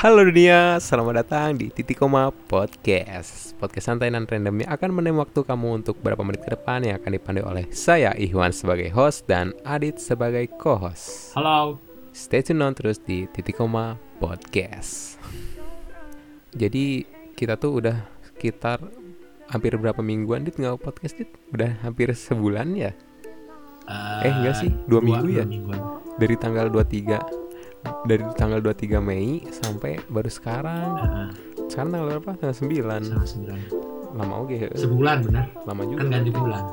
Halo 0.00 0.24
dunia, 0.24 0.80
selamat 0.80 1.12
datang 1.12 1.60
di 1.60 1.68
Titik 1.68 2.00
Koma 2.00 2.32
Podcast 2.32 3.52
Podcast 3.60 3.84
santai 3.84 4.08
dan 4.08 4.24
random 4.24 4.64
yang 4.64 4.72
akan 4.72 4.96
menemani 4.96 5.20
waktu 5.20 5.44
kamu 5.44 5.84
untuk 5.84 6.00
beberapa 6.00 6.24
menit 6.24 6.40
ke 6.40 6.56
depan 6.56 6.80
Yang 6.88 7.04
akan 7.04 7.10
dipandu 7.20 7.44
oleh 7.44 7.68
saya, 7.68 8.16
Ikhwan 8.16 8.48
sebagai 8.48 8.88
host 8.96 9.28
dan 9.28 9.52
Adit 9.60 10.00
sebagai 10.00 10.48
co-host 10.56 11.36
Halo. 11.36 11.76
Stay 12.16 12.40
tune 12.40 12.64
on 12.64 12.72
terus 12.72 12.96
di 12.96 13.28
Titik 13.28 13.60
Koma 13.60 14.00
Podcast 14.16 15.20
Jadi 16.56 17.04
kita 17.36 17.60
tuh 17.60 17.84
udah 17.84 18.00
sekitar 18.24 18.80
hampir 19.52 19.76
berapa 19.76 20.00
mingguan 20.00 20.48
Dit 20.48 20.56
nggak 20.56 20.80
podcast 20.80 21.20
Dit? 21.20 21.28
Udah 21.52 21.76
hampir 21.84 22.08
sebulan 22.16 22.72
ya? 22.72 22.96
Eh, 24.24 24.32
enggak 24.32 24.64
sih, 24.64 24.72
dua 24.88 25.04
minggu 25.04 25.28
ya? 25.28 25.44
mingguan. 25.44 26.00
Dari 26.16 26.40
tanggal 26.40 26.72
23 26.72 27.49
dari 28.02 28.24
tanggal 28.34 28.60
23 28.60 29.00
Mei 29.00 29.26
sampai 29.50 29.98
baru 30.06 30.28
sekarang 30.28 30.88
Heeh, 30.96 31.28
sekarang 31.66 31.90
tanggal 31.90 32.08
berapa 32.10 32.30
tanggal 32.36 32.56
9 32.56 33.06
sama 33.06 33.24
sembilan. 33.24 33.58
lama 34.10 34.34
oke 34.38 34.54
he. 34.54 34.68
Sebulan 34.74 35.16
benar. 35.22 35.46
lama 35.62 35.82
juga 35.84 36.00
Kan 36.00 36.10
ganti 36.10 36.30
bulan. 36.30 36.64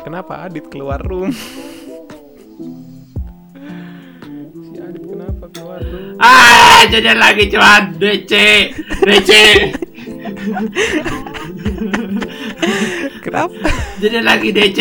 kenapa 0.00 0.32
Adit 0.42 0.66
keluar 0.66 0.96
room 0.98 1.28
si 4.56 4.76
Adit 4.78 5.04
kenapa 5.04 5.44
keluar 5.50 5.80
room 5.82 6.16
Ah, 6.16 6.84
jadi 6.86 7.12
lagi 7.14 7.48
cuman 7.48 7.92
DC, 7.94 8.32
DC. 9.02 9.30
Kenapa 13.30 13.70
jadi 14.02 14.18
lagi 14.20 14.48
DC. 14.50 14.78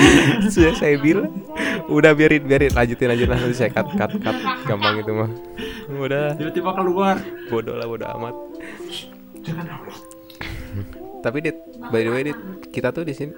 sudah 0.54 0.72
saya 0.78 0.96
bilang. 0.96 1.32
Udah 1.90 2.14
biarin 2.14 2.46
biarin. 2.46 2.70
Lanjutin 2.70 3.10
aja 3.10 3.24
nanti 3.26 3.56
saya 3.56 3.74
cut 3.74 3.90
cut 3.98 4.12
cut. 4.22 4.36
Gampang 4.64 5.02
itu 5.02 5.12
mah. 5.12 5.30
Udah. 5.90 6.38
Tiba-tiba 6.38 6.70
keluar. 6.72 7.16
bodoh 7.50 7.74
lah 7.74 7.86
bodoh 7.90 8.08
amat. 8.20 8.34
Tapi 11.18 11.38
dit 11.42 11.56
by 11.90 12.00
the 12.06 12.10
way 12.14 12.22
dit 12.30 12.38
kita 12.70 12.94
tuh 12.94 13.02
di 13.02 13.10
sini 13.10 13.34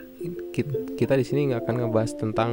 ki- 0.53 0.99
kita 1.01 1.17
di 1.17 1.25
sini 1.25 1.49
nggak 1.49 1.65
akan 1.65 1.75
ngebahas 1.89 2.12
tentang 2.12 2.51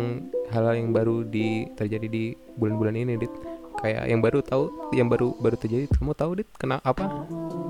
hal-hal 0.55 0.79
yang 0.79 0.95
baru 0.95 1.27
di 1.27 1.67
terjadi 1.75 2.07
di 2.07 2.31
bulan-bulan 2.55 2.95
ini 2.95 3.19
dit 3.19 3.33
kayak 3.77 4.03
yang 4.09 4.19
baru 4.19 4.39
tahu 4.41 4.91
yang 4.93 5.07
baru 5.07 5.37
baru 5.37 5.55
terjadi 5.55 5.85
kamu 5.93 6.13
tahu 6.17 6.31
dit 6.41 6.49
kena 6.57 6.81
apa 6.81 7.05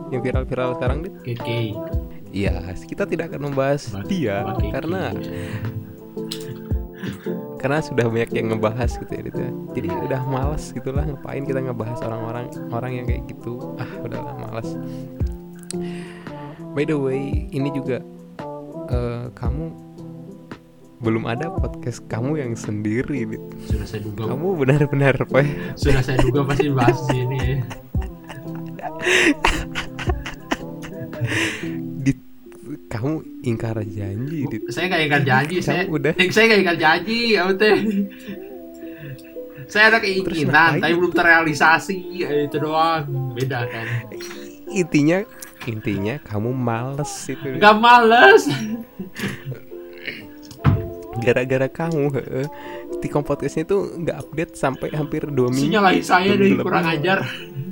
yang 0.09 0.23
viral-viral 0.23 0.79
sekarang 0.79 1.03
dit 1.03 1.15
Keke. 1.23 1.75
iya 2.31 2.63
kita 2.87 3.03
tidak 3.03 3.35
akan 3.35 3.51
membahas 3.51 3.91
Bak- 3.91 4.07
dia 4.07 4.43
Bakeke. 4.47 4.71
karena 4.71 5.01
karena 7.57 7.77
sudah 7.83 8.05
banyak 8.07 8.31
yang 8.31 8.47
ngebahas 8.55 8.91
gitu 8.95 9.11
ya 9.11 9.21
dit 9.27 9.35
ya. 9.35 9.49
jadi 9.75 9.89
udah 10.07 10.21
malas 10.27 10.71
gitulah 10.71 11.03
ngapain 11.03 11.43
kita 11.43 11.59
ngebahas 11.59 11.99
orang-orang 12.05 12.45
orang 12.71 12.91
yang 12.95 13.05
kayak 13.05 13.23
gitu 13.27 13.75
ah 13.75 13.91
udahlah 13.99 14.35
malas 14.39 14.67
by 16.71 16.87
the 16.87 16.95
way 16.95 17.49
ini 17.51 17.67
juga 17.75 17.99
eh, 18.93 19.25
kamu 19.35 19.86
belum 20.97 21.23
ada 21.23 21.51
podcast 21.51 22.01
kamu 22.05 22.31
yang 22.37 22.53
sendiri 22.53 23.27
dit 23.27 23.43
sudah 23.63 23.85
saya 23.85 24.01
duga. 24.01 24.23
kamu 24.27 24.47
benar-benar 24.57 25.13
apa 25.15 25.37
ya 25.39 25.49
Sudah 25.73 26.01
saya 26.01 26.17
duga 26.19 26.41
pasti 26.43 26.67
bahas 26.69 26.97
di 27.03 27.13
sini. 27.13 27.41
dit 31.99 32.19
kamu 32.87 33.11
ingkar 33.43 33.77
janji 33.83 34.39
dit 34.47 34.63
Saya 34.67 34.85
nggak 34.87 35.01
ingkar 35.03 35.21
janji, 35.23 35.55
saya 35.59 35.81
udah. 35.85 36.13
Saya 36.33 36.43
nggak 36.47 36.59
ingkar 36.59 36.77
janji, 36.77 37.19
kamu 37.35 37.51
teh. 37.55 37.77
Saya 39.67 39.83
ada 39.91 39.99
keinginan, 39.99 40.79
tapi 40.79 40.93
belum 40.95 41.11
terrealisasi. 41.11 41.97
Eh, 42.23 42.47
Itu 42.47 42.57
doang, 42.57 43.05
beda 43.33 43.67
kan. 43.67 43.85
intinya 44.67 45.23
intinya 45.63 46.19
kamu 46.21 46.51
males 46.51 47.07
itu 47.25 47.39
Dit. 47.45 47.59
Gak 47.59 47.75
males. 47.77 48.43
Gara-gara 51.19 51.67
kamu 51.67 52.03
heeh, 52.13 52.47
Tikom 52.97 53.21
podcastnya 53.21 53.63
tuh 53.63 53.93
nggak 53.95 54.17
update 54.17 54.53
sampai 54.53 54.89
hampir 54.91 55.25
dua 55.27 55.49
minggu 55.49 55.69
Sinyalahin 55.69 56.01
saya 56.01 56.33
deh 56.33 56.53
minggu 56.53 56.63
kurang 56.63 56.85
ajar. 56.85 57.19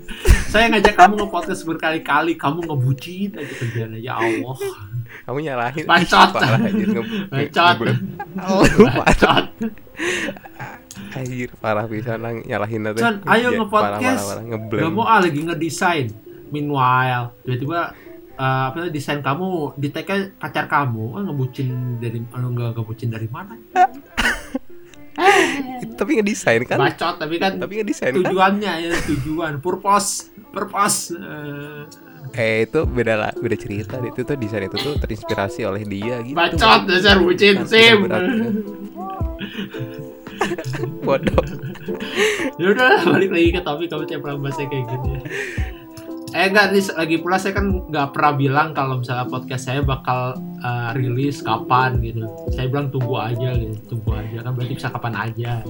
saya 0.53 0.71
ngajak 0.71 0.95
kamu 0.95 1.13
nge-podcast 1.19 1.61
berkali-kali, 1.65 2.37
kamu 2.37 2.63
ngebucin 2.63 3.29
aja 3.35 3.53
kerjaan 3.57 3.91
aja 3.97 4.11
Allah. 4.15 4.55
kamu 5.25 5.37
nyalahin 5.41 5.83
Bacot. 5.83 6.29
parah 6.31 6.59
anjir 6.61 6.87
nge- 6.87 7.01
nge- 7.03 7.27
Bacot. 7.51 7.75
nge- 7.81 7.97
parah 8.37 8.95
Bacot. 9.01 9.45
anjir 11.15 11.49
parah 11.57 11.85
bisa 11.87 12.15
nang 12.15 12.43
nyalahin 12.43 12.81
nanti 12.83 13.01
ayo 13.03 13.47
nge-podcast. 13.55 14.45
Gak 14.45 14.91
mau 14.91 15.03
ah 15.03 15.19
lagi 15.19 15.39
ngedesain. 15.41 16.07
Meanwhile, 16.45 17.33
tiba-tiba 17.41 17.91
eh, 18.35 18.63
apa 18.71 18.91
desain 18.91 19.23
kamu 19.23 19.79
di 19.79 19.89
tag 19.89 20.35
pacar 20.37 20.67
kamu 20.67 21.19
ah 21.19 21.21
ngebucin 21.25 21.99
dari 22.03 22.19
anu 22.35 22.51
nggak 22.53 22.75
ngebucin 22.77 23.09
dari 23.11 23.27
mana? 23.31 23.55
Tapi 25.95 26.11
ngedesain 26.19 26.67
kan? 26.67 26.75
Bacot 26.75 27.15
tapi 27.23 27.39
kan 27.39 27.55
tapi 27.55 27.79
ngedesain 27.79 28.11
kan? 28.11 28.19
tujuannya 28.19 28.73
ya 28.83 28.91
tujuan 29.15 29.63
purpose 29.63 30.27
purpose 30.51 31.15
eh, 31.15 31.87
eh 32.35 32.67
itu 32.67 32.83
beda 32.83 33.15
lah 33.15 33.31
beda 33.31 33.55
cerita. 33.55 33.95
Itu 34.03 34.27
tuh 34.27 34.35
desain 34.35 34.67
itu 34.67 34.75
tuh 34.75 34.99
terinspirasi 34.99 35.63
oleh 35.63 35.87
dia 35.87 36.19
gitu. 36.19 36.35
Bacot 36.35 36.83
dasar 36.91 37.23
bucin 37.23 37.63
Kan 37.63 37.67
sim. 37.71 38.11
bodoh 41.03 41.43
ya 42.59 42.67
udah 42.71 43.05
balik 43.07 43.31
lagi 43.31 43.49
ke 43.53 43.61
topik 43.61 43.87
kamu 43.91 44.03
tiap 44.07 44.19
pernah 44.25 44.37
bahas 44.41 44.57
kayak 44.57 44.85
gini 44.89 45.13
eh 46.35 46.51
enggak 46.51 46.75
nih 46.75 46.83
lagi 46.99 47.15
pula 47.23 47.39
saya 47.39 47.55
kan 47.55 47.87
nggak 47.87 48.11
pernah 48.11 48.33
bilang 48.35 48.67
kalau 48.75 48.99
misalnya 48.99 49.23
podcast 49.31 49.71
saya 49.71 49.79
bakal 49.79 50.35
eh, 50.59 50.89
rilis 50.99 51.39
kapan 51.39 52.03
gitu. 52.03 52.27
Saya 52.51 52.67
bilang 52.67 52.91
tunggu 52.91 53.15
aja 53.15 53.55
gitu 53.55 53.95
tunggu 53.95 54.19
aja. 54.19 54.43
Kan 54.43 54.51
berarti 54.51 54.73
bisa 54.75 54.91
kapan 54.91 55.15
aja. 55.15 55.63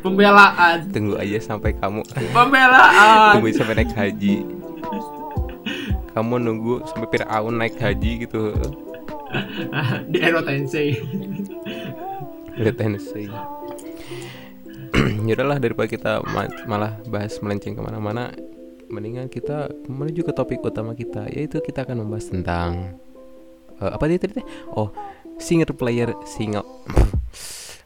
Pembelaan. 0.00 0.88
Tunggu 0.88 1.20
aja 1.20 1.36
sampai 1.44 1.76
kamu. 1.76 2.00
Pembelaan. 2.32 3.36
Tunggu 3.36 3.52
sampai 3.52 3.84
naik 3.84 3.92
haji. 3.92 4.34
Kamu 6.16 6.34
nunggu 6.40 6.88
sampai 6.88 7.08
Fir'aun 7.12 7.54
naik 7.60 7.76
haji 7.76 8.24
gitu. 8.24 8.56
Di 10.08 10.18
Ero 10.24 10.40
Tensei 10.40 10.96
Tennessee 12.58 13.30
yaudahlah 15.28 15.62
daripada 15.62 15.86
kita 15.86 16.12
ma- 16.26 16.50
malah 16.66 16.98
bahas 17.06 17.38
melenceng 17.38 17.78
ke 17.78 17.82
mana-mana 17.84 18.34
mendingan 18.88 19.28
kita 19.28 19.72
menuju 19.86 20.24
ke 20.24 20.32
topik 20.32 20.64
utama 20.64 20.96
kita 20.96 21.28
yaitu 21.28 21.60
kita 21.60 21.84
akan 21.84 22.04
membahas 22.04 22.32
tentang 22.32 22.98
eh, 23.80 23.90
apa 23.92 24.04
dia 24.08 24.18
tadi 24.20 24.40
oh 24.72 24.90
single 25.38 25.76
player 25.76 26.12
single 26.24 26.64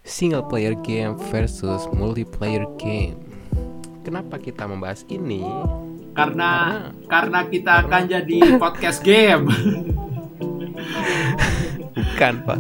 single 0.03 0.43
player 0.47 0.75
game 0.83 1.15
versus 1.31 1.87
multiplayer 1.95 2.67
game. 2.79 3.19
Kenapa 4.03 4.39
kita 4.43 4.67
membahas 4.67 5.07
ini? 5.07 5.47
Karena 6.13 6.85
karena 7.07 7.47
kita 7.47 7.87
akan 7.87 8.03
jadi 8.11 8.39
podcast 8.59 9.01
game. 9.07 9.47
Bukan 11.95 12.35
pak 12.47 12.59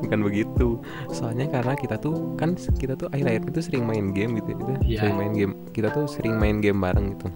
bukan 0.00 0.20
begitu. 0.22 0.68
Soalnya 1.10 1.46
karena 1.48 1.74
kita 1.74 1.96
tuh 1.96 2.34
kan 2.34 2.54
kita 2.54 2.94
tuh 2.94 3.08
akhir-akhir 3.08 3.48
itu 3.48 3.60
sering 3.62 3.84
main 3.84 4.10
game 4.10 4.38
gitu 4.38 4.48
ya 4.52 4.56
kita 4.56 4.72
Iya. 4.84 4.98
sering 5.00 5.16
main 5.16 5.32
game. 5.32 5.52
Kita 5.70 5.88
tuh 5.90 6.04
sering 6.06 6.34
main 6.36 6.58
game 6.58 6.78
bareng 6.78 7.16
gitu. 7.16 7.28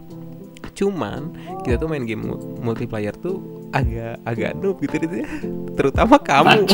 Cuman 0.78 1.34
kita 1.62 1.76
tuh 1.76 1.88
main 1.90 2.06
game 2.06 2.22
mu- 2.22 2.54
multiplayer 2.60 3.14
tuh 3.14 3.42
agak 3.74 4.16
agak 4.24 4.56
noob 4.56 4.80
gitu 4.80 4.96
gitu 5.04 5.14
ya 5.20 5.28
terutama 5.76 6.16
kamu. 6.16 6.64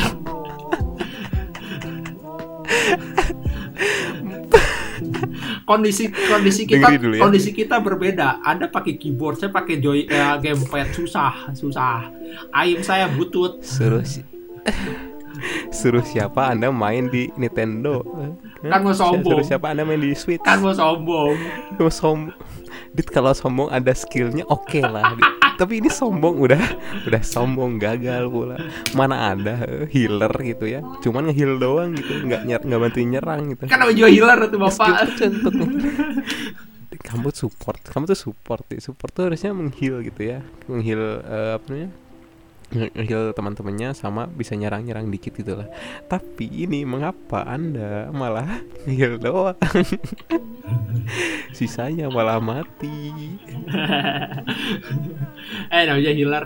Kondisi 5.65 6.13
kondisi 6.13 6.69
kita 6.69 6.93
dulu 7.01 7.17
ya. 7.17 7.23
kondisi 7.25 7.51
kita 7.51 7.81
berbeda. 7.81 8.45
Anda 8.45 8.69
pakai 8.69 9.01
keyboard 9.01 9.41
saya 9.41 9.51
pakai 9.51 9.81
joy 9.81 10.05
eh, 10.05 10.35
gamepad. 10.39 10.93
Susah 10.93 11.51
susah. 11.57 12.13
Aim 12.53 12.85
saya 12.85 13.09
butut. 13.09 13.65
Suruh 13.65 14.05
suruh 15.71 16.05
siapa 16.05 16.51
anda 16.51 16.71
main 16.71 17.09
di 17.09 17.31
Nintendo? 17.35 18.05
Kan 18.65 18.81
mau 18.81 18.95
sombong. 18.97 19.41
suruh 19.41 19.47
siapa 19.47 19.73
anda 19.73 19.83
main 19.83 20.01
di 20.01 20.17
Switch? 20.17 20.43
Kan 20.43 20.65
mau 20.65 20.73
sombong. 20.73 21.37
Mau 21.77 21.91
som 21.91 22.33
Dit 22.95 23.11
kalau 23.11 23.35
sombong 23.35 23.75
ada 23.75 23.91
skillnya 23.91 24.47
oke 24.47 24.79
lah 24.79 25.19
Dit. 25.19 25.27
Tapi 25.55 25.79
ini 25.79 25.91
sombong 25.91 26.43
udah 26.43 26.63
udah 27.07 27.23
sombong 27.23 27.79
gagal 27.79 28.27
pula. 28.27 28.59
Mana 28.95 29.35
ada 29.35 29.67
eh, 29.67 29.87
healer 29.91 30.31
gitu 30.43 30.67
ya. 30.67 30.83
Cuman 31.03 31.31
nge-heal 31.31 31.59
doang 31.59 31.95
gitu 31.95 32.23
nggak 32.27 32.43
nyer 32.47 32.61
nggak 32.63 32.81
bantuin 32.83 33.09
nyerang 33.11 33.43
gitu. 33.55 33.63
Kan 33.71 33.83
jual 33.95 34.11
healer 34.11 34.39
tuh 34.51 34.59
Skill 34.71 34.95
bapak. 34.95 35.15
Kamu 37.05 37.29
support 37.37 37.83
Kamu 37.85 38.11
tuh 38.11 38.19
support 38.19 38.67
ya. 38.71 38.79
Support 38.83 39.11
tuh 39.15 39.23
harusnya 39.31 39.55
meng-heal 39.55 40.03
gitu 40.03 40.23
ya. 40.23 40.39
Meng-heal 40.67 41.23
eh, 41.23 41.53
apa 41.59 41.67
namanya 41.71 41.91
nge-heal 42.73 43.37
teman-temannya 43.37 43.93
sama 43.93 44.25
bisa 44.31 44.57
nyerang-nyerang 44.57 45.11
dikit 45.13 45.37
gitu 45.37 45.59
lah. 45.59 45.69
Tapi 46.09 46.49
ini 46.49 46.87
mengapa 46.89 47.45
Anda 47.45 48.09
malah 48.15 48.65
heal 48.89 49.21
doang? 49.21 49.59
Sisanya 51.57 52.09
malah 52.09 52.41
mati. 52.41 53.13
eh 55.75 55.83
namanya 55.85 56.13
healer. 56.15 56.45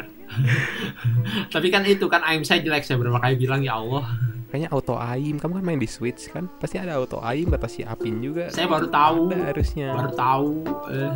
Tapi 1.48 1.68
kan 1.72 1.86
itu 1.86 2.04
kan 2.10 2.20
aim 2.26 2.42
saya 2.42 2.60
jelek 2.60 2.84
saya 2.84 2.98
berapa 3.00 3.22
kali 3.22 3.38
bilang 3.38 3.62
ya 3.62 3.78
Allah. 3.78 4.04
Kayaknya 4.48 4.68
auto 4.72 4.96
aim, 4.96 5.36
kamu 5.36 5.60
kan 5.60 5.64
main 5.64 5.76
di 5.76 5.84
Switch 5.84 6.32
kan? 6.32 6.48
Pasti 6.56 6.80
ada 6.80 6.96
auto 6.96 7.20
aim 7.20 7.52
kata 7.52 7.68
si 7.68 7.84
Apin 7.84 8.24
juga. 8.24 8.48
Saya 8.48 8.64
baru 8.64 8.88
tahu. 8.88 9.28
Harusnya. 9.28 9.92
Baru 9.92 10.12
tahu. 10.16 10.48
Eh. 10.88 11.12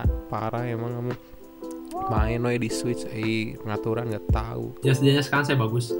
Ah, 0.00 0.08
Parah 0.32 0.64
emang 0.64 0.96
kamu 0.96 1.12
main 2.10 2.42
we 2.42 2.58
di 2.58 2.70
Switch 2.70 3.06
eh 3.10 3.54
pengaturan 3.58 4.10
nggak 4.10 4.26
tahu. 4.30 4.74
Jas-jasnya 4.82 5.22
sekarang 5.22 5.44
saya 5.46 5.58
bagus. 5.58 5.94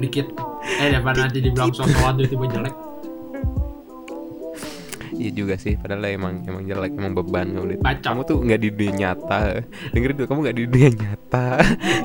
Dikit. 0.00 0.32
Eh 0.80 0.88
daripada 0.92 1.28
nanti 1.28 1.44
dibilang 1.44 1.72
sosokan 1.72 2.16
tiba-tiba 2.20 2.46
jelek. 2.48 2.74
Iya 5.10 5.30
juga 5.36 5.54
sih, 5.60 5.76
padahal 5.76 6.06
emang 6.16 6.40
emang 6.48 6.64
jelek, 6.64 6.96
emang 6.96 7.12
beban. 7.12 7.52
Bacot. 7.82 8.00
Kamu 8.00 8.20
tuh 8.24 8.38
nggak 8.40 8.60
di 8.62 8.68
dunia 8.72 8.92
nyata. 8.94 9.60
Dengerin 9.92 10.16
tuh, 10.16 10.26
kamu 10.30 10.38
nggak 10.48 10.56
di 10.56 10.64
dunia 10.64 10.90
nyata, 10.96 11.46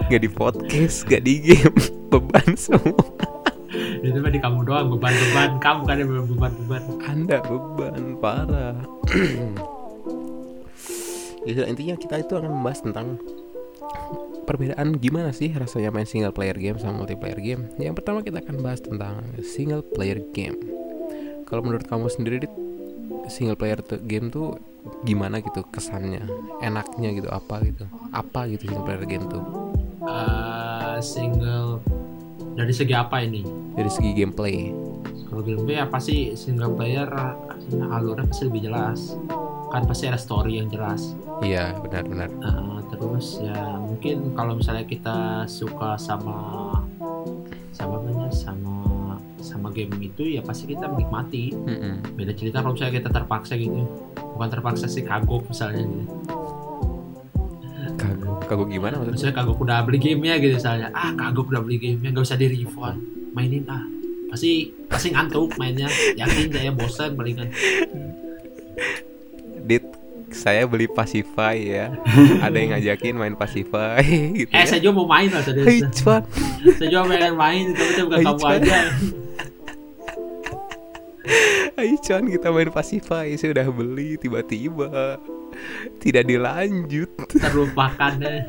nggak 0.10 0.22
di 0.26 0.30
podcast, 0.34 1.08
nggak 1.08 1.24
di 1.24 1.34
game, 1.40 1.78
beban 2.12 2.50
semua. 2.60 3.06
Itu 4.04 4.20
mah 4.20 4.32
di 4.34 4.40
kamu 4.42 4.68
doang 4.68 4.88
beban-beban. 4.92 5.50
Kamu 5.64 5.82
kan 5.88 5.96
yang 6.02 6.10
beban-beban. 6.12 6.82
Anda 7.08 7.38
beban 7.46 8.20
parah. 8.20 8.76
Jadi 11.46 11.62
intinya 11.70 11.96
kita 11.96 12.20
itu 12.20 12.34
akan 12.34 12.52
membahas 12.52 12.82
tentang 12.82 13.22
perbedaan 14.46 14.98
gimana 14.98 15.30
sih 15.34 15.50
rasanya 15.54 15.90
main 15.90 16.06
single 16.06 16.34
player 16.34 16.58
game 16.58 16.78
sama 16.78 17.06
multiplayer 17.06 17.38
game. 17.38 17.70
Yang 17.78 18.02
pertama 18.02 18.22
kita 18.22 18.42
akan 18.42 18.56
bahas 18.62 18.82
tentang 18.82 19.22
single 19.42 19.82
player 19.86 20.22
game. 20.34 20.58
Kalau 21.46 21.62
menurut 21.62 21.86
kamu 21.86 22.10
sendiri 22.10 22.50
single 23.30 23.58
player 23.58 23.78
game 24.06 24.30
tuh 24.30 24.58
gimana 25.02 25.42
gitu 25.42 25.66
kesannya, 25.70 26.26
enaknya 26.62 27.10
gitu 27.18 27.30
apa 27.30 27.62
gitu, 27.66 27.86
apa 28.14 28.46
gitu 28.50 28.70
single 28.70 28.86
player 28.86 29.06
game 29.06 29.26
tuh 29.30 29.42
Eh, 30.06 30.98
single 31.02 31.82
dari 32.54 32.70
segi 32.70 32.94
apa 32.94 33.26
ini? 33.26 33.42
dari 33.74 33.90
segi 33.90 34.14
gameplay. 34.14 34.70
Kalau 35.26 35.42
gameplay 35.42 35.82
ya 35.82 35.90
pasti 35.90 36.38
single 36.38 36.78
player 36.78 37.10
ya, 37.10 37.34
alurnya 37.90 38.30
pasti 38.30 38.46
lebih 38.46 38.70
jelas. 38.70 39.18
Kan 39.76 39.84
pasti 39.84 40.08
ada 40.08 40.16
story 40.16 40.64
yang 40.64 40.72
jelas. 40.72 41.12
Iya 41.44 41.76
benar-benar. 41.84 42.32
Eh, 42.32 42.80
terus 42.96 43.44
ya 43.44 43.76
mungkin 43.76 44.32
kalau 44.32 44.56
misalnya 44.56 44.88
kita 44.88 45.44
suka 45.52 46.00
sama 46.00 46.72
sama 47.76 48.00
namanya 48.00 48.32
sama 48.32 49.20
sama 49.44 49.68
game 49.76 49.92
itu 50.00 50.40
ya 50.40 50.42
pasti 50.48 50.72
kita 50.72 50.88
menikmati. 50.88 51.52
Mm-mm. 51.52 52.16
Beda 52.16 52.32
cerita 52.32 52.64
kalau 52.64 52.72
misalnya 52.72 53.04
kita 53.04 53.10
terpaksa 53.12 53.60
gitu. 53.60 53.84
Bukan 54.16 54.48
terpaksa 54.48 54.88
sih 54.88 55.04
kagok 55.04 55.44
misalnya 55.52 55.84
gitu. 55.84 56.06
Kagok, 58.00 58.40
kagok 58.48 58.68
gimana 58.72 58.96
maksudnya? 58.96 59.16
Misalnya 59.20 59.36
kagok 59.44 59.60
udah 59.60 59.78
beli 59.84 60.00
gamenya 60.00 60.36
gitu 60.40 60.56
misalnya. 60.56 60.88
Ah 60.96 61.12
kagok 61.20 61.52
udah 61.52 61.60
beli 61.60 61.84
gamenya 61.84 62.16
nggak 62.16 62.24
usah 62.24 62.40
di 62.40 62.48
refund. 62.48 63.04
Mainin 63.36 63.68
ah. 63.68 63.84
Pasti 64.32 64.72
pasti 64.88 65.12
ngantuk 65.12 65.60
mainnya. 65.60 65.92
Yakin 66.16 66.48
saya 66.48 66.72
bosan 66.72 67.20
palingan. 67.20 67.52
Dit, 69.66 69.82
saya 70.30 70.64
beli 70.64 70.86
Pacify 70.86 71.58
ya. 71.58 71.86
Ada 72.40 72.54
yang 72.54 72.70
ngajakin 72.72 73.16
main 73.16 73.34
Pacify 73.34 73.98
gitu 74.38 74.50
Eh 74.50 74.62
ya. 74.62 74.66
saya 74.68 74.80
juga 74.80 74.94
mau 74.96 75.08
main 75.10 75.28
loh 75.28 75.42
tadi. 75.42 75.60
Hei, 75.60 75.80
cuan. 75.92 76.22
Saya 76.78 76.88
juga 76.88 77.04
pengen 77.10 77.34
main 77.34 77.66
tapi 77.74 77.92
itu 77.92 78.02
bukan 78.06 78.20
kamu 78.22 78.46
aja. 78.46 78.78
Ayo 81.76 81.98
cuan 82.00 82.30
kita 82.30 82.54
main 82.54 82.70
Pacify 82.70 83.34
Saya 83.34 83.52
udah 83.52 83.68
beli 83.68 84.16
tiba-tiba 84.16 85.18
Tidak 85.98 86.24
dilanjut 86.24 87.10
Terlupakan 87.28 88.14
deh. 88.16 88.42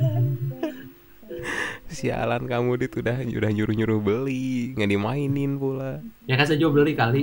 Sialan 1.88 2.44
kamu 2.44 2.76
dit 2.76 2.92
udah 2.92 3.16
udah 3.24 3.50
nyuruh-nyuruh 3.50 3.98
beli 3.98 4.76
nggak 4.76 4.90
dimainin 4.90 5.56
pula 5.56 6.04
Ya 6.28 6.36
kan 6.36 6.44
saya 6.44 6.60
juga 6.60 6.78
beli 6.78 6.92
kali. 6.92 7.22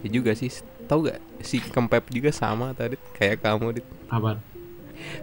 Ya 0.00 0.08
juga 0.08 0.32
sih 0.32 0.48
Tahu 0.88 1.00
gak? 1.12 1.20
Si 1.44 1.60
Kempep 1.60 2.08
juga 2.08 2.32
sama 2.32 2.72
tadi 2.72 2.96
kayak 3.14 3.44
kamu 3.44 3.76
dit. 3.76 3.86
Apa? 4.08 4.40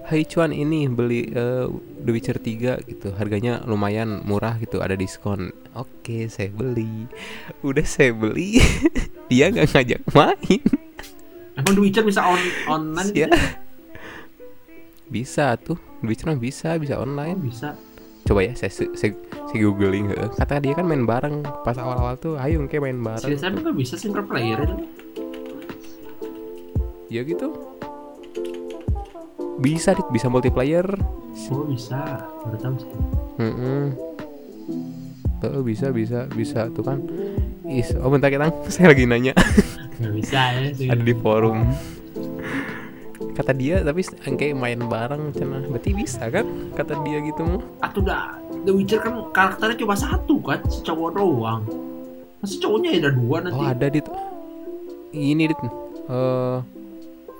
Hai 0.07 0.23
cuan 0.23 0.55
ini 0.55 0.87
beli 0.87 1.27
eh, 1.35 1.67
The 2.05 2.11
Witcher 2.13 2.37
3 2.39 2.85
gitu. 2.85 3.11
Harganya 3.17 3.65
lumayan 3.67 4.23
murah 4.23 4.55
gitu 4.61 4.79
ada 4.79 4.93
diskon. 4.95 5.51
Oke 5.75 6.29
saya 6.29 6.53
beli. 6.53 7.09
Udah 7.65 7.83
saya 7.83 8.13
beli. 8.15 8.61
Dia 9.33 9.49
nggak 9.51 9.73
ngajak 9.73 10.01
main. 10.13 10.61
Emang 11.57 11.73
The 11.75 11.81
Witcher 11.81 12.05
bisa 12.05 12.21
on 12.23 12.39
online? 12.69 13.11
Ya? 13.11 13.27
Bisa 15.09 15.57
tuh. 15.57 15.81
The 16.05 16.07
Witcher 16.07 16.29
bisa 16.37 16.77
Bisa 16.77 17.01
Oh, 17.01 17.03
online 17.03 17.41
bisa. 17.41 17.73
Coba 18.25 18.41
ya 18.41 18.57
saya, 18.57 18.73
saya, 18.73 18.89
saya 18.97 19.59
googling 19.61 20.09
heeh. 20.09 20.29
Kata 20.33 20.57
dia 20.57 20.73
kan 20.73 20.89
main 20.89 21.05
bareng. 21.05 21.45
Pas 21.61 21.77
awal-awal 21.77 22.17
tuh 22.17 22.41
Ayo 22.41 22.57
kayak 22.65 22.89
main 22.89 22.97
bareng. 22.97 23.37
Saya 23.37 23.53
kan 23.53 23.75
bisa 23.77 23.97
single 24.01 24.25
player. 24.25 24.61
Ya 27.09 27.21
gitu. 27.21 27.53
Bisa 29.61 29.93
dit. 29.93 30.07
Bisa 30.09 30.27
multiplayer. 30.27 30.85
Oh 31.53 31.63
bisa. 31.69 32.25
Baru 32.41 32.57
tahu 32.57 32.75
sih. 32.81 32.91
Mm 33.37 33.85
Tuh 35.43 35.61
bisa 35.61 35.93
bisa 35.93 36.25
bisa. 36.33 36.71
Tuh 36.73 36.81
kan. 36.81 36.99
Is, 37.69 37.93
oh 37.97 38.09
bentar 38.09 38.33
kita 38.33 38.49
saya 38.73 38.93
lagi 38.93 39.05
nanya. 39.05 39.37
Nggak 40.01 40.13
bisa 40.17 40.39
ya. 40.57 40.69
sih. 40.73 40.87
ada 40.89 41.01
di 41.01 41.13
forum. 41.13 41.69
Kata 43.35 43.51
dia 43.51 43.83
tapi 43.83 44.01
kayak 44.25 44.55
main 44.57 44.79
bareng 44.89 45.35
cina. 45.35 45.61
Berarti 45.61 45.91
bisa 45.93 46.25
kan? 46.31 46.73
Kata 46.73 46.97
dia 47.05 47.21
gitu 47.21 47.45
mah. 47.45 47.61
Atau 47.83 48.01
udah 48.01 48.39
The 48.65 48.71
Witcher 48.73 48.97
kan 49.03 49.13
karakternya 49.29 49.77
cuma 49.77 49.93
satu 49.93 50.41
kan, 50.41 50.59
si 50.71 50.81
cowok 50.81 51.09
doang. 51.19 51.61
Masih 52.41 52.57
cowoknya 52.63 52.89
ada 52.97 53.11
dua 53.13 53.37
nanti. 53.45 53.59
oh 53.59 53.67
ada 53.67 53.87
dit. 53.91 54.07
Ini 55.13 55.43
dit. 55.51 55.59
Eh 56.09 56.74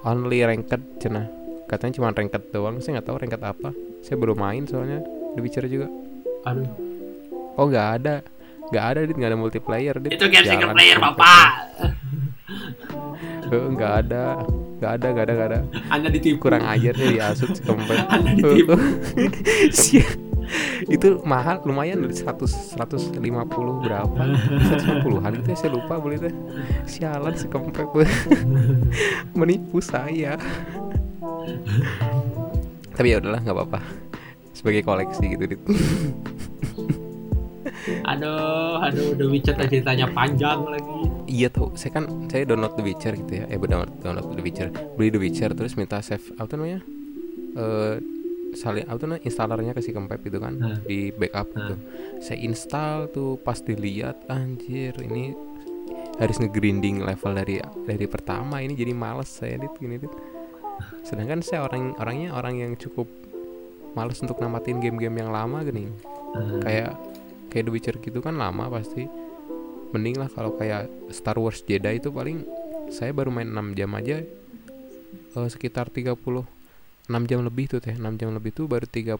only 0.06 0.46
ranked 0.46 0.72
cina. 1.02 1.25
Katanya 1.66 1.94
cuma 1.98 2.13
ranked 2.13 2.54
doang 2.54 2.78
saya 2.80 3.02
nggak 3.02 3.07
tahu 3.10 3.18
ranked 3.18 3.42
apa. 3.42 3.69
Saya 4.06 4.16
baru 4.22 4.38
main 4.38 4.69
soalnya 4.69 5.02
The 5.34 5.42
Witcher 5.42 5.66
juga. 5.66 5.90
Aduh. 6.46 6.69
oh 7.57 7.66
nggak 7.66 7.88
ada. 8.02 8.16
Nggak 8.69 8.86
ada 8.86 9.00
dit. 9.10 9.16
Nggak 9.18 9.31
ada 9.34 9.40
multiplayer 9.40 9.96
dit. 9.98 10.13
Itu 10.13 10.30
game 10.30 10.46
single 10.46 10.72
Jalan 10.72 10.78
player, 10.78 10.98
Bapak. 11.02 11.48
Nggak 13.74 13.94
ada. 14.06 14.25
Nggak 14.75 14.92
ada 14.92 15.07
nggak 15.12 15.25
ada 15.25 15.34
nggak 15.34 15.50
ada. 15.50 15.60
Anda 15.88 16.07
ditipu. 16.12 16.48
kurang 16.48 16.63
ajar 16.68 16.94
sih 16.94 17.07
di 17.16 17.19
Asus 17.19 17.57
kempet 17.63 17.97
Anda 18.14 18.30
ditipu. 18.35 18.76
Itu 20.85 21.26
mahal 21.26 21.66
lumayan 21.66 22.06
dari 22.06 22.14
100 22.14 22.78
150 22.78 23.18
berapa. 23.81 24.21
150-an 24.78 25.31
gitu 25.42 25.50
ya 25.50 25.57
saya 25.57 25.71
lupa 25.74 25.97
beli 25.97 26.21
teh 26.21 26.33
sialan 26.85 27.33
si 27.33 27.50
kempet 27.50 27.90
menipu 29.40 29.81
saya. 29.81 30.38
Tapi 32.94 33.07
ya 33.09 33.18
udahlah 33.18 33.42
nggak 33.42 33.56
apa-apa. 33.57 33.80
Sebagai 34.54 34.85
koleksi 34.85 35.33
gitu 35.33 35.44
dit 35.50 35.62
Aduh, 38.11 38.80
aduh, 38.80 39.13
The 39.13 39.25
Witcher 39.25 39.54
tadi 39.54 39.77
ceritanya 39.77 40.07
panjang 40.07 40.59
lagi. 40.63 40.97
iya 41.25 41.47
tuh 41.47 41.73
saya 41.73 41.92
kan 41.92 42.06
saya 42.27 42.45
download 42.45 42.73
The 42.73 42.83
Witcher 42.83 43.13
gitu 43.15 43.33
ya. 43.33 43.45
Eh 43.45 43.57
download 43.57 43.92
download 43.99 44.27
The 44.31 44.42
Witcher. 44.42 44.69
Beli 44.95 45.09
The 45.09 45.19
Witcher 45.19 45.51
terus 45.51 45.73
minta 45.73 45.99
save 45.99 46.21
apa 46.33 46.45
tuh 46.45 46.57
namanya? 46.57 46.81
Eh 47.56 47.95
saling 48.56 48.85
apa 48.85 48.95
tuh 48.95 49.07
namanya? 49.07 49.23
Installernya 49.23 49.71
ke 49.71 49.81
si 49.81 49.92
kempep 49.92 50.21
gitu 50.21 50.37
kan 50.37 50.54
Hmm. 50.56 50.77
di 50.83 51.09
backup 51.11 51.49
gitu. 51.51 51.75
Saya 52.19 52.37
install 52.39 53.09
tuh 53.09 53.37
pas 53.37 53.57
dilihat 53.57 54.25
anjir 54.27 54.95
ini 54.99 55.35
harus 56.15 56.39
ngegrinding 56.39 57.04
level 57.04 57.31
dari 57.33 57.59
dari 57.83 58.06
pertama. 58.06 58.61
Ini 58.61 58.73
jadi 58.73 58.94
males 58.94 59.27
saya 59.27 59.57
dit 59.57 59.73
gini 59.75 59.97
dit. 59.97 60.13
Sedangkan 61.01 61.39
saya 61.39 61.63
orang 61.63 61.94
orangnya 61.95 62.31
orang 62.31 62.56
yang 62.56 62.71
cukup 62.75 63.06
males 63.92 64.19
untuk 64.19 64.37
namatin 64.37 64.80
game-game 64.80 65.15
yang 65.18 65.30
lama 65.30 65.61
gini. 65.61 65.87
Hmm. 66.35 66.59
kayak 66.59 66.92
kayak 67.56 67.71
The 67.71 67.71
Witcher 67.71 67.95
gitu 68.04 68.19
kan 68.19 68.35
lama 68.35 68.68
pasti. 68.68 69.07
Mending 69.95 70.19
lah 70.19 70.28
kalau 70.28 70.59
kayak 70.59 70.92
Star 71.16 71.40
Wars 71.40 71.64
Jedi 71.64 72.04
itu 72.04 72.12
paling 72.12 72.44
saya 72.92 73.16
baru 73.16 73.31
main 73.31 73.47
6 73.47 73.80
jam 73.80 73.95
aja 73.95 74.19
eh, 74.19 75.47
sekitar 75.47 75.88
30 75.88 76.19
6 76.19 77.30
jam 77.31 77.40
lebih 77.45 77.71
tuh 77.71 77.80
teh 77.80 77.95
6 77.95 78.04
jam 78.19 78.35
lebih 78.35 78.52
tuh 78.52 78.68
baru 78.68 78.83
30 78.83 79.16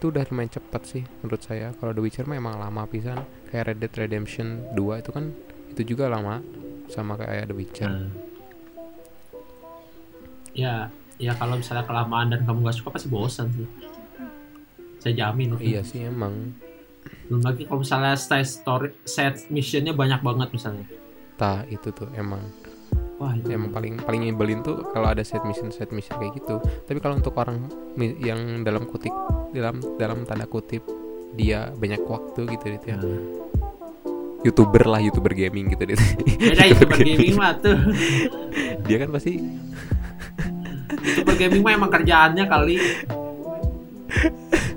itu 0.00 0.08
udah 0.08 0.24
lumayan 0.32 0.48
cepat 0.48 0.82
sih 0.88 1.04
menurut 1.20 1.44
saya. 1.44 1.76
Kalau 1.76 1.92
The 1.92 2.00
Witcher 2.00 2.24
mah 2.24 2.40
emang 2.40 2.56
lama 2.56 2.88
pisan. 2.88 3.20
Kayak 3.52 3.64
Red 3.68 3.78
Dead 3.84 3.94
Redemption 4.00 4.72
2 4.72 5.02
itu 5.04 5.10
kan 5.12 5.28
itu 5.76 5.82
juga 5.92 6.08
lama 6.08 6.40
sama 6.88 7.20
kayak 7.20 7.52
The 7.52 7.56
Witcher. 7.60 7.92
Hmm. 7.92 8.08
Ya, 10.56 10.88
ya 11.20 11.36
kalau 11.36 11.60
misalnya 11.60 11.84
kelamaan 11.84 12.32
dan 12.32 12.48
kamu 12.48 12.64
gak 12.64 12.80
suka 12.80 12.96
pasti 12.96 13.12
bosan 13.12 13.52
sih. 13.52 13.68
Saya 15.00 15.12
jamin 15.16 15.56
itu. 15.56 15.64
iya 15.64 15.80
sih 15.80 16.04
emang. 16.04 16.52
Belum 17.26 17.40
lagi 17.40 17.64
kalau 17.64 17.80
misalnya 17.80 18.14
set 18.20 18.44
story 18.44 18.92
set 19.08 19.48
missionnya 19.48 19.96
banyak 19.96 20.20
banget 20.20 20.48
misalnya. 20.52 20.84
Tah 21.40 21.64
itu 21.72 21.88
tuh 21.88 22.12
emang. 22.12 22.44
Wah 23.16 23.32
itu. 23.32 23.48
Emang 23.48 23.72
paling 23.72 23.96
paling 24.04 24.28
nyebelin 24.28 24.60
tuh 24.60 24.84
kalau 24.92 25.08
ada 25.08 25.24
set 25.24 25.40
mission 25.48 25.72
set 25.72 25.88
mission 25.96 26.20
kayak 26.20 26.36
gitu. 26.36 26.60
Tapi 26.60 27.00
kalau 27.00 27.16
untuk 27.16 27.32
orang 27.40 27.64
yang 27.96 28.60
dalam 28.60 28.84
kutip 28.84 29.12
dalam 29.56 29.80
dalam 29.96 30.28
tanda 30.28 30.44
kutip 30.44 30.84
dia 31.32 31.72
banyak 31.72 32.04
waktu 32.04 32.44
gitu 32.44 32.64
gitu 32.76 32.86
ya. 32.92 33.00
Nah, 33.00 33.20
youtuber 34.44 34.84
lah 34.84 35.00
youtuber 35.00 35.32
gaming 35.36 35.68
gitu 35.72 35.84
gitu 35.84 36.04
beda 36.40 36.64
youtuber 36.76 36.98
gaming 37.00 37.34
mah 37.40 37.56
tuh. 37.56 37.76
Dia 38.84 38.96
kan 39.00 39.08
pasti 39.16 39.40
youtuber 41.00 41.34
gaming 41.40 41.64
mah 41.64 41.72
emang 41.72 41.88
kerjaannya 41.88 42.44
kali 42.44 42.76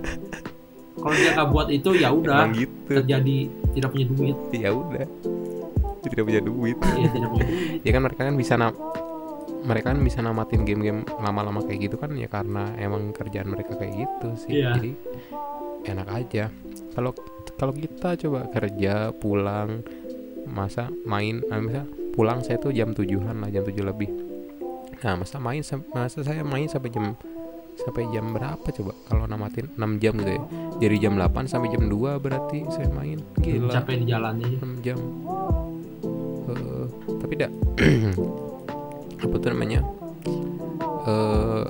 kalau 1.03 1.15
dia 1.19 1.31
nggak 1.35 1.49
buat 1.51 1.67
itu 1.67 1.89
ya 1.99 2.09
udah. 2.15 2.47
Gitu. 2.55 2.87
Terjadi 2.87 3.37
tidak 3.75 3.89
punya 3.91 4.05
duit. 4.07 4.37
Ya 4.55 4.69
udah. 4.71 5.05
Tidak 5.99 6.23
punya 6.23 6.41
duit. 6.41 6.77
Iya 6.79 7.07
tidak 7.11 7.29
punya 7.35 7.45
duit. 7.51 7.79
Ya 7.83 7.91
kan 7.91 8.01
mereka 8.07 8.21
kan 8.23 8.35
bisa 8.39 8.53
na 8.55 8.67
mereka 9.63 9.95
kan 9.95 9.99
bisa 10.03 10.19
namatin 10.19 10.67
game-game 10.67 11.07
lama-lama 11.23 11.63
kayak 11.63 11.91
gitu 11.91 11.95
kan 11.95 12.11
ya 12.19 12.27
karena 12.27 12.75
emang 12.79 13.11
kerjaan 13.11 13.51
mereka 13.51 13.75
kayak 13.75 14.07
gitu 14.07 14.27
sih. 14.39 14.63
Iya. 14.63 14.79
jadi 14.79 14.91
enak 15.91 16.07
aja. 16.07 16.43
Kalau 16.95 17.11
kalau 17.59 17.75
kita 17.75 18.15
coba 18.27 18.47
kerja 18.51 19.11
pulang 19.11 19.83
masa 20.47 20.91
main 21.07 21.43
ah, 21.51 21.59
masa 21.59 21.83
pulang 22.15 22.43
saya 22.43 22.59
tuh 22.59 22.75
jam 22.75 22.91
tujuhan 22.95 23.43
lah 23.43 23.51
jam 23.51 23.63
tujuh 23.63 23.83
lebih. 23.83 24.11
Nah 25.03 25.19
masa 25.19 25.39
main 25.39 25.63
masa 25.91 26.19
saya 26.23 26.43
main 26.43 26.67
sampai 26.71 26.91
jam 26.91 27.15
sampai 27.79 28.05
jam 28.13 28.29
berapa 28.33 28.63
coba? 28.63 28.93
Kalau 29.09 29.25
namatin 29.25 29.65
6 29.75 30.01
jam 30.03 30.13
gitu 30.21 30.31
ya. 30.37 30.43
Dari 30.77 30.97
jam 30.99 31.13
8 31.17 31.49
sampai 31.49 31.69
jam 31.73 31.85
2 31.89 32.21
berarti 32.21 32.65
saya 32.69 32.89
main. 32.93 33.19
Gila. 33.41 33.71
Capek 33.73 33.95
di 34.01 34.05
jalannya 34.09 34.49
6 34.61 34.85
jam. 34.85 34.99
Eh, 36.53 36.85
tapi 37.21 37.33
tidak 37.39 37.51
apa 39.23 39.35
tuh 39.39 39.49
namanya? 39.49 39.79
Eh 41.07 41.63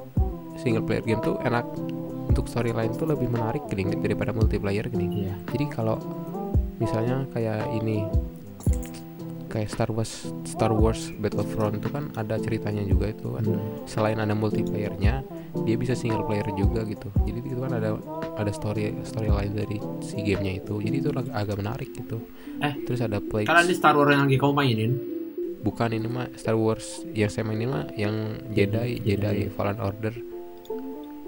single 0.59 0.85
player 0.85 1.03
game 1.03 1.21
tuh 1.21 1.37
enak. 1.43 1.65
Untuk 2.23 2.49
storyline 2.49 2.95
tuh 2.97 3.05
lebih 3.13 3.29
menarik 3.29 3.61
gini 3.69 3.93
daripada 3.99 4.33
multiplayer 4.33 4.89
gini. 4.89 5.27
Iya. 5.27 5.35
Jadi 5.53 5.65
kalau 5.69 6.01
misalnya 6.81 7.29
kayak 7.29 7.69
ini 7.77 8.07
kayak 9.53 9.69
Star 9.69 9.93
Wars 9.93 10.33
Star 10.49 10.73
Wars 10.73 11.13
Battlefront 11.21 11.77
itu 11.77 11.93
kan 11.93 12.09
ada 12.17 12.41
ceritanya 12.41 12.81
juga 12.81 13.13
itu 13.13 13.29
kan. 13.37 13.45
Selain 13.85 14.17
ada 14.17 14.33
multiplayernya 14.33 15.21
dia 15.61 15.75
bisa 15.77 15.93
single 15.93 16.25
player 16.25 16.49
juga 16.57 16.81
gitu. 16.89 17.13
Jadi 17.21 17.39
itu 17.45 17.61
kan 17.61 17.77
ada 17.77 17.93
ada 18.33 18.49
story 18.49 18.89
storyline 19.05 19.53
dari 19.53 19.77
si 20.01 20.17
gamenya 20.25 20.57
itu. 20.57 20.81
Jadi 20.81 20.95
itu 20.97 21.09
ag- 21.13 21.29
agak 21.29 21.61
menarik 21.61 21.93
gitu. 21.93 22.17
Eh, 22.65 22.73
terus 22.89 23.05
ada 23.05 23.21
play 23.21 23.45
karena 23.45 23.61
di 23.61 23.77
Star 23.77 23.93
Wars 23.93 24.09
yang 24.09 24.25
lagi 24.25 24.41
kamu 24.41 24.53
mainin 24.57 24.91
bukan 25.63 25.89
ini 25.95 26.07
mah 26.09 26.27
Star 26.35 26.57
Wars 26.57 27.05
yang 27.13 27.29
saya 27.29 27.45
mainin 27.45 27.69
mah 27.69 27.85
yang 27.93 28.41
Jedi 28.51 28.99
Jedi. 29.05 29.45
Jedi. 29.45 29.53
Fallen 29.53 29.77
Order. 29.77 30.13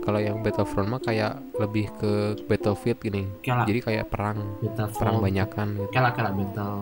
Kalau 0.05 0.21
yang 0.21 0.45
Battlefront 0.45 0.85
mah 0.85 1.01
kayak 1.01 1.41
lebih 1.57 1.89
ke 1.97 2.37
Battlefield 2.45 3.01
gini. 3.01 3.25
Kayak 3.41 3.55
lah. 3.57 3.65
Jadi 3.65 3.79
kayak 3.81 4.05
perang 4.09 4.37
Battlefront 4.61 4.97
perang 4.97 5.17
banyakan 5.21 5.67
gitu. 5.81 5.89
Kayak 5.93 6.03
lah 6.17 6.33
Battle. 6.33 6.77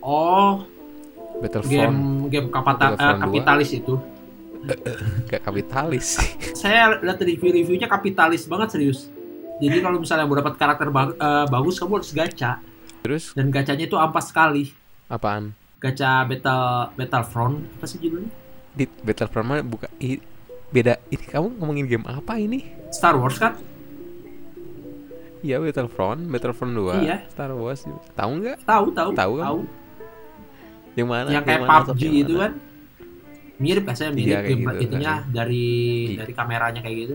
Oh 0.00 0.64
Battlefront 1.40 1.72
game 1.72 1.98
game 2.28 2.46
kapata- 2.48 2.94
dua. 2.94 3.16
kapitalis 3.18 3.70
itu. 3.72 3.94
Kayak 5.28 5.42
kapitalis. 5.42 6.06
Saya 6.52 7.00
lihat 7.00 7.16
review-reviewnya 7.16 7.88
kapitalis 7.88 8.44
banget 8.44 8.76
serius. 8.76 9.08
Jadi 9.56 9.80
kalau 9.80 9.96
misalnya 9.96 10.24
mau 10.24 10.36
dapat 10.36 10.56
karakter 10.56 10.88
ba- 10.88 11.12
eh, 11.12 11.46
bagus 11.48 11.76
kamu 11.76 11.96
harus 11.96 12.12
gacha. 12.12 12.60
Terus? 13.00 13.32
Dan 13.32 13.48
gacanya 13.48 13.84
itu 13.84 13.96
ampas 13.96 14.28
sekali. 14.28 14.68
Apaan? 15.08 15.56
Gacha 15.80 16.24
battle 16.24 16.92
battlefront 16.94 17.64
apa 17.76 17.84
sih 17.88 17.96
judulnya? 17.98 18.28
Di 18.70 18.84
Battlefront 18.86 19.46
mah 19.46 19.58
buka? 19.60 19.88
I- 19.98 20.20
beda. 20.68 21.00
Ini 21.08 21.24
kamu 21.26 21.56
ngomongin 21.56 21.86
game 21.88 22.04
apa 22.04 22.36
ini? 22.36 22.68
Star 22.92 23.16
Wars 23.16 23.40
kan? 23.40 23.56
Iya 25.40 25.56
Battlefront 25.56 26.28
Battlefront 26.28 26.76
2 26.76 27.00
Iya. 27.00 27.16
Star 27.32 27.50
Wars. 27.50 27.88
Tahu 28.12 28.30
nggak? 28.38 28.56
Tahu 28.62 28.86
tahu. 28.92 29.10
Tahu 29.16 29.32
kan? 29.34 29.44
tahu 29.46 29.58
yang 30.94 31.08
mana? 31.08 31.28
Yang 31.30 31.44
kayak 31.44 31.60
Sob, 31.60 31.70
PUBG 31.90 32.02
yang 32.02 32.16
itu 32.16 32.34
kan? 32.36 32.52
Mirip 33.60 33.84
kan 33.84 33.94
saya 33.94 34.10
mirip 34.10 34.40
game 34.40 34.62
gitu, 34.64 34.80
itunya 34.88 35.12
kan. 35.20 35.28
dari 35.28 35.66
Iya. 36.08 36.18
dari 36.24 36.32
kameranya 36.32 36.80
kayak 36.80 36.96
gitu? 36.96 37.14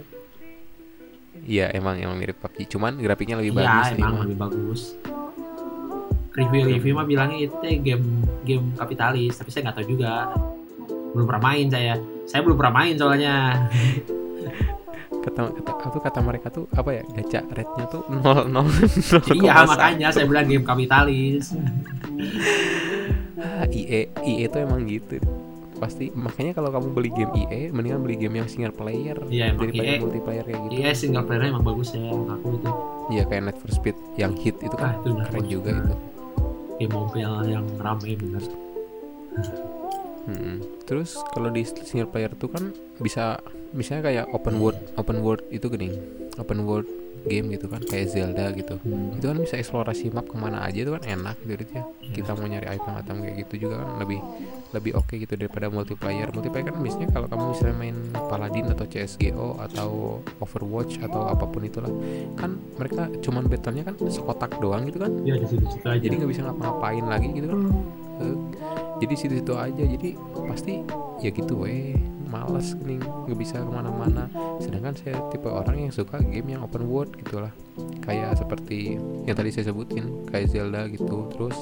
Iya 1.36 1.68
emang 1.74 1.96
emang 1.98 2.16
mirip 2.16 2.38
PUBG 2.40 2.70
cuman 2.72 2.96
grafiknya 2.96 3.36
lebih 3.36 3.52
iya 3.54 3.60
bagus 3.66 3.88
emang 3.94 4.14
mah. 4.14 4.24
lebih 4.24 4.38
bagus. 4.38 4.82
Review-review 6.32 6.94
mah 6.94 7.08
bilangnya 7.08 7.48
itu 7.48 7.56
game 7.80 8.06
game 8.44 8.66
kapitalis 8.76 9.36
tapi 9.36 9.50
saya 9.50 9.68
nggak 9.68 9.78
tahu 9.80 9.88
juga. 9.90 10.30
Belum 11.12 11.26
pernah 11.26 11.44
main 11.48 11.68
saya. 11.68 11.96
Saya 12.26 12.44
belum 12.44 12.56
pernah 12.56 12.74
main 12.76 12.94
soalnya. 12.96 13.36
Kata 15.26 15.50
kata 15.50 15.72
apa 15.82 16.00
kata 16.06 16.20
mereka 16.22 16.48
tuh 16.54 16.70
apa 16.70 16.90
ya 16.94 17.04
gacha 17.10 17.42
rate-nya 17.50 17.90
tuh 17.90 18.06
0 18.14 18.46
0 18.46 18.62
iya 19.34 19.66
makanya 19.66 20.14
saya 20.14 20.30
bilang 20.30 20.46
game 20.46 20.62
kapitalis 20.62 21.50
ah, 23.40 23.66
IE 23.68 24.08
IE 24.12 24.46
tuh 24.48 24.60
emang 24.64 24.86
gitu. 24.86 25.20
Pasti 25.76 26.08
makanya 26.16 26.56
kalau 26.56 26.72
kamu 26.72 26.88
beli 26.96 27.12
game 27.12 27.34
IE 27.36 27.68
mendingan 27.68 28.00
beli 28.00 28.16
game 28.16 28.40
yang 28.40 28.48
single 28.48 28.72
player. 28.72 29.20
Iya, 29.28 29.52
emang 29.52 29.68
daripada 29.68 29.92
IE. 29.92 30.00
multiplayer 30.00 30.44
kayak 30.48 30.60
gitu. 30.68 30.74
Iya 30.80 30.92
single 30.96 31.26
player 31.28 31.44
emang 31.52 31.64
bagus 31.64 31.92
ya 31.92 32.02
aku 32.12 32.48
itu 32.56 32.72
iya 33.06 33.24
kayak 33.28 33.42
Need 33.46 33.58
for 33.62 33.70
Speed 33.70 33.98
yang 34.18 34.34
hit 34.40 34.56
itu 34.64 34.76
ah 34.80 34.96
kan 34.96 35.04
itu 35.04 35.10
udah 35.14 35.26
keren 35.30 35.46
juga 35.46 35.70
bagus. 35.72 35.84
itu. 35.84 35.96
Game 36.76 36.94
mobil 36.96 37.30
yang 37.48 37.66
rame 37.80 38.12
bener. 38.18 38.44
Mm-mm. 40.26 40.56
Terus 40.90 41.22
kalau 41.36 41.54
di 41.54 41.62
single 41.64 42.10
player 42.10 42.34
tuh 42.34 42.50
kan 42.50 42.74
bisa 42.98 43.38
misalnya 43.76 44.10
kayak 44.10 44.26
open 44.34 44.58
world 44.58 44.80
open 44.98 45.22
world 45.22 45.44
itu 45.54 45.70
gini. 45.70 45.92
Open 46.40 46.66
world 46.66 46.88
game 47.26 47.52
gitu 47.54 47.66
kan 47.68 47.82
kayak 47.82 48.08
Zelda 48.14 48.54
gitu. 48.54 48.78
Hmm. 48.86 49.18
itu 49.18 49.26
kan 49.26 49.38
bisa 49.42 49.56
eksplorasi 49.58 50.14
map 50.14 50.30
ke 50.30 50.38
mana 50.38 50.64
aja 50.64 50.80
itu 50.86 50.92
kan 50.94 51.04
enak 51.04 51.38
gitu 51.46 51.64
ya 51.74 51.84
kita 52.14 52.32
mau 52.38 52.48
nyari 52.48 52.68
item-item 52.78 53.16
kayak 53.26 53.36
gitu 53.46 53.54
juga 53.68 53.84
kan 53.84 53.90
lebih 54.00 54.20
lebih 54.76 54.92
oke 55.00 55.16
gitu 55.16 55.34
daripada 55.40 55.72
multiplayer. 55.72 56.28
Multiplayer 56.36 56.68
kan 56.68 56.76
biasanya 56.84 57.08
kalau 57.16 57.28
kamu 57.32 57.44
misalnya 57.56 57.76
main 57.80 57.98
Paladin 58.12 58.66
atau 58.76 58.86
CSGO 58.86 59.48
atau 59.64 60.20
Overwatch 60.44 61.00
atau 61.00 61.32
apa 61.32 61.48
pun 61.48 61.64
itulah 61.64 61.92
kan 62.36 62.60
mereka 62.76 63.08
cuman 63.24 63.48
battlenya 63.48 63.84
kan 63.88 63.96
sekotak 64.04 64.52
doang 64.60 64.84
gitu 64.92 65.00
kan. 65.00 65.12
Iya 65.24 65.40
di 65.40 65.48
situ 65.48 65.66
situ 65.72 65.88
aja. 65.88 66.00
jadi 66.04 66.14
nggak 66.20 66.32
bisa 66.36 66.42
ngapa-ngapain 66.44 67.06
lagi 67.08 67.28
gitu 67.32 67.48
kan. 67.48 67.60
Eh, 68.16 68.38
jadi 69.00 69.14
situ-situ 69.16 69.54
aja. 69.56 69.84
Jadi 69.96 70.10
pasti 70.48 70.74
ya 71.24 71.30
gitu 71.32 71.64
weh 71.64 71.96
malas 72.36 72.76
nih 72.84 73.00
nggak 73.00 73.40
bisa 73.40 73.64
ke 73.64 73.72
mana-mana. 73.72 74.28
Sedangkan 74.60 74.94
saya 75.00 75.16
tipe 75.32 75.48
orang 75.48 75.88
yang 75.88 75.94
suka 75.96 76.20
game 76.20 76.52
yang 76.52 76.62
open 76.68 76.84
world 76.92 77.16
gitulah 77.16 77.52
kayak 78.04 78.36
seperti 78.36 79.00
yang 79.24 79.36
tadi 79.36 79.50
saya 79.56 79.72
sebutin 79.72 80.28
kayak 80.28 80.52
Zelda 80.52 80.92
gitu. 80.92 81.32
Terus 81.32 81.56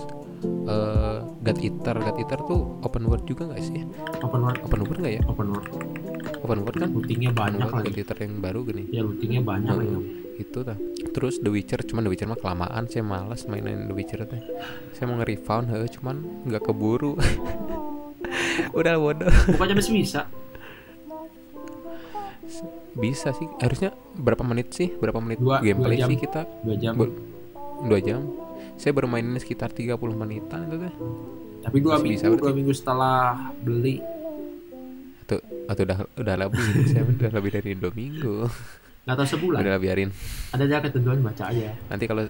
eh 0.68 1.18
God 1.22 1.58
Eater. 1.62 1.96
God 2.02 2.18
Eater 2.20 2.40
tuh 2.44 2.62
open 2.82 3.04
world 3.06 3.26
juga 3.30 3.54
nggak 3.54 3.62
sih? 3.62 3.86
Open 4.26 4.42
world, 4.42 4.60
open 4.66 4.80
world 4.84 5.00
nggak 5.00 5.16
ya? 5.22 5.24
Open 5.30 5.48
world. 5.54 5.70
open 6.44 6.60
world 6.68 6.76
kan? 6.76 6.90
Lootingnya 6.92 7.32
banyak 7.32 7.68
world 7.72 7.88
God 7.88 7.94
lagi. 7.94 8.02
Eater 8.04 8.18
yang 8.20 8.34
baru 8.44 8.60
gini. 8.68 8.84
Ya 8.92 9.02
lootingnya 9.06 9.42
banyak 9.46 9.74
Heeh. 9.78 9.92
lagi. 9.96 10.22
itu 10.34 10.66
dah. 10.66 10.74
Terus 11.14 11.38
The 11.46 11.52
Witcher 11.54 11.86
cuman 11.86 12.10
The 12.10 12.12
Witcher 12.12 12.26
mah 12.26 12.40
kelamaan. 12.42 12.90
Saya 12.90 13.06
malas 13.06 13.46
mainin 13.46 13.86
The 13.86 13.94
Witcher 13.94 14.26
teh. 14.26 14.42
Saya 14.98 15.06
mau 15.06 15.22
nge-refound 15.22 15.70
heh, 15.70 15.86
cuman 15.94 16.16
nggak 16.50 16.66
keburu. 16.66 17.14
Udah 18.80 18.98
bodoh. 18.98 19.30
Bukannya 19.54 19.78
masih 19.78 19.94
bisa. 19.94 20.26
Bisa 22.94 23.32
sih 23.32 23.48
harusnya 23.58 23.90
berapa 24.14 24.42
menit 24.42 24.72
sih 24.72 24.94
berapa 24.94 25.18
menit 25.18 25.38
Dua- 25.38 25.60
gameplay 25.60 25.96
dua 25.96 26.02
jam. 26.02 26.10
sih 26.10 26.18
kita 26.18 26.42
Dua 26.62 26.76
jam. 26.76 26.94
Ber- 26.94 27.16
dua 27.84 28.00
jam 28.00 28.22
saya 28.74 28.92
baru 28.92 29.06
mainin 29.06 29.36
sekitar 29.36 29.70
30 29.70 29.94
menitan 30.14 30.66
itu 30.66 30.78
teh 30.80 30.94
Tapi 31.62 31.78
dua 31.80 31.96
Masih 31.96 32.04
minggu, 32.04 32.14
bisa 32.14 32.26
berarti. 32.28 32.42
dua 32.42 32.52
minggu 32.54 32.74
setelah 32.74 33.18
beli. 33.58 33.96
atau 35.24 35.38
atau 35.66 35.82
udah 35.82 35.98
udah 36.14 36.36
lebih 36.38 36.64
saya 36.86 37.04
udah 37.04 37.32
lebih 37.32 37.52
dari 37.54 37.72
dua 37.74 37.92
minggu 37.92 38.36
tahu 39.06 39.24
sebulan. 39.26 39.60
udah 39.62 39.78
biarin 39.78 40.10
Ada 40.52 40.64
aja 40.66 40.78
ketentuan 40.82 41.20
baca 41.20 41.44
aja. 41.46 41.72
nanti 41.88 42.06
kalau 42.06 42.28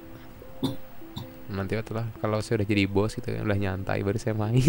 nanti 1.45 1.73
waktu 1.73 1.91
lah 1.91 2.07
kalau 2.17 2.37
saya 2.39 2.57
udah 2.57 2.67
jadi 2.67 2.83
bos 2.85 3.13
gitu 3.13 3.29
udah 3.29 3.57
nyantai 3.57 3.99
baru 3.99 4.17
saya 4.17 4.33
main 4.33 4.61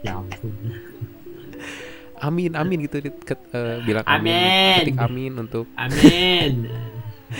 Ya 0.00 0.14
ampun. 0.14 0.52
Amin 2.20 2.52
amin 2.54 2.78
gitu. 2.84 3.00
Ket- 3.22 3.48
eh, 3.52 3.78
bilang 3.82 4.04
Amin. 4.06 4.84
ketik 4.84 4.98
amin 4.98 5.32
untuk 5.38 5.66
Amin. 5.74 6.68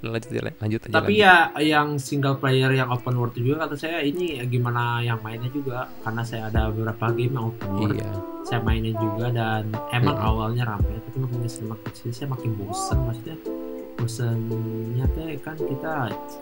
lanjut 0.00 0.32
lanjut 0.32 0.80
aja 0.80 0.92
Tapi 0.96 1.12
lanjut. 1.12 1.20
ya 1.20 1.34
yang 1.60 2.00
single 2.00 2.40
player 2.40 2.72
yang 2.72 2.88
open 2.88 3.20
world 3.20 3.36
juga 3.36 3.68
kata 3.68 3.76
saya 3.76 3.98
ini 4.00 4.40
ya 4.40 4.48
gimana 4.48 5.04
yang 5.04 5.20
mainnya 5.20 5.52
juga 5.52 5.92
karena 6.00 6.24
saya 6.24 6.48
ada 6.48 6.72
beberapa 6.72 7.12
game 7.12 7.36
yang 7.36 7.52
open 7.52 7.68
world 7.76 8.00
iya 8.00 8.08
saya 8.48 8.64
mainin 8.64 8.96
juga 8.96 9.28
dan 9.28 9.68
emang 9.92 10.16
Mm-mm. 10.16 10.28
awalnya 10.32 10.64
rame 10.64 10.96
tapi 11.04 11.20
makin 11.20 11.44
semakin 11.44 11.92
sini 11.92 12.12
saya 12.16 12.28
makin 12.32 12.50
bosen 12.56 12.96
maksudnya 13.04 13.36
bosennya 14.00 15.06
teh 15.12 15.36
kan 15.44 15.56
kita 15.60 15.92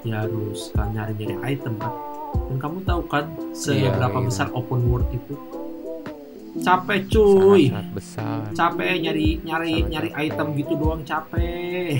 ya 0.06 0.22
harus 0.22 0.70
kan 0.70 0.94
nyari-nyari 0.94 1.58
item 1.58 1.74
kan 1.82 1.90
dan 2.30 2.56
kamu 2.58 2.78
tahu 2.82 3.02
kan 3.06 3.24
Iya, 3.28 3.92
seberapa 3.92 4.18
iya. 4.18 4.26
besar 4.26 4.48
open 4.52 4.80
world 4.86 5.08
itu? 5.10 5.34
Capek 6.58 7.06
cuy. 7.06 7.62
Sangat, 7.62 7.70
sangat 7.70 7.88
besar. 7.94 8.40
Capek 8.52 8.92
nyari 8.98 9.28
nyari 9.40 9.72
Sangat 9.74 9.90
nyari 9.90 10.08
capek. 10.10 10.24
item 10.26 10.46
gitu 10.56 10.72
doang 10.74 11.02
capek. 11.02 11.90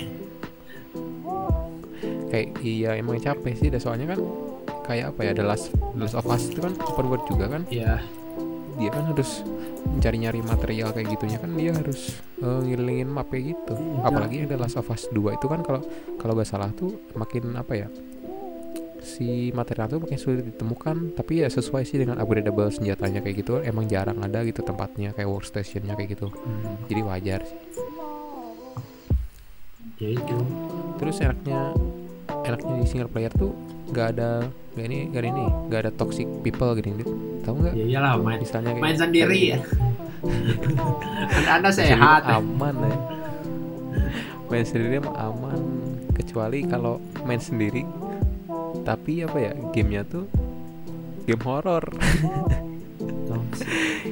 Kayak 2.29 2.49
iya 2.61 2.91
emang 2.95 3.17
capek 3.19 3.55
sih. 3.55 3.69
Dah 3.69 3.79
soalnya 3.79 4.13
kan 4.13 4.21
kayak 4.85 5.15
apa 5.15 5.21
ya 5.23 5.33
The 5.33 5.45
Last, 5.45 5.73
The 5.73 6.01
Last 6.01 6.17
of 6.17 6.27
Us 6.27 6.49
itu 6.49 6.61
kan 6.61 6.73
open 6.81 7.07
world 7.07 7.25
juga 7.25 7.49
kan? 7.49 7.63
Ya 7.69 8.01
dia 8.79 8.95
kan 8.95 9.11
harus 9.11 9.43
mencari-nyari 9.91 10.39
material 10.39 10.95
kayak 10.95 11.11
gitunya 11.11 11.39
kan 11.43 11.51
dia 11.59 11.75
harus 11.75 12.15
eh, 12.39 12.61
ngilingin 12.63 13.11
map 13.11 13.27
kayak 13.27 13.51
gitu. 13.51 13.75
Iya. 13.75 14.07
apalagi 14.07 14.37
ada 14.47 14.55
Last 14.55 14.79
of 14.79 14.87
Us 14.87 15.11
2 15.11 15.35
itu 15.35 15.47
kan 15.47 15.67
kalau 15.67 15.83
kalau 16.15 16.39
gak 16.39 16.47
salah 16.47 16.71
tuh 16.71 16.95
makin 17.13 17.59
apa 17.59 17.75
ya 17.75 17.89
si 19.03 19.51
material 19.55 19.87
tuh 19.87 19.99
makin 20.03 20.19
sulit 20.19 20.45
ditemukan 20.45 21.15
tapi 21.15 21.45
ya 21.45 21.49
sesuai 21.49 21.83
sih 21.87 21.99
dengan 21.99 22.19
upgradable 22.21 22.71
senjatanya 22.71 23.21
kayak 23.25 23.43
gitu. 23.45 23.61
Emang 23.63 23.87
jarang 23.87 24.19
ada 24.23 24.43
gitu 24.47 24.63
tempatnya 24.63 25.15
kayak 25.15 25.29
workstationnya 25.29 25.95
kayak 25.95 26.19
gitu. 26.19 26.31
Hmm, 26.31 26.89
jadi 26.91 27.01
wajar 27.05 27.41
sih. 27.47 27.59
Ya 29.99 30.09
itu. 30.15 30.39
Terus 31.03 31.17
enaknya 31.23 31.61
enaknya 32.47 32.75
di 32.79 32.87
single 32.87 33.11
player 33.11 33.33
tuh 33.35 33.53
nggak 33.89 34.07
ada 34.15 34.47
nggak 34.77 34.87
ini 34.87 34.99
nggak 35.11 35.21
ada 35.25 35.29
ini 35.33 35.45
nggak 35.73 35.81
ada 35.81 35.93
toxic 35.97 36.29
people 36.45 36.71
gini 36.77 37.03
Dit. 37.03 37.11
tahu 37.43 37.55
nggak? 37.65 37.75
Ya 37.75 37.85
iyalah 37.89 38.21
main 38.21 38.39
misalnya 38.39 38.77
kayak 38.77 38.85
main 38.85 38.97
sendiri 38.97 39.39
ya. 39.57 39.59
anda 41.39 41.51
anda 41.59 41.71
Sendiri 41.71 41.95
sehat 41.95 42.23
aman 42.27 42.75
ya 42.83 43.19
main 44.49 44.65
sendiri 44.65 44.99
mah 45.05 45.15
aman. 45.29 45.61
Kecuali 46.17 46.67
kalau 46.67 46.99
main 47.23 47.39
sendiri 47.39 47.87
tapi 48.83 49.23
apa 49.23 49.39
ya 49.39 49.53
gamenya 49.71 50.03
tuh 50.03 50.25
game 51.25 51.43
horor 51.43 51.85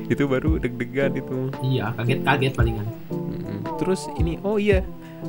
itu 0.06 0.22
baru 0.24 0.56
deg-degan 0.56 1.12
itu. 1.14 1.50
Iya 1.60 1.90
kaget 1.94 2.20
kaget 2.22 2.52
palingan. 2.54 2.86
Mm-mm. 3.10 3.58
terus 3.76 4.06
ini 4.14 4.38
oh 4.40 4.56
iya 4.56 4.84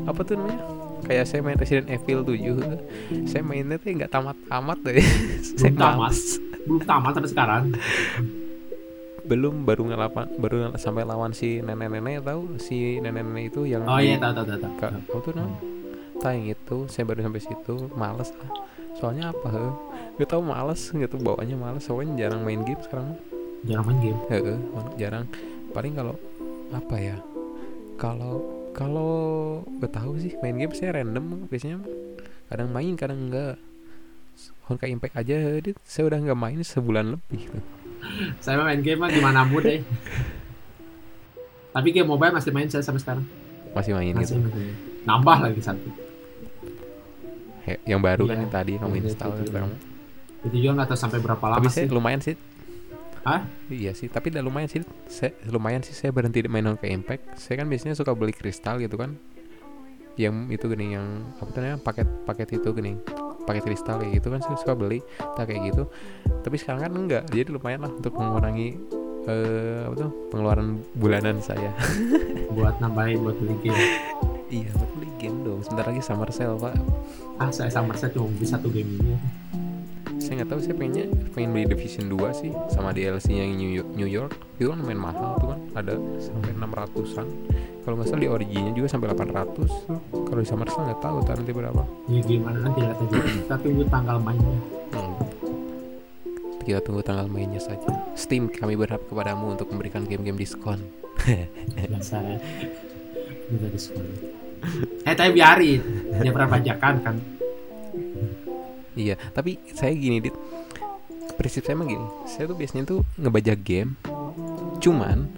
apa 0.06 0.22
tuh 0.22 0.38
namanya? 0.38 0.62
Kayak 1.00 1.26
saya 1.26 1.40
main 1.40 1.56
Resident 1.56 1.88
Evil 1.88 2.20
7 2.22 3.26
saya 3.26 3.42
mainnya 3.42 3.78
tuh 3.78 3.90
nggak 3.90 4.12
tamat-tamat 4.12 4.78
deh. 4.84 5.00
Saya 5.58 5.72
belum 5.72 5.80
tamat. 5.80 6.14
belum 6.68 6.82
tamat 6.84 7.12
sampai 7.16 7.32
sekarang. 7.32 7.64
Belum 9.24 9.64
baru 9.64 9.84
ngelawan 9.86 10.28
baru 10.36 10.56
ngel- 10.62 10.78
sampai 10.78 11.04
lawan 11.04 11.32
si 11.32 11.60
nenek-nenek 11.60 12.22
tahu? 12.22 12.60
Si 12.60 13.00
nenek-nenek 13.00 13.50
itu 13.50 13.64
yang 13.66 13.84
oh 13.84 13.98
di- 13.98 14.12
iya 14.12 14.20
tahu 14.20 14.32
tahu 14.36 14.46
tahu. 14.52 14.72
Tahu. 14.78 15.18
Tuh 15.22 15.32
namanya? 15.34 15.58
Tayang 16.18 16.50
itu, 16.50 16.78
saya 16.88 17.04
baru 17.04 17.22
sampai 17.22 17.40
situ, 17.40 17.76
males 17.94 18.30
lah. 18.34 18.50
Soalnya 18.98 19.30
apa? 19.30 19.48
He? 19.48 19.66
Gak 20.18 20.34
tau 20.34 20.42
males, 20.42 20.82
gak 20.90 21.08
tau 21.08 21.22
bawaannya 21.22 21.54
males. 21.54 21.84
Soalnya 21.84 22.26
jarang 22.26 22.42
main 22.42 22.62
game 22.62 22.82
sekarang. 22.82 23.14
jarang 23.64 23.86
main 23.86 24.00
game 24.00 24.20
Heeh, 24.28 24.58
jarang. 24.96 25.26
Paling 25.70 25.94
kalau 25.94 26.16
apa 26.70 26.96
ya? 26.98 27.18
Kalau 27.96 28.42
kalau 28.72 29.12
gak 29.78 29.94
tahu 29.94 30.18
sih 30.18 30.34
main 30.40 30.56
game 30.56 30.74
saya 30.74 30.98
random 30.98 31.46
biasanya. 31.46 31.82
Kadang 32.48 32.70
main, 32.72 32.94
kadang 32.96 33.30
enggak. 33.30 33.58
Honkai 34.66 34.92
Impact 34.92 35.16
aja, 35.16 35.38
Dit, 35.58 35.78
saya 35.82 36.06
udah 36.06 36.20
nggak 36.20 36.38
main 36.38 36.60
sebulan 36.60 37.16
lebih. 37.16 37.48
tuh. 37.48 37.64
saya 38.44 38.58
main 38.60 38.80
game 38.80 39.00
mah 39.00 39.10
gimana 39.10 39.42
mood 39.44 39.66
deh 39.66 39.82
tapi 41.74 41.90
game 41.90 42.08
mobile 42.08 42.34
masih 42.34 42.50
main 42.50 42.66
saya 42.66 42.82
sampai 42.82 43.02
sekarang 43.02 43.26
Masih 43.74 43.94
main 43.94 44.14
masih 44.14 44.38
gitu. 44.38 44.50
main 44.50 44.74
nambah 45.04 45.38
lagi 45.40 45.62
satu 45.62 45.82
He- 45.82 46.07
Yang 47.84 48.02
baru 48.02 48.24
kan 48.24 48.32
Iya, 48.32 48.42
yang 48.42 48.52
tadi 48.52 48.74
kamu 48.76 48.94
iya, 48.94 49.02
install 49.04 49.32
itu 49.34 49.44
sekarang. 49.48 49.72
itu 50.38 50.56
juga 50.62 50.72
nggak 50.78 50.88
tahu 50.88 51.00
sampai 51.00 51.20
berapa 51.20 51.46
lama 51.46 51.58
Tapi 51.60 51.68
sih 51.70 51.86
lumayan 51.88 52.22
sih. 52.22 52.36
Hah? 53.22 53.42
Iya 53.68 53.92
sih, 53.92 54.08
tapi 54.08 54.32
udah 54.32 54.40
lumayan 54.40 54.70
sih. 54.72 54.80
Saya 55.06 55.36
lumayan 55.48 55.84
sih 55.84 55.92
saya 55.92 56.16
berhenti 56.16 56.40
main 56.48 56.64
Honkai 56.64 56.96
Impact. 56.96 57.36
Saya 57.36 57.60
kan 57.60 57.68
biasanya 57.68 57.92
suka 57.94 58.16
beli 58.16 58.32
kristal 58.32 58.80
gitu 58.80 58.96
kan. 58.96 59.20
Yang 60.16 60.56
itu 60.56 60.66
gini 60.72 60.96
yang 60.96 61.06
apa 61.36 61.50
tuh 61.52 61.60
namanya 61.60 61.80
paket-paket 61.84 62.48
itu 62.58 62.70
gini. 62.72 62.96
Paket 63.44 63.64
kristal 63.64 64.00
kayak 64.00 64.18
gitu 64.18 64.28
kan 64.28 64.40
saya 64.40 64.56
suka 64.56 64.74
beli 64.74 65.04
tak 65.36 65.52
kayak 65.52 65.76
gitu. 65.76 65.84
Tapi 66.40 66.56
sekarang 66.56 66.88
kan 66.88 66.92
enggak. 66.96 67.24
Jadi 67.28 67.52
lumayan 67.52 67.84
lah 67.84 67.92
untuk 67.92 68.16
mengurangi 68.16 68.80
eh 69.28 69.84
apa 69.84 69.96
tuh 69.98 70.12
pengeluaran 70.32 70.80
bulanan 70.96 71.44
saya. 71.44 71.76
buat 72.50 72.80
nambahin 72.80 73.20
buat 73.20 73.36
beli 73.36 73.56
game 73.60 73.76
iya, 74.64 74.72
buat 74.72 74.92
beli 74.96 75.07
game 75.18 75.44
dong. 75.44 75.60
Sebentar 75.66 75.86
lagi 75.90 76.02
summer 76.02 76.30
sale, 76.30 76.56
Pak. 76.56 76.76
ah 77.38 77.50
saya 77.54 77.70
sama 77.70 77.94
saya 77.94 78.10
cuma 78.14 78.30
beli 78.34 78.48
satu 78.50 78.70
game 78.74 78.98
ini 78.98 79.14
Saya 80.18 80.42
nggak 80.42 80.50
tahu 80.50 80.60
saya 80.66 80.74
pengennya 80.74 81.06
pengen 81.38 81.54
beli 81.54 81.66
Division 81.70 82.10
2 82.10 82.18
sih 82.34 82.50
sama 82.74 82.90
DLC 82.90 83.38
yang 83.38 83.54
New 83.54 83.70
York, 83.70 83.90
New 83.94 84.10
York. 84.10 84.34
Itu 84.58 84.74
kan 84.74 84.82
lumayan 84.82 85.02
mahal 85.02 85.38
tuh 85.38 85.54
kan. 85.54 85.60
Ada 85.78 85.94
sampai 86.18 86.52
600-an. 86.58 87.28
Kalau 87.86 87.96
nggak 87.96 88.08
salah 88.10 88.22
di 88.26 88.30
originnya 88.30 88.72
juga 88.74 88.88
sampai 88.90 89.08
800. 89.14 90.26
Kalau 90.28 90.40
di 90.42 90.48
Summer 90.50 90.68
Sale 90.68 90.92
nggak 90.92 91.02
tahu 91.06 91.18
nanti 91.24 91.54
berapa. 91.54 91.84
ya 92.10 92.22
gimana 92.26 92.58
nanti 92.66 92.80
lihat 92.82 92.98
aja 92.98 93.18
kita 93.24 93.56
tunggu 93.62 93.84
tanggal 93.88 94.18
mainnya 94.20 94.58
Hmm. 94.88 95.14
Kita 96.66 96.80
tunggu 96.84 97.00
tanggal 97.00 97.28
mainnya 97.32 97.62
saja. 97.64 97.88
Steam 98.18 98.52
kami 98.52 98.76
berharap 98.76 99.06
kepadamu 99.08 99.56
untuk 99.56 99.72
memberikan 99.72 100.04
game-game 100.04 100.36
diskon. 100.36 100.82
ya 101.28 101.48
diskon 103.72 104.04
eh 105.04 105.16
tapi 105.16 105.32
biarin. 105.36 105.82
Dia 106.22 106.32
pernah 106.34 106.50
bajakan 106.58 106.96
kan. 107.02 107.16
Iya, 108.98 109.14
tapi 109.30 109.62
saya 109.78 109.94
gini 109.94 110.18
dit, 110.18 110.34
prinsip 111.38 111.70
saya 111.70 111.78
mah 111.78 111.86
gini, 111.86 112.02
saya 112.26 112.50
tuh 112.50 112.58
biasanya 112.58 112.84
tuh 112.90 113.06
ngebajak 113.22 113.62
game, 113.62 113.94
cuman 114.82 115.30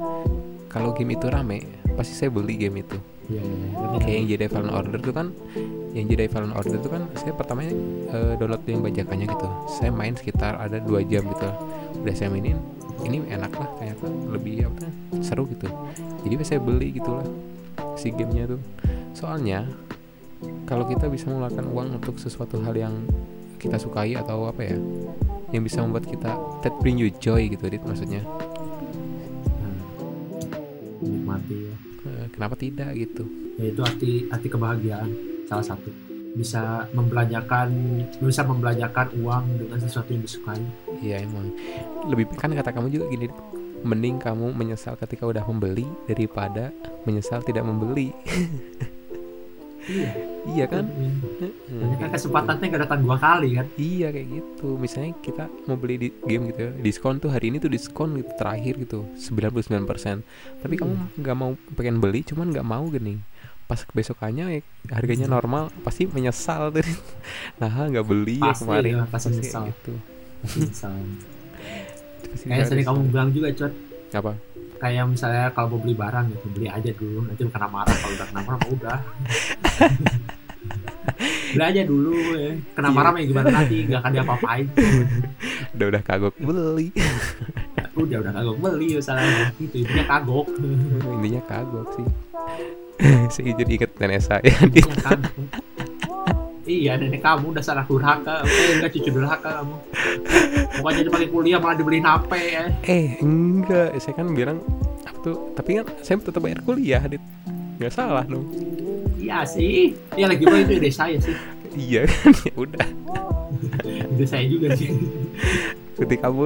kalau 0.71 0.95
game 0.95 1.19
itu 1.19 1.27
rame, 1.27 1.67
pasti 1.99 2.15
saya 2.15 2.31
beli 2.31 2.55
game 2.55 2.79
itu. 2.79 2.95
iya 3.27 3.43
iya 3.43 3.99
Kayak 3.99 4.15
yang 4.15 4.27
Jedi 4.31 4.47
Fallen 4.47 4.71
Order 4.71 4.99
tuh 5.03 5.11
kan, 5.11 5.35
yang 5.91 6.07
Jedi 6.07 6.31
Fallen 6.31 6.55
Order 6.55 6.79
tuh 6.79 6.87
kan, 6.87 7.03
saya 7.19 7.35
pertamanya 7.35 7.75
eh, 8.15 8.33
download 8.39 8.63
yang 8.63 8.79
bajakannya 8.79 9.27
gitu, 9.27 9.47
saya 9.67 9.91
main 9.91 10.15
sekitar 10.15 10.55
ada 10.55 10.79
dua 10.79 11.03
jam 11.03 11.27
gitu, 11.27 11.51
udah 11.99 12.15
saya 12.15 12.31
mainin, 12.31 12.63
ini 13.03 13.27
enak 13.27 13.51
lah 13.59 13.67
ternyata. 13.75 14.07
Lebih 14.07 14.71
apa 14.71 14.87
seru 15.19 15.43
gitu, 15.51 15.67
jadi 16.23 16.47
saya 16.47 16.63
beli 16.63 16.95
gitulah 16.95 17.27
si 17.99 18.07
gamenya 18.15 18.55
tuh, 18.55 18.61
soalnya 19.13 19.65
kalau 20.63 20.87
kita 20.87 21.09
bisa 21.11 21.27
mengeluarkan 21.27 21.65
uang 21.69 21.87
untuk 21.99 22.15
sesuatu 22.21 22.61
hal 22.63 22.75
yang 22.77 22.95
kita 23.59 23.75
sukai 23.75 24.15
atau 24.15 24.47
apa 24.47 24.63
ya 24.63 24.77
yang 25.51 25.65
bisa 25.65 25.83
membuat 25.83 26.07
kita 26.07 26.31
that 26.63 26.73
bring 26.79 26.95
you 26.95 27.11
joy 27.19 27.49
gitu 27.49 27.67
dit 27.67 27.81
maksudnya. 27.83 28.21
Hmm. 29.59 29.79
menikmati 31.03 31.57
ya. 31.67 31.75
Eh, 32.07 32.25
kenapa 32.31 32.55
tidak 32.55 32.95
gitu? 32.95 33.27
Ya 33.59 33.65
itu 33.73 33.81
arti 33.83 34.11
arti 34.31 34.47
kebahagiaan 34.47 35.09
salah 35.49 35.65
satu. 35.65 35.91
Bisa 36.37 36.85
membelanjakan 36.93 37.73
bisa 38.21 38.45
membelanjakan 38.45 39.09
uang 39.19 39.45
dengan 39.57 39.77
sesuatu 39.81 40.13
yang 40.13 40.23
disukai. 40.23 40.61
Iya 41.01 41.25
emang. 41.25 41.51
Lebih 42.07 42.29
kan 42.37 42.53
kata 42.53 42.71
kamu 42.71 42.93
juga 42.93 43.05
gini 43.11 43.27
mending 43.79 44.19
kamu 44.19 44.53
menyesal 44.53 44.99
ketika 44.99 45.23
udah 45.23 45.43
membeli 45.47 45.87
daripada 46.03 46.69
menyesal 47.07 47.39
tidak 47.39 47.63
membeli 47.63 48.11
iya. 49.89 50.10
Iya 50.49 50.65
kan? 50.65 50.86
Ini 51.67 51.95
kan 51.99 52.10
kesempatannya 52.10 52.65
gak 52.71 52.82
datang 52.88 52.99
dua 53.04 53.17
kali 53.19 53.60
kan? 53.60 53.67
Iya 53.75 54.08
kayak 54.10 54.28
gitu. 54.32 54.78
Misalnya 54.78 55.12
kita 55.19 55.45
mau 55.67 55.75
beli 55.75 55.95
di 55.97 56.10
game 56.23 56.49
gitu 56.49 56.60
ya 56.65 56.71
Diskon 56.80 57.19
tuh 57.19 57.30
hari 57.30 57.52
ini 57.52 57.60
tuh 57.60 57.67
diskon 57.67 58.15
gitu 58.15 58.32
Terakhir 58.38 58.80
gitu 58.80 59.04
99% 59.19 60.63
Tapi 60.63 60.73
kamu 60.80 60.93
nggak 61.19 61.36
mau 61.38 61.52
pengen 61.75 61.99
beli 61.99 62.23
Cuman 62.23 62.54
nggak 62.54 62.63
mau 62.63 62.88
gini. 62.88 63.19
Pas 63.65 63.84
besokannya 63.86 64.45
ya, 64.49 64.60
harganya 64.89 65.28
normal 65.28 65.69
Pasti 65.84 66.08
menyesal 66.08 66.71
tuh. 66.71 66.86
Nah 67.62 67.69
nggak 67.69 68.06
beli 68.08 68.39
ya 68.39 68.54
Pasti, 68.56 68.63
kemarin. 68.65 68.91
ya, 68.93 69.04
pasti 69.10 69.28
kayak 69.30 69.41
nyesal. 69.43 69.63
gitu. 69.69 69.93
Masih 70.39 70.60
nyesal. 70.65 70.93
Pasti 72.32 72.45
kayak 72.49 72.65
tadi 72.69 72.82
kamu 72.88 72.99
bilang 73.12 73.30
juga 73.36 73.47
cuat 73.54 73.73
Apa? 74.13 74.33
kayak 74.79 75.11
misalnya 75.11 75.51
kalau 75.51 75.75
mau 75.75 75.79
beli 75.83 75.91
barang 75.91 76.31
gitu 76.31 76.47
beli 76.55 76.67
aja 76.71 76.91
dulu. 76.95 77.27
Nanti 77.27 77.43
kena 77.51 77.67
marah 77.67 77.91
kalau 77.99 78.13
udah 78.15 78.27
kena 78.31 78.41
marah 78.47 78.67
udah. 78.71 78.99
Beli 81.49 81.63
aja 81.65 81.81
dulu 81.83 82.13
ya. 82.37 82.51
Kena 82.77 82.89
Iya. 82.89 82.95
marah 82.95 83.09
mah 83.11 83.19
ya 83.19 83.25
gimana 83.27 83.47
nanti 83.51 83.75
gak 83.89 83.99
akan 83.99 84.11
diapa-apain. 84.15 84.65
Udah 85.75 85.85
udah 85.91 86.01
kagok. 86.05 86.33
Beli. 86.39 86.87
Udah 87.99 88.17
udah 88.23 88.31
kagok. 88.31 88.55
Beli 88.63 88.87
misalnya. 88.95 89.51
Gitu 89.59 89.83
intinya 89.83 90.05
kagok. 90.07 90.47
Intinya 91.19 91.41
kagok 91.43 91.87
sih. 91.99 92.05
Saya 93.33 93.51
jadi 93.55 93.71
inget 93.79 93.91
nenek 93.95 94.19
saya 94.19 94.43
Dit. 94.67 94.83
Iya 96.69 97.01
nenek 97.01 97.25
kamu 97.25 97.58
dasar 97.58 97.82
anak 97.82 97.89
durhaka. 97.89 98.45
Eh 98.45 98.77
enggak 98.77 98.93
cucu 98.93 99.10
durhaka 99.10 99.49
kamu. 99.65 99.75
Bukannya 100.77 101.01
dipakai 101.10 101.27
kuliah 101.34 101.58
malah 101.58 101.73
dibeliin 101.73 102.05
HP 102.05 102.32
ya. 102.38 102.63
Eh 102.86 103.17
enggak, 103.25 103.97
saya 103.97 104.13
kan 104.13 104.29
bilang 104.38 104.62
apa 105.01 105.17
tuh, 105.25 105.49
tapi 105.58 105.82
kan 105.82 105.89
saya 106.05 106.21
tetap 106.21 106.45
bayar 106.45 106.62
kuliah, 106.62 107.01
dit. 107.10 107.17
Nggak 107.82 107.89
salah 107.89 108.21
dong. 108.21 108.45
Iya 109.17 109.49
sih. 109.49 109.97
Iya 110.13 110.29
lagi 110.29 110.45
itu 110.45 110.73
ide 110.77 110.91
saya 110.93 111.17
sih. 111.17 111.34
Iya 111.73 112.05
kan, 112.05 112.38
ya 112.45 112.53
udah. 112.53 112.88
Ide 114.13 114.25
saya 114.29 114.45
juga 114.45 114.77
sih. 114.77 114.93
Berarti 115.97 116.15
kamu 116.21 116.43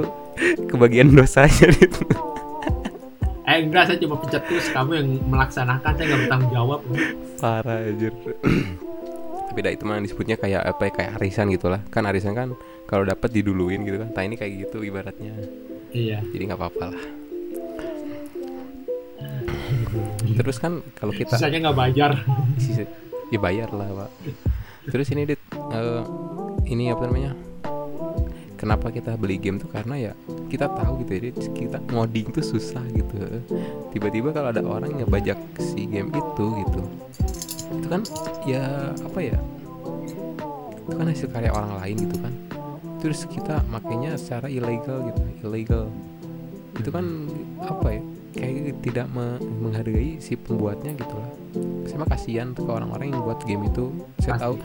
kebagian 0.71 1.11
dosanya, 1.11 1.67
dit. 1.67 1.91
Eh 3.43 3.59
enggak 3.59 3.91
saya 3.91 3.99
cuma 3.99 4.15
pencet 4.23 4.39
terus. 4.47 4.71
Kamu 4.71 4.91
yang 4.95 5.07
melaksanakan 5.27 5.91
saya 5.99 6.05
nggak 6.07 6.21
bertanggung 6.23 6.51
jawab. 6.55 6.79
Parah 7.43 7.83
anjir. 7.83 8.15
dah 9.61 9.71
itu 9.75 9.83
mah 9.85 10.01
disebutnya 10.01 10.39
kayak 10.39 10.63
apa 10.63 10.89
ya, 10.89 10.91
kayak 10.95 11.11
arisan 11.21 11.51
gitu 11.53 11.67
lah. 11.69 11.83
Kan 11.93 12.07
arisan 12.09 12.33
kan 12.33 12.55
kalau 12.89 13.03
dapat 13.05 13.29
diduluin 13.29 13.85
gitu 13.85 14.01
kan. 14.01 14.09
Nah 14.15 14.23
ini 14.23 14.39
kayak 14.39 14.65
gitu 14.65 14.81
ibaratnya. 14.81 15.35
Iya 15.93 16.25
Jadi 16.25 16.43
nggak 16.49 16.57
apa-apa 16.57 16.85
lah. 16.89 17.03
Terus 20.39 20.57
kan 20.57 20.81
kalau 20.97 21.13
kita 21.13 21.37
Sisanya 21.37 21.69
nggak 21.69 21.77
bayar 21.77 22.11
sisi 22.63 22.87
ya 23.33 23.39
bayar 23.41 23.73
lah 23.73 23.89
pak 23.89 24.09
terus 24.93 25.09
ini 25.09 25.25
dit 25.25 25.41
eh, 25.73 26.03
ini 26.69 26.93
apa 26.93 27.09
namanya 27.09 27.33
kenapa 28.61 28.93
kita 28.93 29.17
beli 29.17 29.41
game 29.41 29.57
tuh 29.57 29.73
karena 29.73 30.11
ya 30.11 30.13
kita 30.53 30.69
tahu 30.69 31.01
gitu 31.01 31.11
ya 31.17 31.21
Dit, 31.29 31.37
kita 31.57 31.81
ngoding 31.89 32.29
tuh 32.29 32.45
susah 32.45 32.85
gitu 32.93 33.41
tiba-tiba 33.89 34.29
kalau 34.29 34.53
ada 34.53 34.61
orang 34.61 35.01
yang 35.01 35.09
bajak 35.09 35.39
si 35.57 35.89
game 35.89 36.13
itu 36.13 36.45
gitu 36.61 36.81
itu 37.77 37.87
kan 37.89 38.01
ya 38.45 38.93
apa 38.93 39.19
ya 39.19 39.37
itu 40.83 40.95
kan 40.99 41.07
hasil 41.07 41.27
karya 41.31 41.51
orang 41.53 41.73
lain 41.79 41.95
gitu 42.07 42.17
kan. 42.19 42.33
Terus 43.03 43.27
kita 43.27 43.59
makainya 43.67 44.15
secara 44.15 44.47
ilegal 44.47 45.11
gitu 45.11 45.21
ilegal 45.43 45.83
itu 46.79 46.89
kan 46.89 47.05
apa 47.61 47.99
ya 47.99 48.01
kayak 48.33 48.81
tidak 48.81 49.07
me- 49.13 49.39
menghargai 49.61 50.17
si 50.17 50.33
pembuatnya 50.33 50.97
gitu 50.97 51.15
lah. 51.15 51.31
Saya 51.85 52.07
kasihan 52.09 52.49
tuh 52.55 52.65
ke 52.65 52.71
orang-orang 52.73 53.13
yang 53.13 53.21
buat 53.21 53.43
game 53.45 53.69
itu. 53.69 53.93
Saya 54.17 54.39
Pasti. 54.39 54.43
tahu 54.47 54.55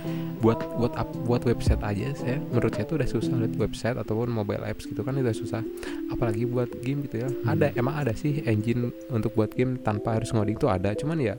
buat 0.40 0.58
buat 0.78 0.94
up, 0.96 1.10
buat 1.26 1.42
website 1.44 1.82
aja 1.82 2.14
saya 2.14 2.38
menurut 2.48 2.72
saya 2.72 2.86
tuh 2.88 2.96
udah 3.02 3.08
susah 3.10 3.34
lihat 3.36 3.54
website 3.58 3.96
ataupun 3.98 4.30
mobile 4.30 4.64
apps 4.64 4.88
gitu 4.88 5.04
kan 5.04 5.18
udah 5.18 5.34
susah. 5.34 5.60
Apalagi 6.08 6.48
buat 6.48 6.70
game 6.80 7.04
gitu 7.10 7.26
ya. 7.26 7.28
Ada 7.44 7.76
emang 7.76 7.94
ada 8.00 8.14
sih 8.16 8.40
engine 8.46 8.94
untuk 9.12 9.36
buat 9.36 9.52
game 9.52 9.76
tanpa 9.82 10.16
harus 10.16 10.32
ngoding 10.32 10.56
tuh 10.56 10.70
ada. 10.72 10.94
Cuman 10.96 11.20
ya 11.20 11.36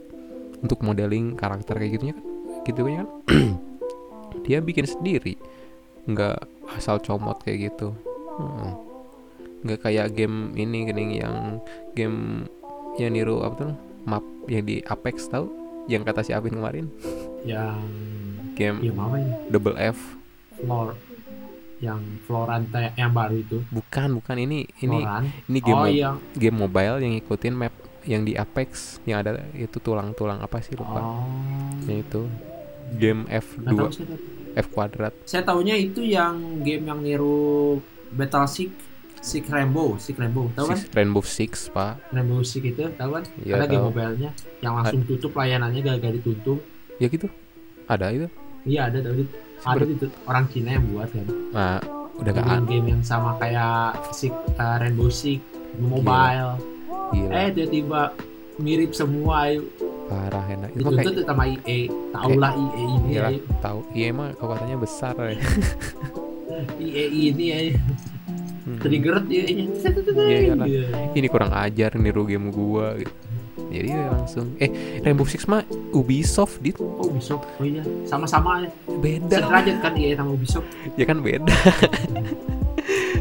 untuk 0.60 0.80
modeling 0.82 1.34
karakter 1.34 1.76
kayak 1.76 1.92
gitunya 1.96 2.14
kan? 2.14 2.26
Gitu 2.64 2.80
kan? 2.82 3.08
Dia 4.46 4.60
bikin 4.60 4.86
sendiri. 4.86 5.36
Nggak 6.06 6.44
asal 6.74 7.00
comot 7.00 7.40
kayak 7.42 7.72
gitu. 7.72 7.94
Hmm. 8.40 8.88
nggak 9.60 9.84
kayak 9.84 10.16
game 10.16 10.56
ini 10.56 10.88
gini 10.88 11.20
yang 11.20 11.60
game 11.92 12.48
yang 12.96 13.12
niru 13.12 13.44
apa 13.44 13.56
tuh? 13.60 13.74
Map 14.08 14.24
yang 14.48 14.64
di 14.64 14.80
Apex 14.82 15.28
tahu 15.28 15.52
yang 15.86 16.08
kata 16.08 16.24
si 16.24 16.32
Apin 16.32 16.56
kemarin. 16.56 16.88
Yang 17.44 17.76
game 18.56 18.78
Yang 18.80 18.96
apa 18.96 19.16
ini 19.18 19.32
double 19.52 19.76
F. 19.76 20.00
Flor 20.56 20.96
Yang 21.80 22.02
Floranta 22.24 22.92
yang 22.94 23.12
baru 23.12 23.36
itu. 23.36 23.58
Bukan 23.68 24.16
bukan. 24.16 24.36
Ini 24.38 24.60
ini 24.80 25.00
Floran. 25.00 25.24
ini 25.46 25.60
game 25.60 25.76
Oh 25.76 25.84
mo- 25.84 25.92
yang 25.92 26.16
game 26.34 26.58
mobile 26.58 26.96
yang 27.00 27.12
ngikutin 27.16 27.54
map 27.56 27.76
yang 28.08 28.24
di 28.24 28.36
Apex 28.36 29.00
yang 29.04 29.24
ada 29.26 29.40
itu 29.56 29.78
tulang-tulang 29.80 30.40
apa 30.40 30.60
sih 30.64 30.76
lupa. 30.76 31.00
Oh. 31.00 31.26
Yang 31.88 32.00
itu 32.08 32.22
game 32.96 33.22
F2 33.30 33.62
Nggak 33.64 33.76
tahu 33.78 33.92
saya 33.94 34.16
F 34.58 34.68
kuadrat. 34.74 35.14
Saya 35.30 35.42
taunya 35.46 35.78
itu 35.78 36.02
yang 36.02 36.64
game 36.66 36.90
yang 36.90 37.00
niru 37.06 37.78
Battle 38.10 38.50
Sick 38.50 38.74
Sick 39.20 39.46
Rainbow 39.52 40.00
Sick 40.00 40.18
Rainbow 40.18 40.50
tahu 40.56 40.74
kan? 40.74 40.78
Six- 40.80 40.92
Rainbow 40.96 41.24
Six 41.24 41.52
pak. 41.70 42.00
Rainbow 42.10 42.42
Sick 42.42 42.64
itu 42.66 42.88
tahu 42.98 43.20
kan? 43.20 43.24
Iya, 43.46 43.62
ada 43.62 43.66
game 43.70 43.84
tahu. 43.84 43.90
mobilenya 43.94 44.30
yang 44.64 44.74
langsung 44.80 45.04
tutup 45.06 45.36
layanannya 45.38 45.82
gara-gara 45.84 46.16
ditutup 46.16 46.60
ya 46.98 47.08
gitu? 47.08 47.28
Ada 47.86 48.10
itu? 48.16 48.28
Iya 48.66 48.90
ada 48.90 48.98
tahu 49.06 49.14
Dit. 49.24 49.30
ada 49.60 49.84
itu 49.86 50.08
orang 50.24 50.46
Cina 50.50 50.70
yang 50.80 50.86
buat 50.90 51.10
kan. 51.12 51.26
Nah 51.52 51.78
udah 52.20 52.32
gak 52.36 52.44
Bikin 52.44 52.64
game 52.68 52.88
yang 52.98 53.04
sama 53.04 53.36
kayak 53.40 53.96
Sick 54.12 54.34
uh, 54.58 54.76
Rainbow 54.82 55.08
Sick 55.08 55.40
mobile. 55.80 56.58
gila 56.58 56.79
eh 57.14 57.48
tiba-tiba 57.52 58.02
mirip 58.60 58.92
semua 58.92 59.48
ayo. 59.48 59.64
Parah 60.06 60.44
enak. 60.46 60.74
Itu 60.74 60.84
mah 60.84 60.92
kayak 60.92 61.06
dituntut 61.06 61.26
sama 61.26 61.44
EA 61.48 61.80
tau 62.12 62.32
lah 62.34 62.52
EA 62.54 62.82
ini 62.82 63.10
Iya, 63.10 63.22
ayo. 63.30 63.40
tahu 63.62 63.80
iya 63.94 64.06
emang 64.10 64.28
kekuatannya 64.36 64.78
besar 64.78 65.14
ya 65.30 65.38
EA 66.82 67.04
ini 67.08 67.46
ayo. 67.54 67.74
Hmm. 68.60 68.78
trigger 68.86 69.18
dia 69.26 69.44
nya. 69.50 69.66
Iya, 69.66 70.40
iyalah. 70.54 70.68
ini 71.18 71.28
kurang 71.28 71.50
ajar 71.54 71.98
niru 71.98 72.22
game 72.26 72.54
gua 72.54 72.94
gitu. 72.98 73.14
jadi 73.70 73.88
ya 73.94 74.06
langsung. 74.14 74.54
Eh 74.58 74.70
Rainbow 75.02 75.26
Six 75.26 75.46
mah 75.46 75.62
Ubisoft 75.90 76.58
dit. 76.60 76.78
Oh 76.78 77.06
Ubisoft. 77.06 77.46
Oh 77.58 77.66
iya. 77.66 77.82
Sama-sama 78.06 78.66
ya. 78.66 78.70
Beda. 78.98 79.42
Sederajat 79.42 79.78
kan 79.80 79.94
EA 79.94 80.14
sama 80.14 80.34
Ubisoft. 80.34 80.70
Ya 80.98 81.06
kan 81.06 81.22
beda. 81.22 81.54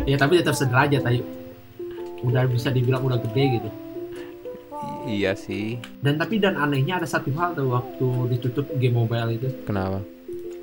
Ya 0.08 0.16
tapi 0.16 0.40
tetap 0.40 0.56
sederajat 0.56 1.04
ayo 1.04 1.20
udah 2.22 2.46
bisa 2.50 2.68
dibilang 2.74 3.04
udah 3.04 3.18
gede 3.22 3.44
gitu. 3.60 3.70
Iya 5.08 5.32
sih. 5.34 5.80
Dan 6.04 6.20
tapi 6.20 6.36
dan 6.36 6.60
anehnya 6.60 7.00
ada 7.00 7.08
satu 7.08 7.32
hal 7.34 7.56
tuh 7.56 7.72
waktu 7.72 8.08
ditutup 8.36 8.68
game 8.76 9.00
mobile 9.00 9.32
itu. 9.32 9.48
Kenapa? 9.64 10.04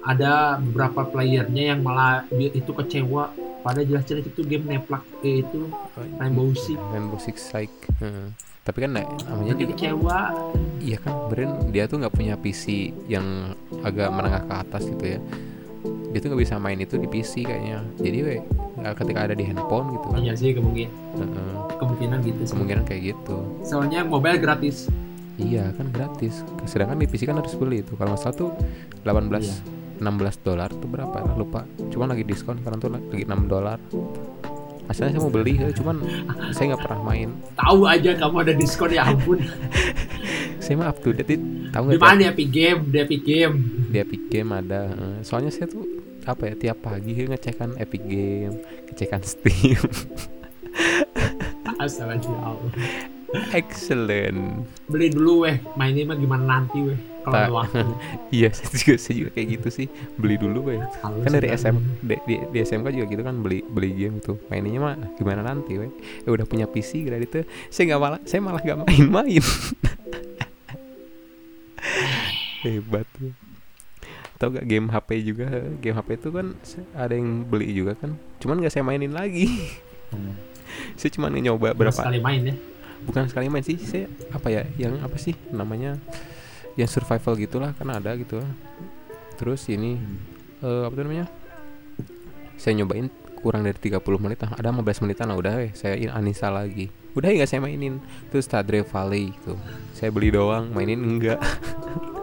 Ada 0.05 0.61
beberapa 0.61 1.01
playernya 1.09 1.73
yang 1.75 1.81
malah 1.81 2.29
itu 2.29 2.69
kecewa. 2.69 3.33
Pada 3.65 3.81
jelas-jelas 3.81 4.29
itu 4.29 4.45
game 4.45 4.69
neplak 4.69 5.01
eh, 5.25 5.41
itu 5.41 5.73
Rainbow 6.21 6.53
Six. 6.53 6.77
Rainbow 6.93 7.17
Six 7.17 7.49
like 7.57 7.73
hmm. 7.97 8.29
tapi 8.61 8.85
kan 8.85 8.93
nah, 8.93 9.05
namanya 9.25 9.57
jadi 9.57 9.65
juga 9.65 9.73
kecewa. 9.73 10.19
Iya 10.77 10.97
kan 11.01 11.13
Bren 11.33 11.51
dia 11.73 11.89
tuh 11.89 11.97
nggak 12.05 12.13
punya 12.13 12.37
PC 12.37 12.93
yang 13.09 13.57
agak 13.81 14.13
menengah 14.13 14.45
ke 14.45 14.53
atas 14.53 14.85
gitu 14.85 15.17
ya. 15.17 15.19
Dia 16.13 16.19
tuh 16.21 16.27
nggak 16.29 16.41
bisa 16.45 16.61
main 16.61 16.77
itu 16.77 17.01
di 17.01 17.09
PC 17.09 17.41
kayaknya. 17.41 17.81
Jadi 17.97 18.17
we 18.21 18.37
ketika 18.91 19.19
ada 19.23 19.33
di 19.33 19.41
handphone 19.41 19.89
gitu 19.91 20.05
kan 20.07 20.19
iya 20.19 20.33
sih 20.33 20.51
kemungkinan 20.51 20.91
Heeh, 21.15 21.53
kemungkinan 21.75 22.17
gitu 22.21 22.41
sih. 22.41 22.51
kemungkinan 22.53 22.83
kayak 22.83 23.01
gitu 23.09 23.37
soalnya 23.61 24.03
mobile 24.03 24.37
gratis 24.37 24.85
Iya 25.35 25.67
kan 25.75 25.91
gratis. 25.91 26.47
Sedangkan 26.63 26.95
di 26.95 27.11
PC 27.11 27.27
kan 27.27 27.35
harus 27.35 27.51
beli 27.53 27.83
itu. 27.83 27.91
Kalau 27.95 28.15
nggak 28.15 28.23
salah 28.23 28.35
tuh 28.37 28.49
18 29.03 29.43
Iya. 29.43 29.55
16 29.99 30.07
dolar 30.39 30.71
tuh 30.71 30.87
berapa 30.87 31.11
lah 31.11 31.35
lupa. 31.35 31.67
Cuman 31.91 32.07
lagi 32.07 32.23
diskon 32.23 32.55
sekarang 32.55 32.79
tuh 32.79 32.87
lagi 32.87 33.27
6 33.27 33.43
dolar. 33.43 33.75
Asalnya 34.87 35.11
saya 35.11 35.21
mau 35.21 35.33
beli, 35.33 35.59
eh, 35.59 35.75
cuman 35.75 35.99
saya 36.51 36.71
nggak 36.71 36.87
pernah 36.87 37.01
main. 37.03 37.35
tahu 37.51 37.83
aja 37.83 38.15
kamu 38.15 38.35
ada 38.39 38.53
diskon 38.53 38.89
ya 38.89 39.03
ampun 39.03 39.43
Saya 40.63 40.75
mah 40.77 40.87
up 40.87 40.97
to 40.99 41.11
date, 41.11 41.35
tahu 41.69 41.83
di 41.85 41.89
nggak? 41.91 41.99
mana 41.99 42.15
di 42.15 42.25
Epic 42.25 42.47
Game 42.49 42.79
di 42.85 42.97
Epic 42.97 43.21
Game 43.21 43.55
Di 43.85 43.97
Epic 43.99 44.21
Game 44.29 44.49
ada. 44.49 44.87
eh. 44.87 45.19
Soalnya 45.19 45.51
saya 45.51 45.67
tuh 45.67 45.83
apa 46.25 46.51
ya 46.51 46.53
tiap 46.57 46.77
pagi 46.81 47.13
ngecekan 47.13 47.77
Epic 47.77 48.03
Game, 48.05 48.57
ngecekan 48.89 49.21
Steam. 49.21 49.81
Astagfirullah 51.79 52.57
Excellent. 53.51 54.63
beli 54.87 55.11
dulu 55.11 55.43
weh. 55.43 55.59
Mainnya 55.75 56.07
mah 56.07 56.17
gimana 56.17 56.43
nanti 56.45 56.79
weh? 56.79 56.99
Kalau 57.25 57.65
Iya, 58.35 58.53
saya 58.53 58.69
juga, 58.71 58.95
saya 59.01 59.15
juga 59.17 59.29
kayak 59.35 59.47
gitu 59.59 59.67
sih. 59.73 59.87
Beli 60.15 60.37
dulu, 60.39 60.71
weh. 60.71 60.79
Kan 61.01 61.31
dari 61.33 61.51
SM 61.51 61.75
di, 62.05 62.15
di, 62.29 62.35
di 62.53 62.57
SMK 62.63 62.87
juga 62.95 63.05
gitu 63.11 63.23
kan 63.25 63.35
beli 63.43 63.59
beli 63.65 63.91
game 63.91 64.23
tuh. 64.23 64.39
Mainnya 64.47 64.79
mah 64.79 64.95
gimana 65.19 65.41
nanti 65.43 65.75
weh? 65.75 65.91
Ya 66.23 66.29
udah 66.31 66.45
punya 66.47 66.69
PC 66.69 67.03
gitu. 67.03 67.15
Itu 67.17 67.43
saya 67.73 67.83
nggak 67.91 68.01
malah 68.01 68.19
saya 68.23 68.39
malah 68.39 68.61
nggak 68.63 68.79
main-main. 68.87 69.43
Hebat 72.65 73.05
tuh 73.13 73.44
atau 74.35 74.51
gak 74.51 74.67
game 74.67 74.91
HP 74.91 75.09
juga 75.23 75.47
game 75.79 75.95
HP 75.95 76.09
itu 76.19 76.29
kan 76.35 76.47
ada 76.91 77.13
yang 77.15 77.47
beli 77.47 77.71
juga 77.71 77.95
kan. 77.95 78.19
Cuman 78.43 78.59
nggak 78.59 78.73
saya 78.73 78.83
mainin 78.83 79.15
lagi. 79.15 79.47
Hmm. 80.11 80.35
saya 80.99 81.09
cuma 81.15 81.31
nyoba 81.31 81.71
berapa 81.71 81.95
sekali 81.95 82.19
main 82.19 82.41
ya? 82.51 82.55
Bukan 83.05 83.31
sekali 83.31 83.47
main 83.47 83.63
sih 83.63 83.79
saya 83.79 84.11
apa 84.35 84.47
ya 84.51 84.67
yang 84.75 84.99
apa 84.99 85.15
sih 85.15 85.37
namanya 85.55 85.95
yang 86.75 86.89
survival 86.91 87.39
gitulah 87.39 87.71
kan 87.75 87.87
ada 87.91 88.11
gitu. 88.19 88.43
Terus 89.39 89.63
ini 89.71 89.95
eh, 90.59 90.83
apa 90.83 90.93
tuh 90.93 91.03
namanya 91.07 91.27
saya 92.59 92.75
nyobain 92.75 93.07
kurang 93.39 93.61
dari 93.61 93.77
30 93.77 94.01
menit 94.17 94.41
lah 94.41 94.57
ada 94.57 94.73
15 94.73 95.05
menitan 95.05 95.29
lah 95.29 95.37
udah 95.37 95.53
weh 95.59 95.71
saya 95.71 95.95
in 95.95 96.11
uninstall 96.11 96.59
lagi. 96.59 96.91
Udah 97.15 97.31
ya 97.31 97.47
saya 97.47 97.63
mainin. 97.63 98.03
Terus 98.33 98.51
Stardew 98.51 98.83
Valley 98.83 99.31
gitu 99.31 99.55
saya 99.95 100.11
beli 100.11 100.27
doang 100.27 100.75
mainin 100.75 100.99
enggak 100.99 101.39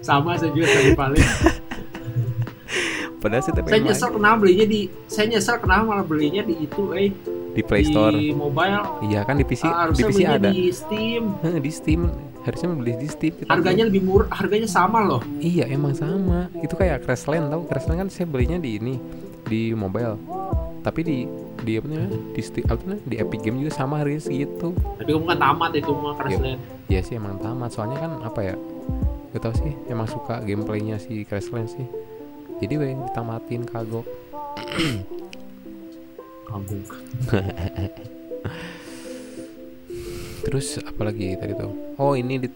sama 0.00 0.38
saya 0.38 0.50
juga 0.54 0.66
tadi 0.70 0.90
paling 0.94 1.26
padahal 3.22 3.42
saya 3.42 3.54
tapi 3.58 3.68
saya 3.70 3.82
nyesel 3.82 4.08
kenapa 4.14 4.36
belinya 4.42 4.66
di 4.66 4.80
saya 5.10 5.26
nyesel 5.26 5.56
kenapa 5.58 5.82
malah 5.84 6.06
belinya 6.06 6.42
di 6.46 6.54
itu 6.62 6.82
eh 6.94 7.10
di 7.58 7.62
Play 7.66 7.82
Store. 7.90 8.14
di 8.14 8.30
mobile 8.30 9.02
Iya 9.02 9.26
kan 9.26 9.34
di 9.34 9.42
PC 9.42 9.66
ah, 9.66 9.90
di 9.90 10.02
PC 10.06 10.20
ada. 10.22 10.48
di 10.54 10.70
Steam 10.70 11.34
Heh, 11.42 11.58
di 11.58 11.70
Steam 11.74 12.00
harusnya 12.46 12.70
beli 12.70 12.94
di 12.96 13.08
Steam. 13.10 13.34
Kita 13.34 13.50
harganya 13.50 13.84
lebih 13.90 14.06
murah 14.06 14.30
harganya 14.30 14.70
sama 14.70 15.02
loh 15.02 15.20
Iya 15.42 15.66
emang 15.66 15.92
sama. 15.92 16.46
Itu 16.62 16.78
kayak 16.78 17.02
Crashland 17.02 17.50
tau. 17.50 17.66
Crashland 17.66 18.06
kan 18.06 18.08
saya 18.08 18.30
belinya 18.30 18.62
di 18.62 18.78
ini 18.78 18.94
di 19.50 19.74
mobile. 19.74 20.14
Tapi 20.86 21.00
di 21.02 21.18
di 21.66 21.72
apa 21.76 21.86
namanya? 21.90 22.14
Di 22.32 22.42
Steam 22.46 22.64
apa 22.70 22.80
namanya? 22.86 23.02
Di 23.10 23.16
Epic 23.18 23.40
Game 23.42 23.58
juga 23.58 23.72
sama 23.74 23.94
harganya 23.98 24.22
segitu. 24.22 24.68
tapi 24.94 25.10
kamu 25.10 25.26
kan 25.26 25.38
tamat 25.42 25.70
itu 25.74 25.90
mah 25.92 26.14
Crashland 26.14 26.60
Iya 26.86 27.00
sih 27.02 27.14
emang 27.18 27.42
tamat. 27.42 27.70
Soalnya 27.74 27.98
kan 27.98 28.12
apa 28.22 28.40
ya? 28.40 28.54
Gak 29.34 29.42
tau 29.44 29.54
sih. 29.56 29.72
Emang 29.88 30.08
suka 30.08 30.40
gameplaynya 30.42 30.96
si 31.00 31.24
Crashland 31.28 31.68
sih. 31.68 31.86
Jadi 32.58 32.74
weh 32.80 32.94
ditamatin 32.96 33.62
kagok. 33.68 34.06
kamu 36.48 36.80
Terus 40.48 40.80
apalagi 40.80 41.36
tadi 41.36 41.52
tuh? 41.52 41.72
Oh 42.00 42.16
ini 42.16 42.40
di 42.40 42.48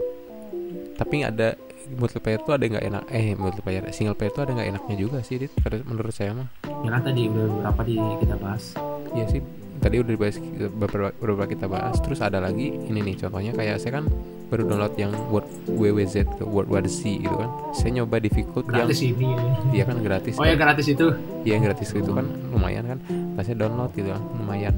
tapi 0.97 1.21
nggak 1.21 1.33
ada 1.35 1.51
multiplayer 1.99 2.41
tuh 2.41 2.55
ada 2.55 2.65
nggak 2.65 2.85
enak 2.89 3.05
eh 3.11 3.35
multiplayer 3.35 3.83
single 3.91 4.15
player 4.15 4.33
tuh 4.33 4.47
ada 4.47 4.53
nggak 4.55 4.69
enaknya 4.71 4.97
juga 4.97 5.19
sih 5.25 5.37
dit 5.41 5.51
menurut 5.85 6.15
saya 6.15 6.33
mah 6.33 6.49
ya 6.87 6.89
kan 6.95 7.03
tadi 7.03 7.27
udah 7.27 7.47
beberapa 7.49 7.83
di 7.85 7.97
kita 8.23 8.37
bahas 8.39 8.65
Iya 9.13 9.27
sih 9.29 9.41
tadi 9.83 9.99
udah 9.99 10.13
dibahas 10.15 10.37
beberapa, 10.79 11.11
beberapa 11.19 11.45
kita 11.51 11.67
bahas 11.67 11.99
terus 12.01 12.23
ada 12.23 12.39
lagi 12.39 12.71
ini 12.71 13.03
nih 13.03 13.27
contohnya 13.27 13.53
kayak 13.53 13.83
saya 13.83 14.01
kan 14.01 14.07
baru 14.53 14.69
download 14.69 14.95
yang 15.01 15.13
Word 15.33 15.49
WWZ 15.65 16.29
itu 16.29 16.45
Word 16.45 16.69
Z 16.85 17.01
gitu 17.09 17.33
kan. 17.33 17.49
Saya 17.73 18.05
nyoba 18.05 18.21
difficult 18.21 18.69
gratis 18.69 19.01
yang 19.01 19.17
ini 19.17 19.33
iya 19.73 19.89
kan 19.89 19.97
gratis. 20.05 20.37
Oh 20.37 20.45
ya 20.45 20.53
gratis 20.53 20.93
itu? 20.93 21.09
Iya 21.49 21.57
yang 21.57 21.65
gratis 21.73 21.89
itu 21.97 22.13
kan. 22.13 22.29
Lumayan 22.53 22.85
kan. 22.85 22.99
Nah 23.09 23.41
saya 23.41 23.57
download 23.57 23.97
gitu 23.97 24.13
kan 24.13 24.21
lumayan. 24.37 24.77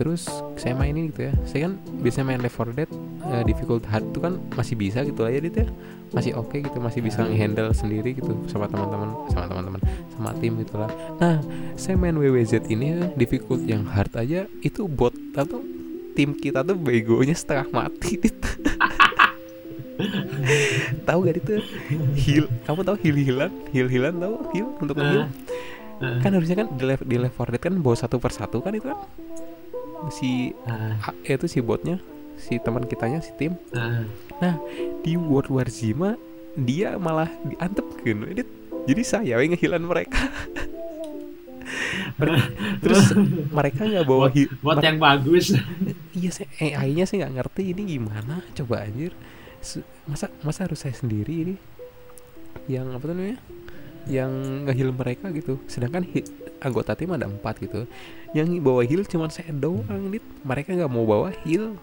Terus 0.00 0.24
saya 0.56 0.72
mainin 0.72 1.12
gitu 1.12 1.28
ya. 1.28 1.32
Saya 1.44 1.68
kan 1.68 1.72
biasanya 2.00 2.26
main 2.32 2.40
Left 2.40 2.56
4 2.56 2.72
Dead 2.72 2.90
eh, 3.28 3.42
Difficult 3.44 3.84
hard 3.92 4.08
itu 4.08 4.18
kan 4.24 4.32
masih 4.56 4.74
bisa 4.80 5.04
gitu 5.04 5.20
aja 5.28 5.38
gitu 5.38 5.68
ya. 5.68 5.68
Masih 6.14 6.32
oke 6.38 6.56
gitu 6.62 6.78
Masih 6.78 7.02
bisa 7.02 7.26
nge-handle 7.26 7.74
sendiri 7.74 8.14
gitu 8.14 8.32
Sama 8.46 8.70
teman-teman 8.70 9.10
Sama 9.34 9.50
teman-teman 9.50 9.80
Sama 10.14 10.30
tim 10.38 10.56
gitu 10.62 10.78
lah. 10.78 10.90
Nah 11.18 11.42
saya 11.74 11.98
main 11.98 12.14
WWZ 12.14 12.70
ini 12.70 12.94
ya, 12.94 12.98
Difficult 13.18 13.66
yang 13.66 13.82
hard 13.84 14.14
aja 14.14 14.46
Itu 14.62 14.86
bot 14.86 15.12
atau 15.34 15.60
tim 16.14 16.30
kita 16.32 16.62
tuh 16.62 16.78
begonya 16.78 17.34
setengah 17.34 17.66
mati. 17.74 18.22
Tahu 21.06 21.18
gak 21.22 21.38
itu? 21.38 21.62
Heal. 22.18 22.44
Kamu 22.66 22.82
tahu 22.82 22.96
heal 22.98 23.14
healan? 23.14 23.52
Heal 23.70 23.86
healan 23.86 24.18
tahu? 24.18 24.34
Heal 24.50 24.66
untuk 24.82 24.98
nge-heal 24.98 25.30
Eh, 26.02 26.18
kan 26.26 26.34
harusnya 26.34 26.58
kan 26.58 26.68
di 26.74 26.84
left 26.84 27.04
di 27.06 27.16
left 27.16 27.38
4 27.38 27.54
Dead 27.54 27.62
kan 27.62 27.74
bawa 27.78 27.94
satu 27.94 28.18
persatu 28.18 28.58
kan 28.58 28.74
itu 28.74 28.90
kan? 28.90 28.98
Si 30.10 30.50
eh, 30.50 30.94
eh, 31.22 31.34
itu 31.38 31.46
si 31.46 31.62
botnya 31.62 32.02
si 32.34 32.58
teman 32.58 32.82
kitanya 32.82 33.22
si 33.22 33.30
tim. 33.38 33.54
Eh. 34.42 34.54
di 35.06 35.14
World 35.14 35.54
War 35.54 35.70
Z 35.70 35.94
mah 35.94 36.18
dia 36.58 36.98
malah 36.98 37.30
diantep 37.46 37.86
Dit. 38.34 38.48
jadi 38.90 39.02
saya 39.06 39.34
yang 39.40 39.54
ngehilan 39.54 39.82
mereka 39.86 40.28
terus 42.82 43.10
mereka 43.50 43.82
nggak 43.84 44.06
bawa 44.06 44.30
heal 44.30 44.50
buat 44.62 44.78
yang 44.80 44.98
bagus. 44.98 45.54
Iya 46.14 46.30
sih 46.30 46.46
AI-nya 46.62 47.10
sih 47.10 47.18
nggak 47.18 47.34
ngerti 47.34 47.74
ini 47.74 47.98
gimana? 47.98 48.38
Coba 48.54 48.86
anjir. 48.86 49.10
Masa 50.06 50.30
masa 50.46 50.70
harus 50.70 50.78
saya 50.78 50.94
sendiri 50.94 51.34
ini? 51.42 51.54
Yang 52.70 52.86
apa 52.94 53.04
tuh 53.10 53.14
namanya? 53.18 53.38
Yang 54.06 54.32
ngeheal 54.70 54.90
mereka 54.94 55.26
gitu. 55.34 55.58
Sedangkan 55.66 56.06
hi- 56.06 56.28
anggota 56.62 56.94
tim 56.94 57.10
ada 57.10 57.26
empat 57.26 57.58
gitu. 57.58 57.90
Yang 58.30 58.62
bawa 58.62 58.86
heal 58.86 59.02
cuma 59.10 59.26
saya 59.26 59.50
doang 59.50 60.14
dit. 60.14 60.22
Mereka 60.46 60.78
nggak 60.78 60.92
mau 60.92 61.02
bawa 61.02 61.34
heal. 61.42 61.74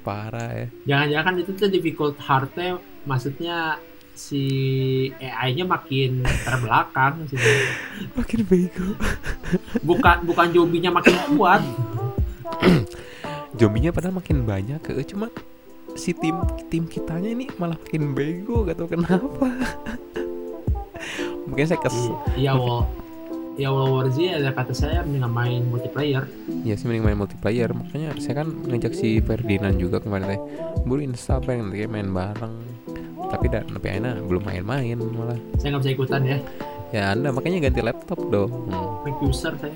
Parah 0.00 0.50
ya. 0.54 0.66
Jangan-jangan 0.88 1.34
itu 1.42 1.50
tuh 1.52 1.68
difficult 1.68 2.16
hardnya 2.22 2.80
maksudnya 3.04 3.76
si 4.16 4.42
AI-nya 5.20 5.68
makin 5.68 6.24
terbelakang 6.42 7.22
maksudnya. 7.22 7.56
makin 8.16 8.40
bego. 8.48 8.88
Bukan 9.84 10.24
bukan 10.24 10.46
zombinya 10.56 10.90
makin 10.90 11.14
kuat. 11.36 11.60
Zombinya 13.54 13.92
padahal 13.92 14.16
makin 14.16 14.48
banyak 14.48 14.80
ke 14.80 15.04
cuma 15.04 15.28
si 15.96 16.16
tim 16.16 16.36
tim 16.72 16.88
kitanya 16.88 17.32
ini 17.32 17.48
malah 17.60 17.76
makin 17.76 18.16
bego 18.16 18.64
gak 18.64 18.80
tau 18.80 18.88
kenapa. 18.88 19.48
Mungkin 21.46 21.64
saya 21.68 21.78
kes 21.78 21.94
iya 22.34 22.56
wall 22.56 22.88
ya 23.56 23.72
World 23.72 23.92
War 23.96 24.08
Z 24.12 24.18
ada 24.36 24.52
kata 24.52 24.76
saya 24.76 25.00
mendingan 25.00 25.32
main 25.32 25.62
multiplayer. 25.64 26.28
Ya 26.62 26.76
sih 26.76 26.84
mending 26.84 27.04
main 27.08 27.16
multiplayer. 27.16 27.72
Makanya 27.72 28.12
saya 28.20 28.44
kan 28.44 28.52
ngajak 28.68 28.92
si 28.92 29.24
Ferdinand 29.24 29.80
juga 29.80 30.00
kemarin 30.04 30.36
teh. 30.36 30.40
Buru 30.84 31.00
install 31.00 31.40
pengen 31.40 31.72
main 31.72 32.12
bareng 32.12 32.75
Tapi 33.26 33.46
dan 33.50 33.64
tapi 33.66 33.86
Aina 33.90 34.18
belum 34.22 34.42
main-main 34.46 34.98
malah. 34.98 35.38
Saya 35.58 35.76
nggak 35.76 35.82
bisa 35.82 35.92
ikutan 35.94 36.20
ya. 36.22 36.38
Ya 36.94 37.02
anda 37.10 37.34
makanya 37.34 37.66
ganti 37.66 37.80
laptop 37.82 38.20
dong. 38.30 38.50
Hmm. 38.70 39.02
Mac 39.02 39.16
user 39.22 39.54
saya. 39.58 39.74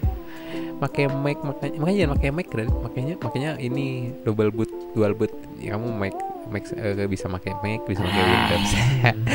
Pakai 0.78 1.10
Mac 1.10 1.38
makanya 1.42 1.76
makanya 1.82 1.98
jangan 1.98 2.14
pakai 2.16 2.30
Mac 2.30 2.48
dan 2.48 2.68
makanya 2.80 3.14
makanya 3.20 3.50
ini 3.58 4.14
double 4.22 4.50
boot 4.54 4.70
dual 4.94 5.12
boot. 5.18 5.32
Ya, 5.58 5.74
kamu 5.74 5.88
Mac 5.90 6.14
Mac 6.48 6.64
eh, 6.72 7.06
bisa 7.10 7.26
pakai 7.26 7.52
Mac 7.58 7.82
bisa 7.84 8.00
pakai 8.00 8.22
Windows. 8.22 8.72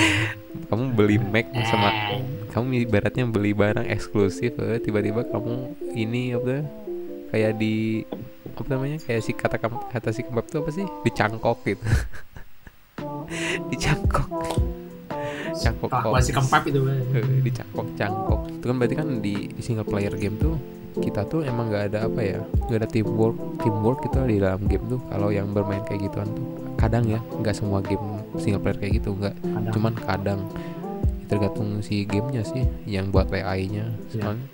Kamu 0.71 0.97
beli 0.97 1.21
Mac 1.21 1.45
sama 1.69 1.93
kamu 2.56 2.88
ibaratnya 2.88 3.28
beli 3.28 3.51
barang 3.51 3.84
eksklusif 3.91 4.56
eh, 4.56 4.80
tiba-tiba 4.80 5.28
kamu 5.28 5.75
ini 5.91 6.32
apa 6.34 6.63
kayak 7.36 7.60
di 7.60 8.08
apa 8.56 8.67
namanya 8.71 8.97
kayak 9.04 9.21
si 9.21 9.36
kata 9.36 9.60
kata 9.60 10.10
si 10.15 10.23
kebab 10.23 10.47
itu 10.47 10.58
apa 10.63 10.71
sih? 10.71 10.88
Dicangkok 11.04 11.60
gitu 11.67 11.84
dicangkok 13.72 14.28
cangkok 15.56 15.88
kalau 15.88 16.14
masih 16.14 16.34
kempap 16.36 16.64
itu 16.68 16.80
Eh, 17.16 17.24
dicangkok 17.42 17.88
cangkok 17.96 18.42
itu 18.52 18.66
kan 18.68 18.76
berarti 18.76 18.96
kan 18.96 19.08
di, 19.24 19.34
di 19.50 19.62
single 19.64 19.88
player 19.88 20.12
game 20.14 20.36
tuh 20.36 20.60
kita 20.96 21.28
tuh 21.28 21.44
emang 21.44 21.68
nggak 21.68 21.92
ada 21.92 22.08
apa 22.08 22.22
ya 22.24 22.40
nggak 22.68 22.80
ada 22.80 22.88
teamwork 22.88 23.36
teamwork 23.60 24.00
gitu 24.08 24.24
di 24.24 24.40
dalam 24.40 24.64
game 24.64 24.86
tuh. 24.88 25.00
Kalau 25.12 25.28
yang 25.28 25.52
bermain 25.52 25.84
kayak 25.84 26.08
gituan 26.08 26.28
tuh 26.32 26.48
kadang 26.80 27.04
ya 27.04 27.20
nggak 27.36 27.52
semua 27.52 27.84
game 27.84 28.24
single 28.40 28.64
player 28.64 28.80
kayak 28.80 29.04
gitu 29.04 29.12
nggak. 29.12 29.36
Cuman 29.76 29.92
kadang. 29.96 30.40
Tergantung 31.26 31.82
si 31.82 32.06
gamenya 32.06 32.46
sih 32.46 32.64
yang 32.86 33.10
buat 33.10 33.28
AI-nya 33.34 33.90
Iya. 34.14 34.22
soalnya 34.24 34.46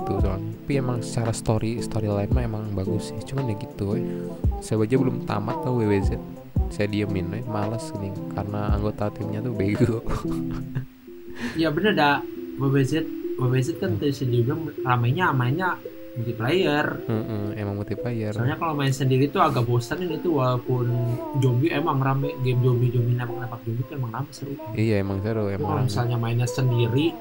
itu 0.00 0.12
soalnya. 0.18 0.50
Tapi 0.64 0.72
emang 0.74 0.98
secara 1.04 1.30
story 1.30 1.78
storyline 1.78 2.32
mah 2.32 2.42
emang 2.42 2.64
bagus 2.74 3.14
sih. 3.14 3.18
Cuman 3.22 3.52
ya 3.52 3.54
gitu 3.54 3.94
eh 3.94 4.02
saya 4.58 4.80
aja 4.82 4.96
belum 4.96 5.22
tamat 5.22 5.60
tuh 5.62 5.76
WWZ 5.76 6.16
saya 6.70 6.86
diemin 6.90 7.30
nih 7.30 7.44
males 7.46 7.90
nih 7.98 8.12
karena 8.34 8.74
anggota 8.74 9.10
timnya 9.12 9.40
tuh 9.42 9.54
bego. 9.54 9.98
Ya 11.52 11.68
bener 11.68 11.92
dah 11.92 12.24
BBZ 12.56 13.04
BBZ 13.36 13.76
kan 13.76 13.92
hmm. 13.92 14.00
tuh 14.00 14.08
juga 14.08 14.56
ramainya 14.88 15.36
mainnya 15.36 15.76
multiplayer. 16.16 16.86
Hmm, 17.04 17.24
hmm, 17.28 17.46
emang 17.60 17.74
multiplayer. 17.76 18.32
Soalnya 18.32 18.56
kalau 18.56 18.72
main 18.72 18.90
sendiri 18.90 19.28
tuh 19.28 19.44
agak 19.44 19.68
bosan 19.68 20.08
itu 20.08 20.32
walaupun 20.32 20.88
zombie 21.44 21.68
emang 21.68 22.00
rame 22.00 22.32
game 22.40 22.64
zombie 22.64 22.88
zombie 22.88 23.14
nembak 23.14 23.36
nembak 23.36 23.60
zombie 23.68 23.84
tuh 23.84 23.94
emang 24.00 24.10
rame 24.16 24.30
seru. 24.32 24.52
Iya 24.72 25.04
emang 25.04 25.20
seru 25.20 25.44
emang. 25.52 25.68
kalau 25.68 25.82
misalnya 25.84 26.16
mainnya 26.16 26.48
sendiri 26.48 27.12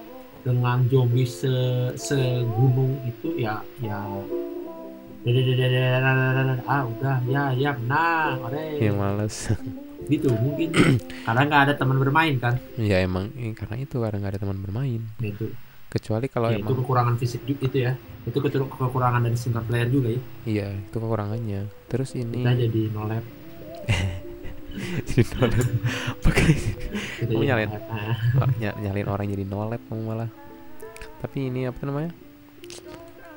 dengan 0.48 0.88
zombie 0.88 1.28
se 1.28 1.52
segunung 2.00 3.04
itu 3.04 3.36
ya 3.36 3.60
ya 3.84 4.00
ah 5.26 6.82
udah. 6.86 7.16
Ya 7.26 7.44
ya 7.58 7.74
menang 7.74 8.46
ore 8.46 8.78
yang 8.78 8.98
males. 9.02 9.50
Gitu 10.12 10.30
mungkin. 10.38 10.70
Karena 11.26 11.42
nggak 11.50 11.62
ada 11.66 11.74
teman 11.74 11.98
bermain 11.98 12.38
kan? 12.38 12.62
Ya 12.78 13.02
emang 13.02 13.34
eh, 13.34 13.58
karena 13.58 13.82
itu 13.82 13.98
karena 13.98 14.22
nggak 14.22 14.34
ada 14.38 14.42
teman 14.46 14.62
bermain. 14.62 15.02
Gitu. 15.18 15.50
Kecuali 15.90 16.30
kalau 16.30 16.54
Ya, 16.54 16.62
itu 16.62 16.68
emang 16.70 16.78
kekurangan 16.86 17.16
fisik 17.18 17.42
juga 17.50 17.66
itu 17.66 17.78
ya. 17.90 17.94
Itu 18.30 18.38
kekurangan 18.38 19.26
dari 19.26 19.38
single 19.38 19.66
player 19.66 19.90
juga 19.90 20.14
ya. 20.14 20.22
Iya 20.46 20.68
itu 20.78 20.98
kekurangannya. 21.02 21.62
Terus 21.90 22.14
ini 22.14 22.46
kita 22.46 22.54
jadi 22.54 22.82
no 22.94 23.02
lab. 23.10 23.26
Jadi 25.08 25.24
nolep 25.40 25.68
pakai 26.20 26.52
Kamu 27.24 27.32
jadi 27.32 27.46
nyalain? 27.48 27.70
no 27.72 27.80
lab. 27.80 27.86
Ah. 28.44 28.48
Ny- 28.60 28.78
nyalin 28.84 29.08
orang 29.08 29.26
jadi 29.32 29.44
nolep 29.48 29.82
kamu 29.88 30.02
malah. 30.04 30.30
Tapi 31.24 31.48
ini 31.48 31.64
apa 31.64 31.80
namanya 31.88 32.12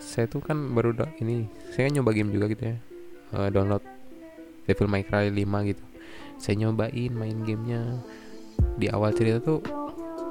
saya 0.08 0.24
tuh 0.24 0.40
kan 0.40 0.56
baru 0.72 0.90
do- 0.94 1.12
ini 1.18 1.44
saya 1.68 1.86
kan 1.86 1.92
nyoba 1.94 2.10
game 2.10 2.30
juga 2.30 2.48
gitu 2.48 2.64
ya. 2.64 2.76
Eh, 3.30 3.48
download 3.50 3.84
Devil 4.64 4.88
May 4.88 5.02
Cry 5.02 5.28
5 5.28 5.36
gitu. 5.66 5.82
Saya 6.36 6.54
nyobain 6.58 7.12
main 7.12 7.36
gamenya. 7.42 8.00
Di 8.74 8.88
awal 8.88 9.12
cerita 9.12 9.38
tuh 9.38 9.60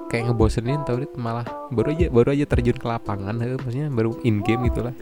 kayak 0.08 0.28
ngebosenin 0.28 0.82
tau 0.82 0.98
dit 0.98 1.12
malah 1.16 1.44
baru 1.70 1.92
aja 1.92 2.08
baru 2.10 2.32
aja 2.32 2.46
terjun 2.46 2.74
ke 2.74 2.86
lapangan 2.86 3.36
eh, 3.38 3.56
maksudnya 3.56 3.88
baru 3.88 4.16
in 4.24 4.40
game 4.40 4.64
gitulah 4.66 4.96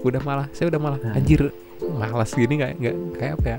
udah 0.00 0.20
malah 0.22 0.46
saya 0.50 0.68
udah 0.68 0.80
malah 0.80 0.96
Hmm. 0.98 1.12
anjir 1.12 1.52
malas 1.86 2.32
gini 2.32 2.56
nggak 2.56 2.72
nggak 2.74 2.94
kayak 3.14 3.32
apa 3.36 3.46
ya 3.46 3.58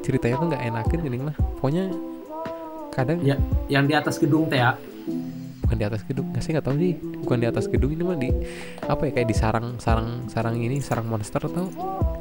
ceritanya 0.00 0.36
tuh 0.36 0.46
nggak 0.46 0.62
enakin 0.64 0.98
gini 1.00 1.16
lah. 1.18 1.36
Pokoknya 1.56 1.84
kadang 2.90 3.18
Ya. 3.20 3.36
yang 3.68 3.84
di 3.84 3.94
atas 3.94 4.16
gedung 4.16 4.46
teh 4.46 4.60
ya 4.60 4.76
bukan 5.74 5.82
di 5.82 5.90
atas 5.90 6.06
gedung 6.06 6.30
nggak 6.30 6.38
sih 6.40 6.50
nggak 6.54 6.62
tahu 6.62 6.76
sih 6.78 6.94
bukan 7.18 7.36
di 7.36 7.46
atas 7.46 7.64
gedung 7.66 7.90
ini 7.90 8.02
mah 8.02 8.14
di 8.14 8.30
apa 8.80 9.02
ya 9.02 9.12
kayak 9.12 9.26
di 9.26 9.34
sarang 9.34 9.66
sarang 9.76 10.30
sarang 10.30 10.54
ini 10.56 10.78
sarang 10.78 11.02
monster 11.04 11.42
atau 11.42 11.66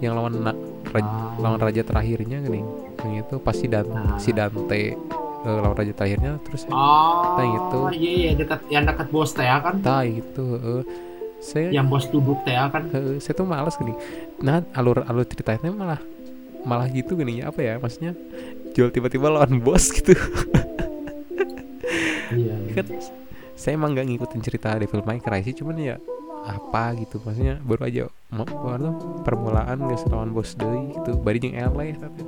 yang 0.02 0.18
lawan 0.18 0.42
na- 0.42 0.58
raj- 0.90 1.06
Ah. 1.06 1.38
lawan 1.38 1.62
raja 1.62 1.82
terakhirnya 1.82 2.42
gini 2.42 2.66
yang 3.00 3.22
itu 3.22 3.38
pasti 3.38 3.70
dan 3.70 3.86
Ah. 3.88 4.18
si 4.18 4.34
Dante 4.34 4.98
eh, 5.44 5.58
lawan 5.62 5.76
raja 5.76 5.94
terakhirnya 5.94 6.42
terus 6.42 6.66
Oh, 6.66 7.38
Nah, 7.38 7.46
itu. 7.46 7.80
iya 7.94 8.12
iya 8.12 8.32
dekat 8.34 8.66
yang 8.68 8.84
dekat 8.84 9.08
bos 9.08 9.30
teh 9.32 9.46
kan, 9.46 9.78
tai 9.80 10.18
itu 10.18 10.46
eh, 10.58 10.82
saya 11.38 11.70
yang 11.70 11.86
bos 11.86 12.08
duduk 12.08 12.42
teh 12.42 12.58
kan. 12.58 12.90
eh, 12.90 13.20
saya 13.20 13.34
tuh 13.36 13.46
males 13.46 13.78
gini 13.78 13.94
nah 14.40 14.66
alur 14.74 15.04
alur 15.04 15.22
ceritanya 15.24 15.70
malah 15.70 16.02
malah 16.64 16.88
gitu 16.88 17.14
gini 17.14 17.38
apa 17.40 17.60
ya 17.60 17.74
maksudnya 17.76 18.18
jual 18.72 18.90
tiba-tiba 18.90 19.30
lawan 19.30 19.62
bos 19.62 19.92
gitu 19.92 20.18
Iya. 22.34 22.56
kan 22.74 22.86
saya 23.54 23.78
emang 23.78 23.94
nggak 23.94 24.08
ngikutin 24.10 24.42
cerita 24.42 24.74
Devil 24.76 25.06
May 25.06 25.22
Cry 25.22 25.42
sih 25.42 25.54
cuman 25.54 25.78
ya 25.78 25.96
apa 26.44 26.92
gitu. 26.98 27.22
Maksudnya 27.24 27.56
baru 27.64 27.82
aja 27.88 28.04
mau 28.30 28.44
baru 28.44 28.90
permulaan 29.24 29.78
nggak 29.80 30.10
lawan 30.10 30.34
bos 30.34 30.58
deh 30.58 30.68
gitu. 30.92 31.16
Bari 31.18 31.38
jeung 31.40 31.56
LA 31.56 31.96
tapi 31.96 32.22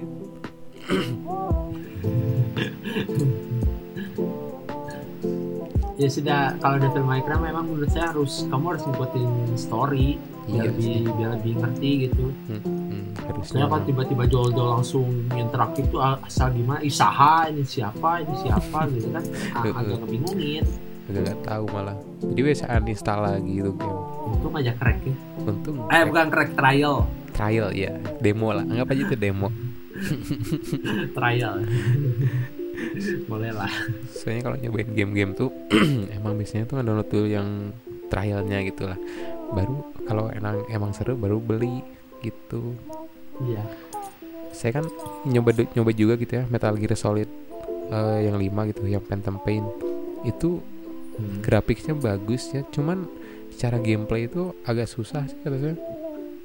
Ya 5.96 6.12
sudah 6.12 6.60
kalau 6.60 6.76
Devil 6.76 7.08
May 7.08 7.24
Cry 7.24 7.40
memang 7.40 7.72
menurut 7.72 7.88
saya 7.88 8.12
harus 8.12 8.44
kamu 8.52 8.76
harus 8.76 8.84
ngikutin 8.84 9.30
story 9.56 10.20
biar 10.46 10.68
Iya 10.68 10.70
lebih 10.70 10.84
sih. 10.84 11.00
biar 11.08 11.30
lebih 11.40 11.54
ngerti 11.58 11.92
gitu. 12.06 12.26
hmm, 12.30 12.62
hmm, 12.62 13.06
harusnya 13.26 13.66
kan 13.66 13.82
tiba-tiba 13.82 14.24
jol-jol 14.28 14.68
langsung 14.76 15.08
yang 15.34 15.48
terakhir 15.50 15.88
tuh 15.88 16.04
asal 16.04 16.52
gimana? 16.52 16.84
Isaha 16.84 17.48
ini 17.48 17.64
siapa? 17.64 18.22
Ini 18.22 18.34
siapa? 18.44 18.80
Gitu 18.92 19.08
kan. 19.10 19.24
Ah, 19.56 19.64
agak 19.74 19.98
kebingungin. 20.04 20.64
Agak 21.06 21.22
nggak 21.22 21.40
tahu 21.46 21.66
malah. 21.70 21.98
Jadi 22.22 22.42
biasa 22.42 22.64
uninstall 22.82 23.20
lagi 23.22 23.52
gitu 23.62 23.72
game 23.78 24.00
Untung 24.26 24.54
aja 24.58 24.74
crack 24.74 25.00
ya. 25.06 25.16
untung 25.46 25.76
Eh 25.94 26.04
bukan 26.10 26.26
crack 26.34 26.52
trial, 26.58 27.06
trial 27.36 27.70
ya 27.76 27.94
demo 28.18 28.50
lah. 28.50 28.66
Anggap 28.66 28.90
aja 28.96 29.02
itu 29.06 29.18
demo. 29.18 29.50
Trial. 31.16 31.64
Boleh 33.32 33.52
lah. 33.56 33.72
soalnya 34.12 34.44
kalau 34.44 34.58
nyobain 34.60 34.92
game-game 34.92 35.32
tuh 35.32 35.48
emang 36.20 36.36
biasanya 36.36 36.68
tuh 36.68 36.84
download 36.84 37.08
dulu 37.08 37.28
yang 37.32 37.72
trialnya 38.12 38.60
gitu 38.68 38.92
lah. 38.92 39.00
Baru 39.56 39.88
kalau 40.04 40.28
emang 40.36 40.68
emang 40.68 40.92
seru 40.92 41.16
baru 41.16 41.40
beli 41.40 41.80
gitu. 42.20 42.76
Iya. 43.44 43.64
saya 44.56 44.80
kan 44.80 44.88
nyoba 45.28 45.52
nyoba 45.76 45.92
juga 45.92 46.16
gitu 46.16 46.40
ya 46.40 46.48
Metal 46.48 46.72
Gear 46.80 46.96
Solid 46.96 47.28
eh, 47.92 48.20
yang 48.24 48.40
5 48.40 48.72
gitu 48.72 48.88
yang 48.88 49.04
Phantom 49.04 49.36
Pain. 49.44 49.64
Itu 50.24 50.64
Hmm. 51.16 51.40
grafiknya 51.40 51.96
bagus 51.96 52.52
ya 52.52 52.68
cuman 52.76 53.08
secara 53.56 53.80
gameplay 53.80 54.28
itu 54.28 54.52
agak 54.68 54.92
susah 54.92 55.24
sih 55.32 55.40
kata 55.40 55.56
saya 55.56 55.76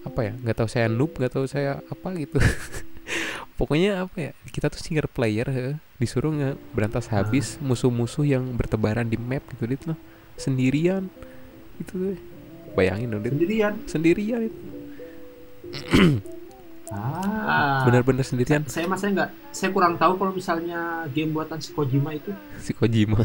apa 0.07 0.21
ya 0.25 0.33
nggak 0.33 0.57
tahu 0.57 0.69
saya 0.71 0.87
noob 0.89 1.13
nggak 1.19 1.33
tahu 1.35 1.45
saya 1.45 1.85
apa 1.91 2.09
gitu. 2.17 2.39
Pokoknya 3.59 4.09
apa 4.09 4.17
ya 4.17 4.33
kita 4.49 4.73
tuh 4.73 4.81
single 4.81 5.11
player 5.11 5.45
he, 5.53 5.77
disuruh 6.01 6.33
nge 6.33 6.57
berantas 6.73 7.13
habis 7.13 7.61
musuh-musuh 7.61 8.25
yang 8.25 8.57
bertebaran 8.57 9.05
di 9.05 9.21
map 9.21 9.45
gitu 9.53 9.69
dit 9.69 9.83
loh. 9.85 9.99
Sendirian. 10.41 11.13
Itu 11.77 11.93
tuh 11.93 12.17
bayangin 12.73 13.13
dong 13.13 13.23
Sendirian. 13.27 13.75
sendirian 13.91 14.41
itu 14.47 14.61
Ah. 16.91 17.87
benar-benar 17.87 18.27
sendirian 18.27 18.67
Saya 18.67 18.91
mas 18.91 18.99
saya 18.99 19.15
nggak, 19.15 19.31
saya 19.55 19.71
kurang 19.71 19.95
tahu 19.95 20.19
kalau 20.19 20.35
misalnya 20.35 21.07
game 21.15 21.31
buatan 21.31 21.63
si 21.63 21.71
Kojima 21.71 22.19
itu. 22.19 22.35
si 22.59 22.75
Kojima 22.75 23.23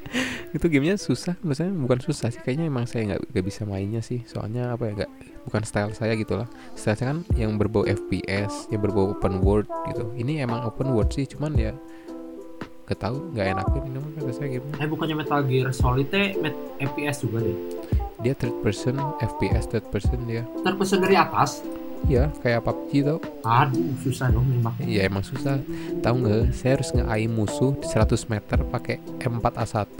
itu 0.56 0.64
gamenya 0.70 0.96
susah 0.96 1.34
maksudnya 1.44 1.74
bukan 1.74 1.98
susah 2.00 2.32
sih 2.32 2.40
kayaknya 2.40 2.70
emang 2.70 2.88
saya 2.88 3.12
nggak 3.14 3.20
nggak 3.34 3.44
bisa 3.44 3.68
mainnya 3.68 4.00
sih 4.00 4.24
soalnya 4.24 4.72
apa 4.72 4.88
ya 4.88 4.92
nggak 5.04 5.10
bukan 5.44 5.62
style 5.66 5.92
saya 5.92 6.16
gitu 6.16 6.38
lah 6.38 6.48
style 6.72 6.96
saya 6.96 7.12
kan 7.12 7.18
yang 7.36 7.58
berbau 7.60 7.84
FPS 7.84 8.70
yang 8.72 8.80
berbau 8.80 9.12
open 9.12 9.44
world 9.44 9.68
gitu 9.90 10.08
ini 10.16 10.40
emang 10.40 10.64
open 10.64 10.94
world 10.94 11.12
sih 11.12 11.28
cuman 11.28 11.52
ya 11.52 11.72
gak 12.88 13.04
tahu 13.04 13.20
nggak 13.36 13.52
enakin 13.52 13.82
ini 13.84 13.98
mah 14.00 14.10
kata 14.16 14.32
saya 14.32 14.48
gamenya 14.56 14.74
Eh 14.80 14.88
bukannya 14.88 15.16
Metal 15.20 15.40
Gear 15.44 15.68
Solid 15.76 16.08
teh 16.08 16.32
met 16.40 16.56
FPS 16.80 17.20
juga 17.20 17.44
deh. 17.44 17.56
dia 18.18 18.32
third 18.32 18.56
person 18.64 18.96
FPS 19.20 19.68
third 19.68 19.84
person 19.92 20.16
dia 20.24 20.48
Terpesan 20.64 21.04
dari 21.04 21.12
atas. 21.14 21.60
Ya 22.06 22.30
kayak 22.40 22.62
PUBG 22.62 23.02
tau 23.02 23.18
Aduh 23.42 23.90
susah 24.00 24.30
dong 24.30 24.46
nembaknya. 24.46 24.84
Iya 24.86 25.00
emang 25.10 25.26
susah 25.26 25.58
tahu 25.98 26.14
nggak 26.22 26.54
saya 26.54 26.78
harus 26.78 26.88
nge 26.94 27.04
musuh 27.26 27.74
di 27.74 27.86
100 27.90 28.30
meter 28.30 28.58
pakai 28.68 28.96
M4A1 29.18 29.98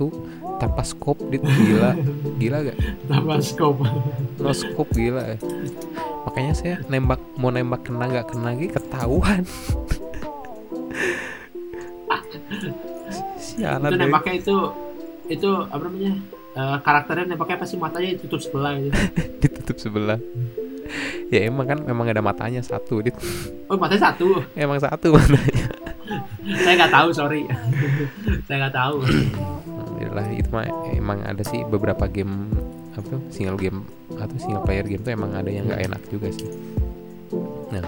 tanpa 0.58 0.82
scope 0.86 1.22
dit 1.28 1.42
gila 1.42 1.94
gila 2.38 2.58
gak 2.70 2.78
Tambah 3.06 3.38
scope. 3.42 3.82
no 4.38 4.50
scope 4.54 4.90
gila 4.94 5.34
ya. 5.34 5.38
makanya 6.26 6.52
saya 6.54 6.74
nembak 6.86 7.18
mau 7.38 7.50
nembak 7.50 7.86
kena 7.86 8.04
nggak 8.10 8.26
kena 8.30 8.50
gitu 8.58 8.76
ketahuan 8.76 9.42
sialan 13.38 13.90
itu 13.90 13.96
nembaknya 13.98 14.34
itu 14.38 14.56
itu 15.28 15.50
apa 15.68 15.82
namanya? 15.84 16.12
eh, 16.56 16.76
karakternya 16.82 17.24
nembaknya 17.34 17.58
pasti 17.60 17.76
matanya 17.76 18.16
ditutup 18.16 18.40
sebelah 18.40 18.72
gitu. 18.80 18.98
ditutup 19.42 19.76
sebelah 19.78 20.18
ya 21.34 21.46
emang 21.48 21.66
kan 21.68 21.78
memang 21.84 22.06
ada 22.08 22.24
matanya 22.24 22.60
satu 22.64 23.04
dit 23.04 23.14
Oh 23.68 23.76
matanya 23.76 24.12
satu. 24.12 24.40
emang 24.56 24.80
satu 24.80 25.12
matanya 25.12 25.68
saya 26.64 26.74
nggak 26.84 26.92
tahu 26.92 27.08
sorry. 27.12 27.42
saya 28.48 28.56
nggak 28.66 28.76
tahu. 28.76 29.04
Alhamdulillah 29.04 30.26
itu 30.32 30.48
mah 30.48 30.64
emang 30.96 31.18
ada 31.24 31.42
sih 31.44 31.60
beberapa 31.68 32.08
game 32.08 32.48
apa 32.96 33.04
tuh 33.04 33.20
single 33.30 33.60
game 33.60 33.84
atau 34.16 34.36
single 34.40 34.64
player 34.64 34.82
game 34.88 35.04
tuh 35.04 35.12
emang 35.12 35.36
ada 35.36 35.52
yang 35.52 35.68
nggak 35.68 35.84
enak 35.84 36.02
juga 36.08 36.32
sih. 36.32 36.48
Nah, 37.68 37.84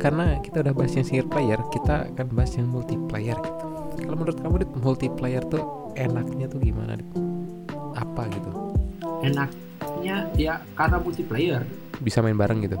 karena 0.00 0.40
kita 0.40 0.64
udah 0.64 0.72
bahas 0.72 0.96
yang 0.96 1.04
single 1.04 1.28
player, 1.28 1.60
kita 1.68 2.08
akan 2.16 2.26
bahas 2.32 2.56
yang 2.56 2.68
multiplayer 2.72 3.36
gitu. 3.36 3.64
Kalau 4.00 4.16
menurut 4.16 4.38
kamu 4.40 4.54
Dit, 4.64 4.72
multiplayer 4.80 5.42
tuh 5.52 5.62
enaknya 5.94 6.48
tuh 6.48 6.58
gimana 6.64 6.96
Dit? 6.96 7.08
Apa 7.94 8.24
gitu? 8.32 8.50
Enaknya 9.20 10.16
ya 10.40 10.54
karena 10.72 10.96
multiplayer. 10.96 11.62
Bisa 12.00 12.22
main 12.24 12.38
bareng 12.38 12.64
gitu? 12.64 12.76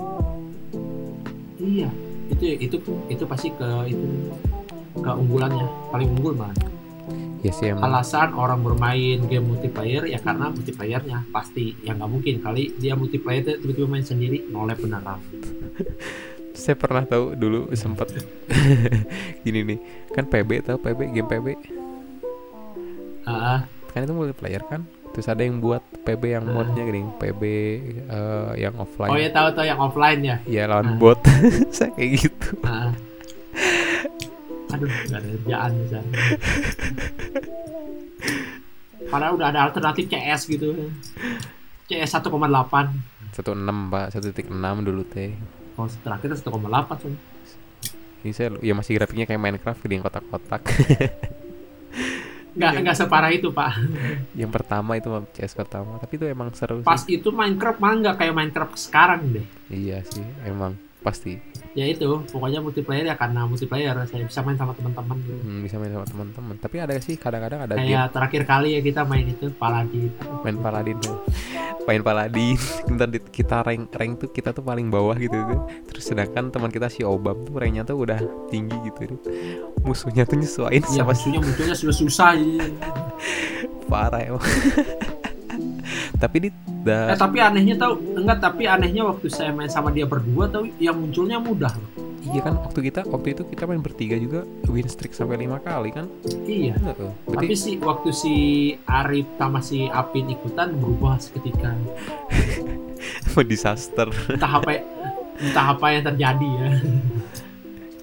Iya. 1.60 1.88
Itu 2.32 2.44
itu 2.56 2.76
itu 3.12 3.24
pasti 3.28 3.52
ke 3.52 3.68
itu 3.90 4.06
keunggulannya 4.98 5.66
paling 5.92 6.08
unggul 6.18 6.34
man. 6.34 6.54
Ya 7.44 7.52
sih 7.52 7.68
emang. 7.68 7.84
alasan 7.92 8.32
orang 8.32 8.64
bermain 8.64 9.20
game 9.28 9.44
multiplayer 9.44 10.08
ya 10.08 10.16
karena 10.16 10.48
multiplayernya 10.48 11.28
pasti 11.28 11.76
ya 11.84 11.92
nggak 11.92 12.08
mungkin 12.08 12.40
kali 12.40 12.72
dia 12.80 12.96
multiplayer 12.96 13.44
tiba-tiba 13.60 13.84
main 13.84 14.00
sendiri 14.00 14.48
nolep 14.48 14.80
beneran 14.80 15.20
Saya 16.56 16.72
pernah 16.80 17.04
tahu 17.04 17.36
dulu 17.36 17.68
sempet 17.76 18.16
gini 19.44 19.60
nih, 19.60 19.78
kan 20.16 20.24
PB 20.24 20.64
tahu 20.64 20.80
PB 20.80 21.00
game 21.12 21.28
PB 21.28 21.46
ah 23.28 23.68
kan 23.92 24.00
itu 24.08 24.14
multiplayer 24.16 24.64
kan? 24.64 24.88
Terus 25.14 25.26
ada 25.26 25.40
yang 25.40 25.56
buat 25.58 25.78
PB 26.02 26.22
yang 26.26 26.44
Ah. 26.44 26.52
modnya 26.52 26.82
gini, 26.82 27.06
PB 27.16 27.42
eh, 28.04 28.50
yang 28.58 28.74
offline. 28.76 29.08
oh 29.08 29.16
ya 29.16 29.30
tahu 29.30 29.48
tahu 29.52 29.62
yang 29.64 29.78
offline 29.78 30.20
ya 30.20 30.36
ya 30.44 30.66
lawan 30.66 30.86
Ah. 30.86 30.98
bot 30.98 31.22
saya 31.74 31.94
kayak 31.94 32.10
gitu 32.18 32.48
Ah. 32.60 32.90
aduh 34.68 34.90
nggak 34.90 35.14
ada 35.14 35.28
kerjaan 35.30 35.70
bisa 35.78 35.98
padahal 39.06 39.32
udah 39.34 39.48
ada 39.48 39.60
alternatif 39.64 40.10
CS 40.10 40.50
gitu 40.50 40.90
CS 41.86 42.10
1,8 42.12 42.34
satu 43.30 43.50
enam 43.52 43.86
pak 43.88 44.10
satu 44.10 44.30
titik 44.30 44.50
enam 44.50 44.82
dulu 44.82 45.04
teh 45.04 45.30
kalau 45.74 45.86
terakhir 46.00 46.34
1,8 46.34 46.42
soalnya. 46.42 47.20
ini 48.20 48.32
saya 48.32 48.48
ya 48.58 48.72
masih 48.72 48.96
grafiknya 48.96 49.26
kayak 49.26 49.38
Minecraft 49.38 49.78
gede 49.78 49.94
yang 49.94 50.02
kotak-kotak 50.02 50.62
nggak 52.54 52.72
nggak 52.86 52.96
separah 52.96 53.30
itu 53.34 53.50
pak. 53.50 53.70
Yang 54.38 54.50
pertama 54.54 54.94
itu 54.94 55.10
CS 55.34 55.54
pertama 55.58 55.98
tapi 55.98 56.16
itu 56.18 56.26
emang 56.30 56.54
seru 56.54 56.80
pas 56.86 57.02
sih. 57.02 57.18
itu 57.18 57.34
Minecraft 57.34 57.78
mah 57.82 57.92
nggak 57.98 58.16
kayak 58.22 58.34
Minecraft 58.34 58.74
sekarang 58.78 59.20
deh. 59.34 59.46
Iya 59.70 60.06
sih 60.06 60.24
emang 60.46 60.78
pasti 61.02 61.36
ya 61.74 61.90
itu 61.90 62.06
pokoknya 62.30 62.62
multiplayer 62.62 63.04
ya 63.10 63.18
karena 63.18 63.50
multiplayer 63.50 63.94
saya 64.06 64.22
bisa 64.22 64.40
main 64.46 64.54
sama 64.54 64.72
teman-teman 64.78 65.18
gitu. 65.26 65.42
Hmm, 65.42 65.60
bisa 65.66 65.76
main 65.82 65.90
sama 65.90 66.06
teman-teman. 66.06 66.54
Tapi 66.62 66.76
ada 66.78 66.94
sih 67.02 67.14
kadang-kadang 67.18 67.60
ada 67.66 67.74
game. 67.74 67.90
kayak 67.90 68.06
terakhir 68.14 68.42
kali 68.46 68.68
ya 68.78 68.80
kita 68.80 69.02
main 69.02 69.26
itu 69.26 69.46
Paladin. 69.58 70.10
Main 70.46 70.56
paladin. 70.62 70.96
Tuh 71.02 71.18
main 71.84 72.00
paladin. 72.00 72.56
Kita 72.94 73.06
kita 73.28 73.56
rank 73.66 73.82
rank 73.92 74.12
tuh 74.22 74.28
kita 74.30 74.54
tuh 74.54 74.62
paling 74.64 74.88
bawah 74.88 75.18
gitu 75.18 75.34
tuh 75.34 75.60
terus 75.90 76.04
sedangkan 76.06 76.48
teman 76.48 76.70
kita 76.70 76.86
si 76.86 77.02
Obam 77.02 77.42
tuh 77.42 77.58
ranknya 77.58 77.82
tuh 77.82 77.98
udah 78.06 78.22
tinggi 78.48 78.76
gitu. 78.86 79.18
Musuhnya 79.82 80.24
tuh 80.24 80.38
nyesuain 80.40 80.80
ya 80.80 81.02
sama 81.02 81.12
maksudnya 81.12 81.40
munculnya 81.42 81.76
sudah 81.76 81.96
susah 81.96 82.30
jadi 82.38 82.70
parah 83.90 84.20
emang 84.22 84.40
tapi 86.14 86.36
di 86.46 86.50
eh 86.50 86.54
da, 86.84 87.16
tapi 87.16 87.42
anehnya 87.42 87.74
tau 87.74 87.98
enggak 87.98 88.38
tapi 88.38 88.68
anehnya 88.70 89.02
waktu 89.08 89.26
saya 89.32 89.50
main 89.50 89.72
sama 89.72 89.90
dia 89.90 90.06
berdua 90.06 90.46
tau 90.46 90.62
yang 90.78 90.94
munculnya 90.94 91.40
mudah 91.42 91.74
loh. 91.74 91.90
Iya 92.24 92.40
kan 92.40 92.56
waktu 92.56 92.80
kita 92.88 93.00
waktu 93.04 93.36
itu 93.36 93.42
kita 93.52 93.68
main 93.68 93.84
bertiga 93.84 94.16
juga 94.16 94.48
win 94.64 94.88
streak 94.88 95.12
sampai 95.12 95.44
lima 95.44 95.60
kali 95.60 95.92
kan? 95.92 96.08
Iya. 96.48 96.72
Heeh. 96.80 97.12
berarti 97.28 97.52
tapi 97.52 97.54
sih 97.56 97.74
waktu 97.82 98.10
si 98.16 98.34
Arif 98.88 99.28
sama 99.36 99.60
si 99.60 99.90
Apin 99.92 100.32
ikutan 100.32 100.72
berubah 100.78 101.20
seketika. 101.20 101.76
Disaster? 103.50 104.08
Entah 104.30 104.62
apa 104.62 104.80
entah 105.36 105.66
apa 105.76 105.86
yang 105.92 106.02
terjadi 106.06 106.48
ya. 106.48 106.68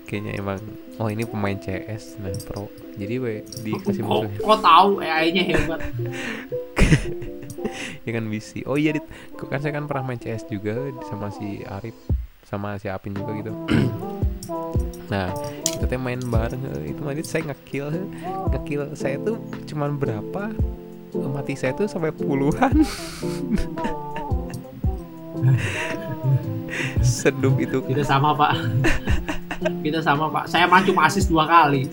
Kayaknya 0.05 0.32
emang 0.38 0.59
oh 1.01 1.09
ini 1.09 1.24
pemain 1.26 1.57
CS 1.57 2.22
nah 2.22 2.30
pro. 2.45 2.70
Jadi 2.99 3.16
we 3.18 3.41
dikasih 3.66 4.03
kok, 4.03 4.09
musuhnya 4.28 4.38
kok 4.38 4.59
tahu 4.62 4.89
AI-nya 4.99 5.43
hebat 5.47 5.82
ya 8.05 8.12
kan 8.16 8.26
BC 8.28 8.66
oh 8.66 8.78
iya 8.78 8.95
dit. 8.95 9.05
Kan 9.38 9.59
saya 9.62 9.74
kan 9.76 9.86
pernah 9.89 10.03
main 10.12 10.20
CS 10.20 10.47
juga 10.49 10.78
sama 11.09 11.30
si 11.34 11.62
Arif 11.66 11.95
sama 12.45 12.76
si 12.82 12.91
Apin 12.91 13.16
juga 13.16 13.32
gitu. 13.38 13.53
Nah 15.12 15.28
kita 15.68 15.91
teh 15.91 15.99
main 15.99 16.20
bareng 16.24 16.64
eh, 16.72 16.95
itu 16.95 17.03
nanti 17.03 17.20
saya 17.28 17.51
ngekill 17.51 17.91
ngekill 18.51 18.95
saya 18.95 19.20
tuh 19.20 19.43
cuman 19.68 19.99
berapa? 19.99 20.55
Mati 21.12 21.59
saya 21.59 21.76
tuh 21.76 21.91
sampai 21.91 22.16
puluhan. 22.16 22.72
Sedup 27.03 27.59
itu. 27.59 27.84
Kita 27.84 28.07
sama 28.07 28.32
pak. 28.32 28.55
Kita 29.84 29.99
sama 29.99 30.32
pak. 30.32 30.47
Saya 30.47 30.64
mah 30.64 30.80
cuma 30.88 31.12
asis 31.12 31.28
dua 31.28 31.43
kali. 31.43 31.91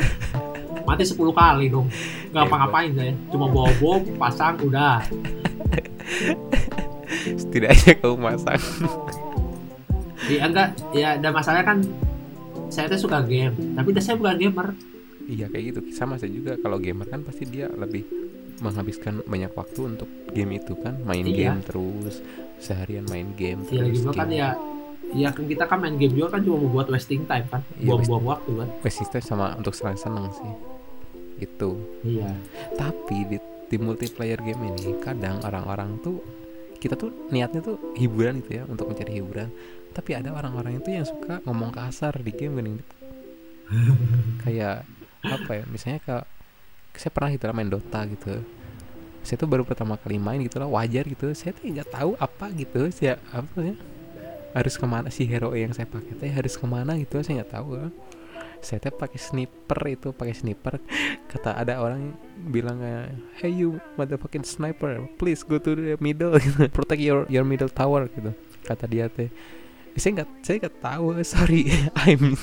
Mati 0.89 1.05
10 1.05 1.21
kali 1.37 1.69
dong. 1.69 1.85
Nggak 2.33 2.49
Hebat. 2.49 2.49
apa-ngapain 2.49 2.91
saya. 2.97 3.13
Cuma 3.29 3.45
bawa 3.53 3.69
bom 3.77 4.01
pasang 4.17 4.57
udah 4.65 5.05
setidaknya 7.41 7.93
kau 8.01 8.15
masang. 8.17 8.61
Ya 10.29 10.45
enggak. 10.45 10.69
Ya 10.93 11.09
ada 11.17 11.29
masalahnya 11.31 11.65
kan 11.67 11.79
saya 12.69 12.93
tuh 12.93 13.01
suka 13.01 13.25
game 13.25 13.55
tapi 13.73 13.89
saya 13.99 14.17
bukan 14.17 14.37
gamer. 14.37 14.69
Iya 15.25 15.47
kayak 15.49 15.65
gitu. 15.73 15.81
Sama 15.93 16.17
saya 16.17 16.33
juga. 16.33 16.57
Kalau 16.57 16.77
gamer 16.77 17.07
kan 17.07 17.21
pasti 17.25 17.45
dia 17.45 17.69
lebih 17.71 18.05
menghabiskan 18.59 19.23
banyak 19.25 19.53
waktu 19.55 19.81
untuk 19.87 20.09
game 20.33 20.57
itu 20.57 20.75
kan. 20.77 20.97
Main 21.05 21.25
Iya. 21.25 21.55
game 21.55 21.59
terus 21.65 22.21
seharian 22.59 23.07
main 23.07 23.31
game 23.39 23.63
ya 23.71 23.87
lagi 23.87 24.03
terus 24.03 24.17
kan 24.17 24.29
game. 24.29 24.41
ya. 24.41 24.49
Ya 25.09 25.33
kan 25.33 25.49
kita 25.49 25.65
kan 25.65 25.81
main 25.81 25.97
game 25.97 26.13
juga 26.13 26.37
kan 26.37 26.45
cuma 26.45 26.61
mau 26.61 26.69
buat 26.69 26.93
wasting 26.93 27.25
time 27.25 27.49
kan. 27.49 27.65
Iya, 27.81 27.97
buang-buang 27.97 28.25
waktu 28.29 28.51
kan. 28.61 28.69
Wes, 28.85 28.93
sistem 28.93 29.23
sama 29.25 29.57
untuk 29.57 29.73
senang-senang 29.73 30.29
sih. 30.37 30.53
Itu. 31.41 31.81
Iya. 32.05 32.29
Tapi 32.77 33.17
di, 33.25 33.39
di 33.69 33.77
multiplayer 33.77 34.41
game 34.41 34.73
ini 34.73 34.97
kadang 35.05 35.45
orang-orang 35.45 36.01
tuh 36.01 36.25
kita 36.79 36.95
tuh 36.95 37.11
niatnya 37.29 37.61
tuh 37.61 37.77
hiburan 37.99 38.41
gitu 38.43 38.63
ya 38.63 38.65
untuk 38.65 38.89
mencari 38.89 39.21
hiburan. 39.21 39.49
Tapi 39.93 40.11
ada 40.15 40.31
orang-orang 40.33 40.79
itu 40.79 40.89
yang 40.95 41.05
suka 41.05 41.43
ngomong 41.45 41.75
kasar 41.75 42.15
di 42.23 42.31
game 42.31 42.55
gini 42.61 42.83
kayak 44.47 44.87
apa 45.21 45.51
ya 45.61 45.65
misalnya 45.69 46.01
ke 46.01 46.17
saya 46.99 47.13
pernah 47.13 47.31
gitu 47.35 47.45
lah 47.47 47.55
main 47.55 47.69
Dota 47.69 48.01
gitu. 48.09 48.41
Saya 49.27 49.37
tuh 49.37 49.51
baru 49.51 49.67
pertama 49.67 50.01
kali 50.01 50.17
main 50.17 50.41
gitu 50.41 50.57
lah 50.63 50.71
wajar 50.71 51.05
gitu. 51.05 51.29
Saya 51.37 51.53
tuh 51.53 51.69
nggak 51.69 51.93
tahu 51.93 52.17
apa 52.17 52.47
gitu 52.57 52.89
saya 52.95 53.21
apa 53.35 53.59
ya 53.61 53.77
harus 54.57 54.75
ke 54.81 54.87
mana 54.89 55.13
si 55.13 55.29
hero 55.29 55.53
yang 55.53 55.77
saya 55.77 55.85
pakai 55.85 56.17
teh 56.17 56.33
harus 56.33 56.57
ke 56.57 56.65
mana 56.65 56.97
gitu 56.97 57.21
saya 57.21 57.45
nggak 57.45 57.53
tahu 57.53 57.69
kan 57.77 57.93
saya 58.61 58.79
teh 58.83 58.93
pakai 58.93 59.19
sniper 59.21 59.81
itu 59.89 60.09
pakai 60.11 60.35
sniper. 60.35 60.83
Kata 61.31 61.55
ada 61.59 61.79
orang 61.83 62.15
bilang 62.49 62.83
hey 63.39 63.51
you 63.51 63.79
motherfucking 63.99 64.47
sniper 64.47 65.03
please 65.21 65.43
go 65.47 65.59
to 65.59 65.75
the 65.75 65.95
middle. 65.99 66.35
Gitu. 66.43 66.71
protect 66.71 67.03
your 67.03 67.27
your 67.31 67.45
middle 67.45 67.71
tower 67.71 68.07
gitu. 68.11 68.31
Kata 68.65 68.87
dia 68.87 69.07
teh. 69.11 69.29
Eh, 69.95 70.01
saya 70.01 70.23
nggak 70.23 70.29
saya 70.47 70.57
nggak 70.67 70.77
tahu 70.79 71.05
sorry 71.27 71.73
I'm 72.07 72.39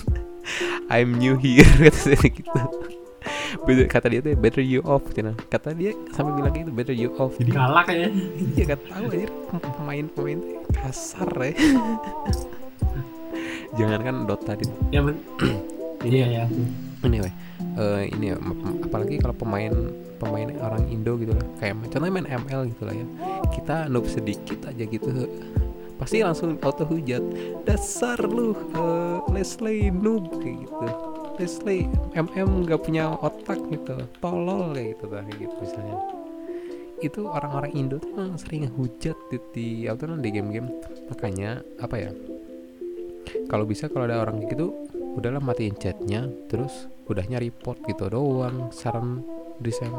I'm 0.92 1.16
new 1.16 1.40
here 1.40 1.66
kata 1.66 2.00
saya 2.14 2.20
gitu. 2.22 2.52
Better- 3.66 3.90
kata 3.90 4.06
dia 4.12 4.20
tuh 4.22 4.38
better 4.38 4.62
you 4.62 4.86
off 4.86 5.02
cina 5.16 5.34
kata 5.50 5.74
dia 5.74 5.96
sampai 6.14 6.36
bilang 6.38 6.54
gitu 6.54 6.70
better 6.70 6.94
you 6.94 7.10
off. 7.18 7.34
Jadi 7.40 7.56
galak 7.56 7.88
ya. 7.90 8.10
Iya 8.54 8.64
gak 8.76 8.82
tahu 8.86 9.06
aja 9.10 9.28
pemain-pemain 9.80 10.38
tuh 10.44 10.62
kasar 10.76 11.32
ya 11.50 11.54
jangan 13.76 14.00
kan 14.02 14.16
Dota 14.24 14.54
di 14.56 14.66
ya 14.92 15.02
iya 16.06 16.26
ya 16.42 16.46
ini 17.06 17.18
weh 17.22 17.34
eh, 17.78 18.04
ini 18.14 18.34
ya, 18.34 18.38
m- 18.40 18.82
apalagi 18.82 19.20
kalau 19.22 19.36
pemain 19.36 19.74
pemain 20.16 20.48
orang 20.64 20.88
Indo 20.90 21.20
gitu 21.20 21.36
lah 21.36 21.46
kayak 21.60 21.76
contohnya 21.92 22.14
main 22.14 22.28
ML 22.28 22.72
gitu 22.72 22.84
lah 22.88 22.96
ya. 22.96 23.06
Kita 23.52 23.92
noob 23.92 24.08
sedikit 24.08 24.64
aja 24.66 24.84
gitu 24.88 25.10
pasti 25.96 26.20
langsung 26.24 26.60
auto 26.60 26.84
hujat. 26.88 27.24
Dasar 27.68 28.20
lu 28.24 28.56
eh, 28.56 29.18
Leslie 29.32 29.92
noob 29.92 30.40
kayak 30.40 30.66
gitu. 30.66 30.88
Leslie 31.36 31.84
MM 32.16 32.64
nggak 32.64 32.80
punya 32.80 33.12
otak 33.20 33.60
gitu 33.68 34.08
tolol 34.24 34.72
kayak 34.72 34.96
gitu 34.96 35.06
lah 35.12 35.24
kayak 35.28 35.40
gitu 35.46 35.56
misalnya. 35.62 35.96
Itu 37.04 37.22
orang-orang 37.28 37.72
Indo 37.76 38.00
tuh 38.00 38.16
emang 38.16 38.40
sering 38.40 38.72
hujat 38.72 39.20
di, 39.28 39.38
di 39.52 39.68
apa 39.86 40.00
tuh, 40.00 40.16
di 40.16 40.30
game-game. 40.32 40.72
Makanya 41.12 41.60
apa 41.84 41.96
ya 42.00 42.12
kalau 43.52 43.68
bisa 43.68 43.92
kalau 43.92 44.08
ada 44.08 44.24
orang 44.24 44.42
gitu 44.48 44.85
udahlah 45.16 45.40
matiin 45.40 45.76
chatnya 45.80 46.28
terus 46.52 46.92
udahnya 47.08 47.40
report 47.40 47.80
gitu 47.88 48.12
doang 48.12 48.70
saran 48.76 49.24
dari 49.58 49.72
saya 49.72 49.90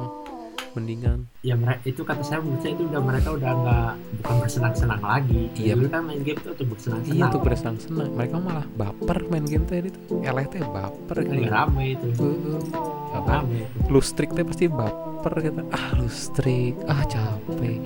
mendingan. 0.76 1.24
Ya 1.40 1.56
mereka 1.56 1.80
itu 1.88 2.04
kata 2.04 2.20
saya 2.20 2.44
menurut 2.44 2.60
saya 2.60 2.76
itu 2.76 2.84
udah 2.84 3.00
mereka 3.00 3.28
udah 3.32 3.50
nggak 3.64 3.92
bukan 4.20 4.34
bersenang-senang 4.44 5.00
lagi. 5.00 5.42
Iya. 5.56 5.72
dulu 5.72 5.88
kan 5.88 6.02
main 6.04 6.20
game 6.20 6.36
itu 6.36 6.48
untuk 6.52 6.68
bersenang-senang. 6.76 7.16
Iya 7.16 7.24
tuh 7.32 7.40
bersenang-senang. 7.40 8.10
Mereka 8.12 8.36
malah 8.36 8.66
baper 8.76 9.18
main 9.32 9.46
game 9.48 9.64
tadi 9.64 9.88
tuh 9.88 10.20
eleh 10.20 10.44
teh 10.52 10.60
baper 10.60 11.16
Lagi 11.24 11.32
gitu. 11.32 11.48
rame 11.48 11.84
itu. 11.96 12.06
Heeh. 12.12 12.60
apa? 13.16 13.30
Rame 13.40 13.60
lu 13.88 14.00
teh 14.04 14.44
pasti 14.44 14.66
baper 14.68 15.34
gitu. 15.40 15.60
Ah 15.72 15.88
lu 15.96 16.08
strik 16.12 16.76
ah 16.84 17.02
capek. 17.08 17.80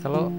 Kalau 0.00 0.32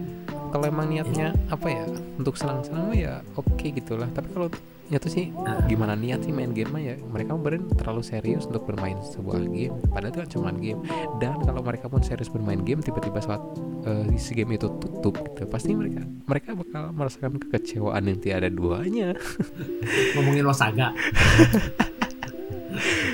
kalau 0.49 0.65
emang 0.69 0.89
niatnya 0.89 1.33
apa 1.49 1.67
ya 1.69 1.85
untuk 2.17 2.33
senang-senang 2.37 2.89
ya 2.97 3.21
oke 3.37 3.65
gitulah. 3.69 4.09
Tapi 4.09 4.33
kalau 4.33 4.49
nyatu 4.93 5.09
sih 5.09 5.33
Nah. 5.33 5.65
gimana 5.65 5.97
niat 5.97 6.21
sih 6.21 6.29
main 6.29 6.53
game 6.53 6.69
ya 6.77 6.95
mereka 7.09 7.33
berin 7.33 7.65
terlalu 7.73 8.05
serius 8.05 8.45
untuk 8.45 8.69
bermain 8.69 8.95
sebuah 9.01 9.41
game. 9.49 9.73
Padahal 9.89 10.11
itu 10.13 10.19
kan 10.21 10.29
cuma 10.29 10.49
game. 10.53 10.79
Dan 11.17 11.41
kalau 11.41 11.61
mereka 11.65 11.89
pun 11.89 12.05
serius 12.05 12.29
bermain 12.29 12.61
game 12.61 12.79
tiba-tiba 12.85 13.17
saat 13.17 13.41
eh, 13.89 14.13
si 14.21 14.37
game 14.37 14.53
itu 14.53 14.69
tutup 14.77 15.17
gitu 15.17 15.49
pasti 15.49 15.73
mereka 15.73 16.05
mereka 16.29 16.53
bakal 16.53 16.93
merasakan 16.93 17.41
kekecewaan 17.41 18.05
yang 18.05 18.19
tiada 18.21 18.47
duanya. 18.53 19.17
Ngomongin 20.13 20.45
Losaga 20.45 20.93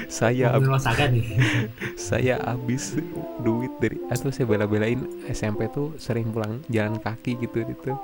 saya 0.10 0.56
nih. 0.60 1.26
saya 2.10 2.36
habis 2.44 2.98
duit 3.44 3.72
dari 3.80 3.98
atau 4.10 4.32
saya 4.32 4.48
bela-belain 4.50 5.06
SMP 5.30 5.70
tuh 5.72 5.96
sering 6.00 6.32
pulang 6.34 6.64
jalan 6.72 6.98
kaki 7.00 7.38
gitu 7.40 7.64
gitu. 7.68 7.96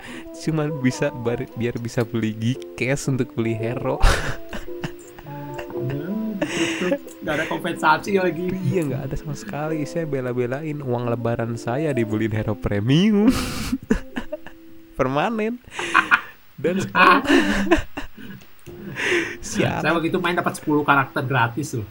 Cuman 0.47 0.71
bisa 0.79 1.11
bar- 1.11 1.49
biar 1.57 1.75
bisa 1.81 2.03
beli 2.05 2.55
cash 2.77 3.07
untuk 3.09 3.31
beli 3.33 3.55
hero. 3.55 3.99
Nggak 7.25 7.33
ada 7.41 7.45
kompensasi 7.49 8.21
lagi. 8.21 8.53
Iya 8.69 8.81
nggak 8.85 9.01
ada 9.09 9.15
sama 9.17 9.33
sekali. 9.33 9.81
Saya 9.89 10.05
bela-belain 10.05 10.77
uang 10.83 11.09
lebaran 11.09 11.57
saya 11.57 11.89
dibeliin 11.91 12.33
hero 12.33 12.53
premium. 12.53 13.33
Permanen. 14.97 15.59
Dan 16.55 16.79
sekarang 16.79 17.25
saya 19.55 19.79
siapa 19.79 19.97
begitu 19.97 20.17
main 20.19 20.35
dapat 20.35 20.53
10 20.55 20.83
karakter 20.83 21.23
gratis 21.23 21.67
loh. 21.73 21.87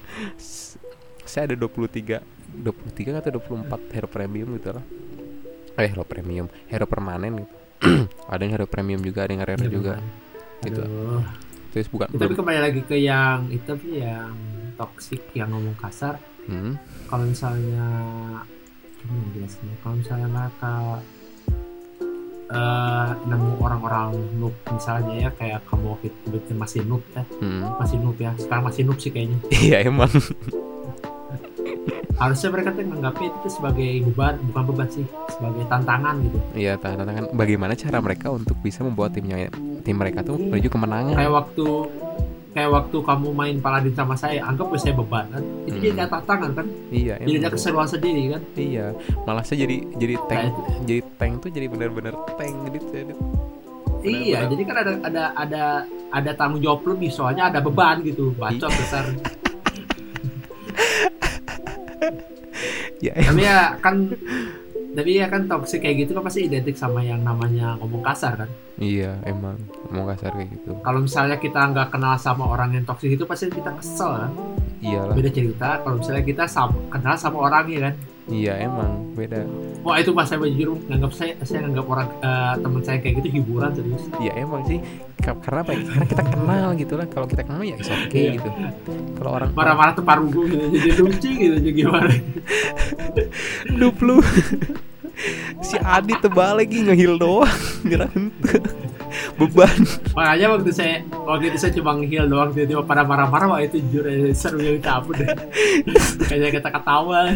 Saya 1.24 1.48
ada 1.48 1.56
23 1.56 2.20
23 2.54 3.18
atau 3.18 3.30
24 3.40 3.90
hero 3.90 4.06
premium 4.06 4.48
gitu 4.54 4.70
lah. 4.70 4.84
Eh 5.74 5.88
hero 5.88 6.04
premium 6.04 6.46
hero 6.66 6.84
permanen 6.84 7.42
gitu. 7.42 7.54
Ada 8.32 8.40
yang 8.40 8.52
hero 8.54 8.66
premium 8.66 9.00
juga 9.00 9.26
ada 9.26 9.32
yang 9.34 9.42
rare 9.42 9.60
Iya, 9.60 9.70
juga. 9.70 9.94
gitu. 10.62 10.80
Aduh. 10.80 11.20
terus 11.74 11.90
bukan 11.90 12.06
tapi 12.06 12.38
kembali 12.38 12.60
lagi 12.62 12.80
ke 12.86 12.94
yang 12.94 13.50
itu 13.50 13.74
yang 13.90 14.30
toxic 14.78 15.18
yang 15.34 15.50
ngomong 15.50 15.74
kasar. 15.74 16.22
Hmm, 16.46 16.78
kalau 17.10 17.26
misalnya 17.26 17.88
gimana 18.96 19.26
jelasnya 19.34 19.74
kalau 19.82 19.98
misalnya 19.98 20.28
mereka 20.30 20.72
eh, 22.50 23.10
nemu 23.24 23.50
orang-orang 23.60 24.16
noob 24.36 24.54
misalnya 24.68 25.28
ya 25.28 25.30
kayak 25.32 25.64
kamu 25.68 25.96
waktu 25.96 26.08
itu 26.10 26.52
masih 26.56 26.80
noob 26.84 27.02
ya. 27.14 27.22
Hmm. 27.40 27.72
masih 27.80 27.96
noob 28.00 28.16
ya 28.20 28.32
sekarang 28.36 28.64
masih 28.68 28.82
noob 28.84 28.98
sih 29.00 29.10
kayaknya. 29.12 29.38
Iya 29.64 29.76
emang. 29.88 30.10
Harusnya 32.14 32.48
mereka 32.54 32.70
tuh 32.70 32.86
menganggapnya 32.86 33.26
itu 33.26 33.48
sebagai 33.50 33.90
beban 34.06 34.38
bukan 34.46 34.62
beban 34.70 34.88
sih 34.88 35.02
sebagai 35.34 35.66
tantangan 35.66 36.14
gitu. 36.22 36.38
Iya 36.54 36.78
tantangan. 36.78 37.34
Bagaimana 37.34 37.74
cara 37.74 37.98
mereka 37.98 38.30
untuk 38.30 38.54
bisa 38.62 38.86
membuat 38.86 39.18
timnya 39.18 39.50
tim 39.82 39.98
mereka 39.98 40.22
tuh 40.22 40.38
menuju 40.38 40.70
kemenangan? 40.70 41.18
Kayak 41.18 41.34
waktu 41.34 41.66
kayak 42.54 42.70
waktu 42.70 42.96
kamu 42.96 43.28
main 43.30 43.56
paladin 43.58 43.90
sama 43.92 44.14
saya 44.14 44.38
anggap 44.40 44.66
gue 44.66 44.78
saya 44.78 44.94
beban 44.94 45.26
kan 45.28 45.42
itu 45.64 45.74
Hmm. 45.74 45.84
jadi 45.84 46.06
tantangan 46.06 46.50
kan 46.54 46.66
iya 46.88 47.14
jadi 47.18 47.36
ada 47.36 47.50
keseruan 47.50 47.84
sendiri 47.84 48.22
kan 48.30 48.42
iya 48.54 48.86
malah 49.24 49.42
saya 49.42 49.58
jadi 49.60 49.76
jadi 49.92 50.14
tank 50.24 50.38
Kayak- 50.40 50.56
jadi 50.86 51.00
tank 51.16 51.34
tuh 51.40 51.50
jadi 51.50 51.66
benar-benar 51.66 52.14
tank 52.32 52.54
gitu 52.70 52.86
jadi 52.92 53.14
Iya, 54.04 54.44
jadi 54.46 54.62
kan 54.62 54.76
ada 54.78 54.92
ada 55.00 55.24
ada 55.34 55.62
ada 56.12 56.30
tanggung 56.36 56.60
jawab 56.60 56.84
lebih 56.86 57.08
soalnya 57.08 57.48
ada 57.48 57.56
beban 57.58 58.04
gitu, 58.04 58.36
bacot 58.36 58.68
Iya. 58.68 58.76
besar. 58.76 59.04
ya 63.00 63.12
tapi 63.18 63.40
ya 63.42 63.80
kan 63.80 64.12
tapi 64.94 65.10
ya 65.14 65.26
kan 65.26 65.44
toxic 65.44 65.78
kayak 65.80 65.96
gitu 66.00 66.14
kan 66.14 66.22
pasti 66.22 66.46
identik 66.46 66.74
sama 66.74 67.02
yang 67.02 67.18
namanya 67.20 67.74
ngomong 67.76 68.00
kasar 68.00 68.34
kan. 68.36 68.50
iya 68.76 69.18
emang 69.24 69.58
ngomong 69.84 70.06
kasar 70.08 70.30
kayak 70.32 70.50
gitu 70.52 70.70
Kalau 70.78 71.00
misalnya 71.00 71.36
kita 71.36 71.60
nggak 71.66 71.88
kenal 71.90 72.14
sama 72.16 72.44
orang 72.46 72.70
yang 72.72 72.84
toxic 72.84 73.10
itu 73.10 73.24
pasti 73.24 73.50
kita 73.50 73.74
kesel 73.74 74.10
kan. 74.16 74.30
iyalah 74.80 75.12
Beda 75.12 75.30
cerita 75.30 75.68
kalau 75.80 75.98
misalnya 75.98 76.22
kita 76.22 76.44
sam- 76.46 76.78
kenal 76.88 77.14
sama 77.14 77.38
orangnya 77.42 77.78
kan. 77.84 77.94
iya 78.26 78.54
emang 78.56 79.12
beda 79.12 79.42
Wah 79.82 79.98
itu 79.98 80.10
pas 80.10 80.24
saya 80.24 80.40
jujur 80.40 80.80
nganggap 80.82 81.12
saya 81.12 81.36
saya 81.42 81.60
nganggap 81.62 81.86
orang 81.86 82.08
eh, 82.18 82.54
teman 82.56 82.80
saya 82.80 82.98
kayak 82.98 83.14
gitu 83.18 83.28
hiburan 83.34 83.70
serius. 83.70 84.04
iya 84.16 84.32
emang 84.38 84.62
sih 84.64 84.78
karena 85.24 85.60
apa 85.64 85.72
ya 85.72 85.82
karena 85.88 86.04
kita 86.04 86.22
kenal 86.28 86.68
gitu 86.76 86.94
lah 87.00 87.06
kalau 87.08 87.26
kita 87.26 87.42
kenal 87.48 87.62
ya 87.64 87.76
oke 87.80 87.88
okay, 87.88 88.20
Iya. 88.20 88.32
gitu 88.36 88.48
kalau 89.16 89.30
orang 89.40 89.48
Marah-marah 89.56 89.92
tuh 89.96 90.04
parugu 90.04 90.44
gitu 90.52 90.64
jadi 90.76 90.90
lucu 91.00 91.30
gitu 91.32 91.56
jadi 91.64 91.72
gimana. 91.72 92.12
Dup 93.80 93.96
lu 94.04 94.20
Si 95.64 95.78
Adi 95.80 96.12
tebal 96.20 96.60
lagi 96.60 96.84
ngehil 96.84 97.16
doang 97.16 97.48
Gerak 97.86 98.12
Beban 99.38 99.78
Makanya 100.12 100.46
waktu 100.58 100.70
saya 100.74 100.94
waktu 101.24 101.54
itu 101.54 101.58
saya 101.58 101.72
cuma 101.72 101.94
ngehil 101.96 102.26
doang 102.26 102.50
tiba-tiba 102.50 102.82
pada 102.82 103.06
marah-marah 103.06 103.46
wah 103.56 103.60
itu 103.62 103.78
jujur 103.78 104.04
ya, 104.10 104.34
seru 104.34 104.58
yang 104.58 104.82
ampun 104.82 105.22
deh. 105.22 105.30
Kayak 106.28 106.60
kita 106.60 106.68
ketawa. 106.74 107.34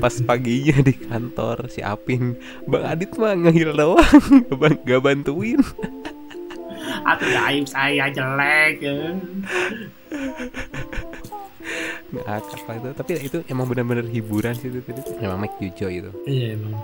Pas 0.00 0.14
paginya 0.24 0.80
di 0.80 0.94
kantor 0.96 1.68
Si 1.68 1.82
Apin 1.84 2.38
Bang 2.64 2.84
Adit 2.86 3.12
mah 3.18 3.34
ngehil 3.36 3.74
doang 3.74 4.00
Bang 4.60 4.78
gak 4.86 5.02
bantuin 5.02 5.60
Atau 7.04 7.28
aib 7.28 7.66
saya 7.66 8.06
jelek 8.12 8.80
ya. 8.80 8.96
Ngakak 12.10 12.60
lah 12.66 12.74
itu 12.76 12.88
Tapi 12.96 13.12
itu 13.20 13.38
emang 13.46 13.66
benar-benar 13.68 14.06
hiburan 14.08 14.54
sih 14.56 14.68
itu 14.72 14.80
tadi 14.84 15.00
Emang 15.20 15.38
make 15.42 15.56
you 15.60 15.70
joy 15.74 16.00
itu 16.00 16.10
Iya 16.24 16.56
emang. 16.56 16.74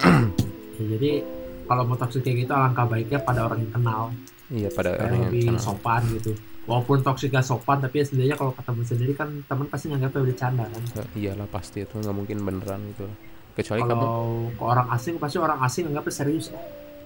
Ya, 0.76 0.84
jadi 0.92 1.24
kalau 1.66 1.82
mau 1.88 1.96
toxic 1.96 2.20
kayak 2.20 2.46
gitu 2.46 2.52
alangkah 2.52 2.84
baiknya 2.84 3.18
pada 3.24 3.48
orang 3.48 3.64
yang 3.64 3.72
kenal, 3.72 4.02
Iya 4.52 4.68
pada 4.70 4.90
orang 4.94 5.18
yang 5.18 5.32
lebih 5.32 5.42
kenal 5.50 5.62
sopan 5.64 6.02
gitu. 6.14 6.32
Walaupun 6.66 6.98
toxic 7.00 7.30
gak 7.30 7.46
sopan, 7.46 7.78
tapi 7.78 8.02
ya 8.02 8.04
sebenarnya 8.04 8.34
kalau 8.34 8.50
ketemu 8.50 8.82
sendiri 8.82 9.12
kan 9.14 9.28
teman 9.46 9.66
pasti 9.66 9.86
nganggapnya 9.86 10.20
bercanda 10.20 10.64
kan. 10.66 10.82
Eh, 10.98 11.22
Iyalah 11.22 11.46
pasti 11.46 11.78
itu 11.80 11.94
nggak 11.94 12.10
mungkin 12.12 12.42
beneran 12.42 12.82
gitu 12.90 13.06
Kecuali 13.54 13.80
kamu 13.80 13.94
Kalau 13.94 14.18
ke 14.50 14.62
orang 14.66 14.88
asing 14.90 15.14
pasti 15.16 15.36
orang 15.38 15.58
asing 15.62 15.82
nganggapnya 15.86 16.12
serius. 16.12 16.50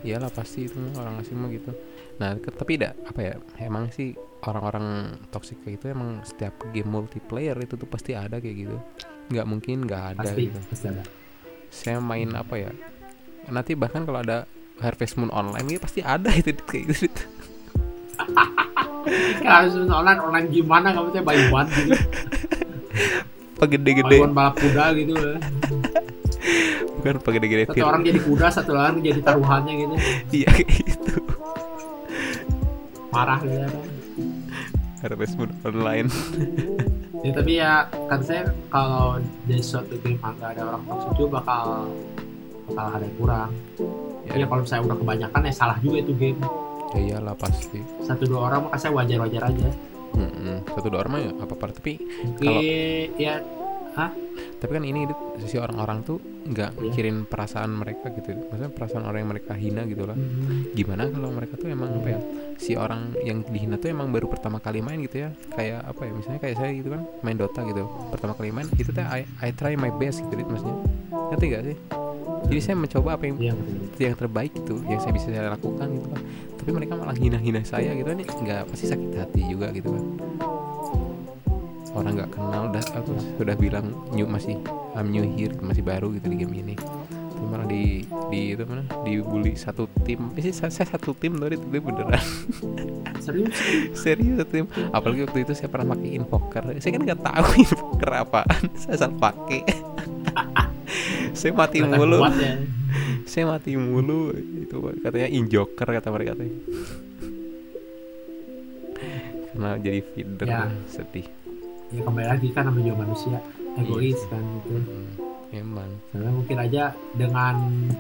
Iyalah 0.01 0.33
pasti 0.33 0.65
itu 0.65 0.81
orang 0.97 1.21
asing 1.21 1.37
mah 1.37 1.53
gitu. 1.53 1.71
Nah, 2.17 2.35
ke- 2.35 2.51
tapi 2.51 2.81
tidak 2.81 2.97
apa 3.05 3.21
ya? 3.21 3.35
Emang 3.61 3.93
sih 3.93 4.17
orang-orang 4.43 4.87
toxic 5.29 5.61
kayak 5.61 5.77
itu 5.77 5.87
emang 5.93 6.25
setiap 6.25 6.57
game 6.73 6.89
multiplayer 6.89 7.55
itu 7.55 7.77
tuh 7.77 7.85
pasti 7.85 8.17
ada 8.17 8.41
kayak 8.41 8.57
gitu. 8.65 8.77
Nggak 9.29 9.47
mungkin 9.47 9.77
nggak 9.85 10.05
ada 10.17 10.25
Pasti, 10.27 10.43
gitu. 10.49 10.59
pasti 10.73 10.87
ada. 10.89 11.03
Saya 11.69 12.01
main 12.01 12.33
apa 12.33 12.57
ya? 12.57 12.73
Nanti 13.47 13.77
bahkan 13.77 14.03
kalau 14.03 14.25
ada 14.25 14.49
Harvest 14.81 15.21
Moon 15.21 15.29
online 15.31 15.69
gitu 15.69 15.85
pasti 15.85 16.01
ada 16.01 16.33
itu 16.33 16.57
kayak 16.65 16.85
gitu. 16.91 17.07
Kalau 19.41 19.57
harus 19.57 19.75
online 19.77 20.21
online 20.21 20.47
gimana 20.49 20.93
kamu 20.93 21.09
tuh 21.11 21.23
buy 21.23 21.39
one 21.51 21.69
gitu. 21.71 21.93
Apa 23.61 23.65
Buy 23.65 23.73
gede-gede? 23.77 24.17
one 24.21 24.33
balap 24.33 24.55
kuda 24.57 24.85
gitu. 24.97 25.13
ya. 25.15 25.37
Bukan 26.97 27.17
apa 27.17 27.29
gede-gede 27.33 27.63
Satu 27.69 27.85
orang 27.85 28.03
jadi 28.05 28.21
kuda, 28.21 28.47
satu 28.49 28.71
orang 28.73 29.01
jadi 29.01 29.21
taruhannya 29.21 29.73
gitu. 29.77 29.95
Iya 30.33 30.49
kayak 30.53 30.69
gitu. 30.85 31.15
Marah 33.11 33.41
gitu. 33.41 33.57
kan. 33.61 33.73
Harvest 35.01 35.35
Moon 35.37 35.51
online. 35.65 36.09
Ya 37.21 37.37
tapi 37.37 37.61
ya 37.61 37.85
kan 38.09 38.25
saya 38.25 38.49
kalau 38.73 39.21
dari 39.45 39.61
suatu 39.61 39.93
game 40.01 40.17
nggak 40.17 40.57
ada 40.57 40.73
orang 40.73 40.81
toxic 40.89 41.13
juga 41.21 41.37
bakal 41.37 41.93
bakal 42.65 42.85
ada 42.97 43.05
yang 43.05 43.17
kurang. 43.21 43.51
Ya, 44.25 44.33
Ya 44.41 44.47
kalau 44.49 44.65
saya 44.65 44.81
udah 44.81 44.97
kebanyakan 44.97 45.41
ya 45.45 45.53
salah 45.53 45.77
juga 45.85 46.01
itu 46.01 46.17
game. 46.17 46.41
Ya 46.97 47.01
iyalah 47.01 47.35
pasti. 47.39 47.81
Satu 48.03 48.25
dua 48.27 48.51
orang 48.51 48.69
mah 48.69 48.79
saya 48.79 48.93
wajar-wajar 48.95 49.43
aja. 49.47 49.69
Mm-mm. 50.11 50.67
Satu 50.75 50.91
dua 50.91 51.07
orang 51.07 51.13
mah 51.13 51.21
ya 51.23 51.31
apa-apa. 51.39 51.71
Tapi 51.79 51.93
Mungkin 52.27 53.15
ya 53.17 53.35
tapi 54.61 54.77
kan 54.77 54.85
ini 54.85 55.09
Dit, 55.09 55.19
si 55.49 55.57
orang-orang 55.57 56.05
tuh 56.05 56.21
nggak 56.21 56.77
Iya. 56.77 56.81
mikirin 56.81 57.17
perasaan 57.27 57.73
mereka 57.75 58.13
gitu. 58.13 58.33
Maksudnya 58.49 58.71
perasaan 58.73 59.05
orang 59.09 59.19
yang 59.25 59.31
mereka 59.33 59.53
hina 59.57 59.83
gitu 59.89 60.05
lah. 60.05 60.17
Hmm, 60.17 60.73
gimana 60.77 61.09
kalau 61.09 61.29
mereka 61.33 61.57
tuh 61.57 61.69
emang 61.73 61.97
apa 61.97 62.09
ya 62.17 62.21
si 62.61 62.77
orang 62.77 63.17
yang 63.25 63.41
dihina 63.45 63.81
tuh 63.81 63.91
emang 63.93 64.13
baru 64.13 64.29
pertama 64.29 64.61
kali 64.61 64.85
main 64.85 65.01
gitu 65.05 65.27
ya. 65.27 65.33
Kayak 65.53 65.91
apa 65.91 66.01
ya 66.07 66.13
misalnya 66.13 66.41
kayak 66.45 66.57
saya 66.61 66.71
gitu 66.77 66.89
kan 66.93 67.03
main 67.25 67.37
Dota 67.41 67.61
gitu. 67.67 67.85
Pertama 68.13 68.33
kali 68.37 68.51
main 68.53 68.69
itu 68.77 68.91
tuh 68.93 69.05
I, 69.05 69.25
I 69.41 69.49
try 69.53 69.75
my 69.75 69.91
best 69.91 70.23
gitu 70.23 70.33
maksudnya. 70.45 70.77
Ngerti 71.35 71.45
gak 71.51 71.65
sih? 71.67 71.77
Jadi 72.41 72.61
saya 72.65 72.77
mencoba 72.77 73.09
apa 73.21 73.25
yang 73.29 73.37
iya 73.37 73.53
betul. 73.53 74.01
yang 74.01 74.15
terbaik 74.17 74.53
gitu 74.57 74.81
yang 74.89 74.97
saya 74.99 75.13
bisa 75.13 75.29
saya 75.29 75.53
lakukan 75.53 75.87
gitu 75.93 76.09
kan 76.09 76.23
tapi 76.61 76.77
mereka 76.77 76.93
malah 76.93 77.17
hina-hina 77.17 77.65
saya 77.65 77.97
gitu. 77.97 78.13
Ini 78.13 78.29
nggak 78.29 78.69
pasti 78.69 78.85
sakit 78.93 79.17
hati 79.17 79.41
juga 79.49 79.73
gitu 79.73 79.97
kan. 79.97 80.05
Orang 81.97 82.13
nggak 82.21 82.31
kenal 82.37 82.69
udah 82.69 82.85
aku 82.95 83.13
sudah 83.41 83.57
bilang 83.57 83.91
new 84.13 84.29
masih 84.29 84.61
I'm 84.93 85.09
new 85.09 85.25
here 85.25 85.57
masih 85.65 85.81
baru 85.81 86.13
gitu 86.13 86.29
di 86.29 86.45
game 86.45 86.53
ini. 86.53 86.77
Tapi 87.09 87.47
malah 87.49 87.65
di 87.65 88.05
di 88.29 88.53
itu 88.53 88.63
mana 88.69 88.85
dibully 89.03 89.57
satu 89.57 89.89
tim. 90.05 90.29
Sih 90.37 90.53
saya, 90.53 90.69
saya 90.69 91.01
satu 91.01 91.17
tim 91.17 91.41
loh 91.41 91.49
itu 91.49 91.65
beneran. 91.65 92.21
Serius? 93.25 93.57
serius 93.97 94.37
satu 94.45 94.53
tim. 94.53 94.67
Apalagi 94.93 95.25
waktu 95.25 95.49
itu 95.49 95.53
saya 95.57 95.73
pernah 95.73 95.97
pakai 95.97 96.21
invoker. 96.21 96.63
Saya 96.77 96.93
kan 96.93 97.03
nggak 97.09 97.21
tahu 97.25 97.49
invoker 97.65 98.11
apaan 98.21 98.65
saya 98.77 99.01
asal 99.01 99.11
pakai 99.17 99.65
saya 101.33 101.53
mati 101.53 101.79
Kelihatan 101.79 101.99
mulu 101.99 102.17
ya. 102.37 102.53
saya 103.25 103.45
mati 103.47 103.73
mulu 103.75 104.21
itu 104.33 104.77
katanya 105.01 105.29
injoker 105.29 105.89
kata 105.91 106.09
mereka 106.09 106.33
teh 106.35 106.51
karena 109.51 109.71
jadi 109.77 110.01
feeder 110.05 110.47
Ya. 110.47 110.67
sedih 110.87 111.27
Ya 111.91 112.01
kembali 112.01 112.23
lagi 112.25 112.49
kan 112.51 112.63
namanya 112.65 112.87
juga 112.87 112.99
manusia 113.03 113.39
egois 113.75 114.15
Iya. 114.15 114.31
kan 114.31 114.43
gitu. 114.57 114.79
Hmm, 114.79 115.11
emang 115.53 115.91
Karena 116.09 116.31
mungkin 116.31 116.57
aja 116.61 116.83
dengan 117.13 117.55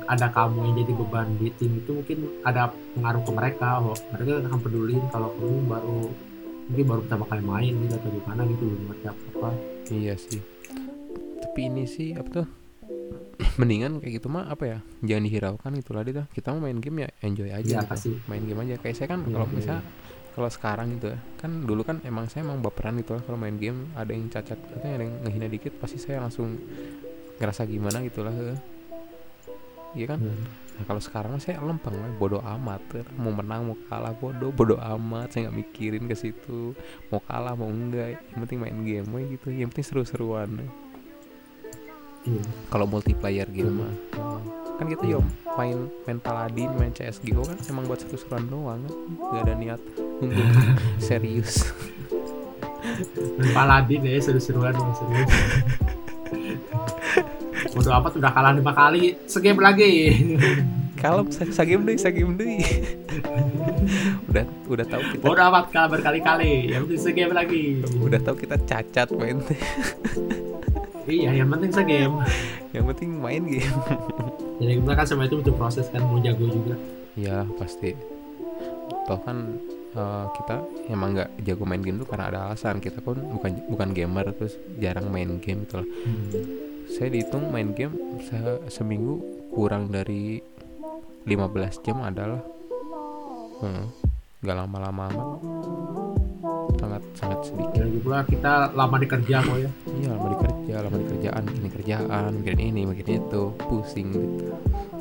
ada 0.05 0.27
kamu 0.31 0.59
yang 0.63 0.75
jadi 0.79 0.93
beban 0.95 1.29
di 1.37 1.51
tim 1.53 1.73
itu 1.75 1.91
mungkin 1.93 2.19
ada 2.41 2.63
pengaruh 2.95 3.19
ke 3.21 3.33
mereka. 3.33 3.83
Oh, 3.83 3.99
mereka 4.09 4.47
akan 4.47 4.61
peduli 4.61 4.95
kalau 5.11 5.35
kamu 5.35 5.67
baru 5.67 5.99
mungkin 6.71 6.85
baru 6.87 7.01
pertama 7.03 7.25
kali 7.27 7.43
main 7.43 7.73
gitu 7.77 7.95
atau 7.97 8.11
gimana 8.13 8.41
gitu 8.47 8.63
belum 8.65 8.83
ngerti 8.87 9.05
apa 9.05 9.23
apa. 9.29 9.49
iya 9.91 10.15
sih 10.15 10.39
tapi 11.41 11.61
ini 11.67 11.83
sih 11.83 12.15
apa 12.15 12.31
tuh 12.31 12.47
mendingan 13.57 13.99
kayak 13.99 14.21
gitu 14.21 14.29
mah 14.29 14.47
apa 14.47 14.65
ya 14.67 14.79
jangan 15.01 15.25
dihiraukan 15.25 15.71
gitu 15.75 15.91
lah 15.91 16.03
dia 16.03 16.25
kita 16.29 16.53
mau 16.53 16.63
main 16.63 16.79
game 16.79 17.03
ya 17.03 17.09
enjoy 17.21 17.49
aja 17.49 17.65
Iya 17.65 17.81
gitu. 17.81 17.89
pasti. 17.89 18.11
main 18.27 18.43
game 18.43 18.61
aja 18.61 18.75
kayak 18.77 18.95
saya 18.95 19.09
kan 19.09 19.21
Iya, 19.21 19.33
kalau 19.33 19.47
iya. 19.47 19.55
misalnya 19.55 19.83
kalau 20.31 20.49
sekarang 20.49 20.87
gitu 20.95 21.07
ya 21.11 21.19
kan 21.37 21.51
dulu 21.65 21.83
kan 21.83 21.97
emang 22.03 22.25
saya 22.27 22.45
emang 22.45 22.61
baperan 22.61 22.95
gitu 22.97 23.15
lah 23.15 23.23
kalau 23.23 23.37
main 23.37 23.57
game 23.57 23.91
ada 23.93 24.11
yang 24.11 24.29
cacat 24.29 24.55
katanya 24.57 24.95
ada 24.95 25.05
yang 25.05 25.15
ngehina 25.25 25.49
dikit 25.49 25.73
pasti 25.77 25.97
saya 25.97 26.21
langsung 26.21 26.55
ngerasa 27.37 27.65
gimana 27.65 27.99
gitu 28.01 28.21
lah 28.21 28.31
heeh. 28.31 28.59
iya 29.93 30.07
kan 30.07 30.21
Hmm. 30.21 30.45
Nah 30.71 30.89
kalau 30.89 30.97
sekarang 30.97 31.37
saya 31.37 31.61
lempeng 31.61 31.93
lah, 31.93 32.09
bodoh 32.17 32.41
amat. 32.41 32.81
Mau 33.13 33.29
menang 33.29 33.69
mau 33.69 33.77
kalah 33.85 34.17
bodoh, 34.17 34.49
bodoh 34.49 34.81
amat. 34.81 35.29
Saya 35.29 35.45
nggak 35.45 35.57
mikirin 35.61 36.09
ke 36.09 36.17
situ. 36.17 36.73
Mau 37.13 37.21
kalah 37.21 37.53
mau 37.53 37.69
enggak, 37.69 38.17
yang 38.33 38.41
penting 38.41 38.65
main 38.65 38.81
game 38.81 39.05
we 39.13 39.37
gitu. 39.37 39.53
Yang 39.53 39.77
penting 39.77 39.87
seru-seruan. 39.93 40.49
Iya. 42.29 42.43
Kalau 42.69 42.85
multiplayer 42.85 43.49
game 43.49 43.81
mah, 43.81 43.93
hmm. 44.17 44.41
kan 44.77 44.87
kita 44.89 45.05
yo 45.09 45.21
main 45.57 45.89
main 46.05 46.19
Paladin, 46.21 46.69
main 46.77 46.93
CS:GO 46.93 47.45
kan 47.45 47.57
emang 47.73 47.89
buat 47.89 48.01
seru-seruan 48.05 48.45
doang 48.49 48.85
kan. 48.85 48.93
Gak 49.33 49.43
ada 49.49 49.55
niat 49.57 49.81
untuk 50.21 50.45
serius. 51.09 51.73
Paladin 53.57 54.01
ya 54.05 54.21
seru-seruan 54.21 54.77
ya, 54.77 54.93
serius. 55.01 55.31
Bodo 57.71 57.91
amat 57.97 58.13
udah 58.19 58.33
kalah 58.33 58.53
lima 58.53 58.73
kali, 58.77 59.17
segame 59.25 59.61
lagi. 59.65 59.93
Kalau 61.01 61.25
sagim 61.33 61.89
deh, 61.89 61.97
sagim 61.97 62.37
deh. 62.37 62.61
udah 64.29 64.45
udah 64.69 64.87
tahu 64.87 65.03
kita 65.17 65.23
Bodo 65.25 65.41
amat 65.49 65.73
kalah 65.73 65.89
berkali-kali, 65.89 66.69
penting 66.69 67.01
segame 67.01 67.33
lagi. 67.33 67.81
udah 68.05 68.21
tahu 68.21 68.37
kita 68.45 68.61
cacat 68.69 69.09
main. 69.17 69.41
Iya, 71.05 71.31
yang 71.35 71.49
penting 71.49 71.71
segame. 71.71 72.21
Yang 72.71 72.85
penting 72.95 73.11
main 73.17 73.43
game. 73.43 73.79
Jadi 74.61 74.73
kita 74.77 74.93
kan 74.93 75.07
sama 75.07 75.25
itu 75.25 75.41
butuh 75.41 75.57
proses 75.57 75.87
kan 75.89 76.05
mau 76.05 76.21
jago 76.21 76.45
juga. 76.45 76.77
Iya 77.15 77.49
pasti. 77.57 77.97
Toh 79.05 79.19
kan 79.21 79.57
eh, 79.91 80.25
kita 80.37 80.55
emang 80.89 81.17
nggak 81.17 81.31
jago 81.43 81.65
main 81.65 81.81
game 81.81 81.99
tuh 81.99 82.07
karena 82.07 82.29
ada 82.29 82.39
alasan 82.47 82.79
kita 82.79 83.01
pun 83.01 83.17
bukan 83.17 83.51
bukan 83.67 83.89
gamer 83.91 84.29
terus 84.33 84.55
jarang 84.77 85.09
main 85.09 85.41
game 85.41 85.65
gitu 85.65 85.81
lah. 85.81 85.89
saya 86.91 87.07
dihitung 87.07 87.49
main 87.49 87.71
game 87.71 87.95
se- 88.21 88.67
seminggu 88.67 89.23
kurang 89.55 89.89
dari 89.89 90.43
15 91.23 91.87
jam 91.87 92.03
adalah 92.03 92.43
hmm, 93.63 93.85
nggak 94.43 94.57
lama-lama 94.59 95.03
amat 95.07 95.29
sangat 97.13 97.39
sangat 97.39 97.41
sedikit 97.47 97.75
Ya, 97.75 97.85
lagi 97.85 97.99
pula 98.01 98.19
kita 98.25 98.53
lama 98.73 98.97
di 98.97 99.07
kerja 99.07 99.37
kok 99.41 99.57
ya. 99.57 99.71
iya 99.95 100.09
lama 100.11 100.27
di 100.27 100.39
kerja 100.39 100.75
lama 100.81 100.97
di 100.97 101.07
kerjaan 101.09 101.43
bikin 101.47 101.71
kerjaan 101.73 102.31
bikin 102.39 102.59
ini 102.63 102.81
bikin 102.87 103.07
itu 103.19 103.43
pusing 103.61 104.09
gitu 104.09 104.53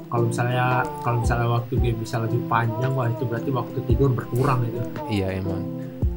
Kalau 0.10 0.26
misalnya 0.26 0.66
kalau 1.00 1.18
misalnya 1.22 1.48
waktu 1.52 1.74
game 1.78 2.00
bisa 2.00 2.18
lebih 2.18 2.42
panjang, 2.46 2.92
wah 2.92 3.06
itu 3.06 3.24
berarti 3.24 3.50
waktu 3.50 3.78
tidur 3.86 4.10
berkurang 4.10 4.66
itu. 4.66 4.82
iya 5.08 5.30
emang 5.32 5.62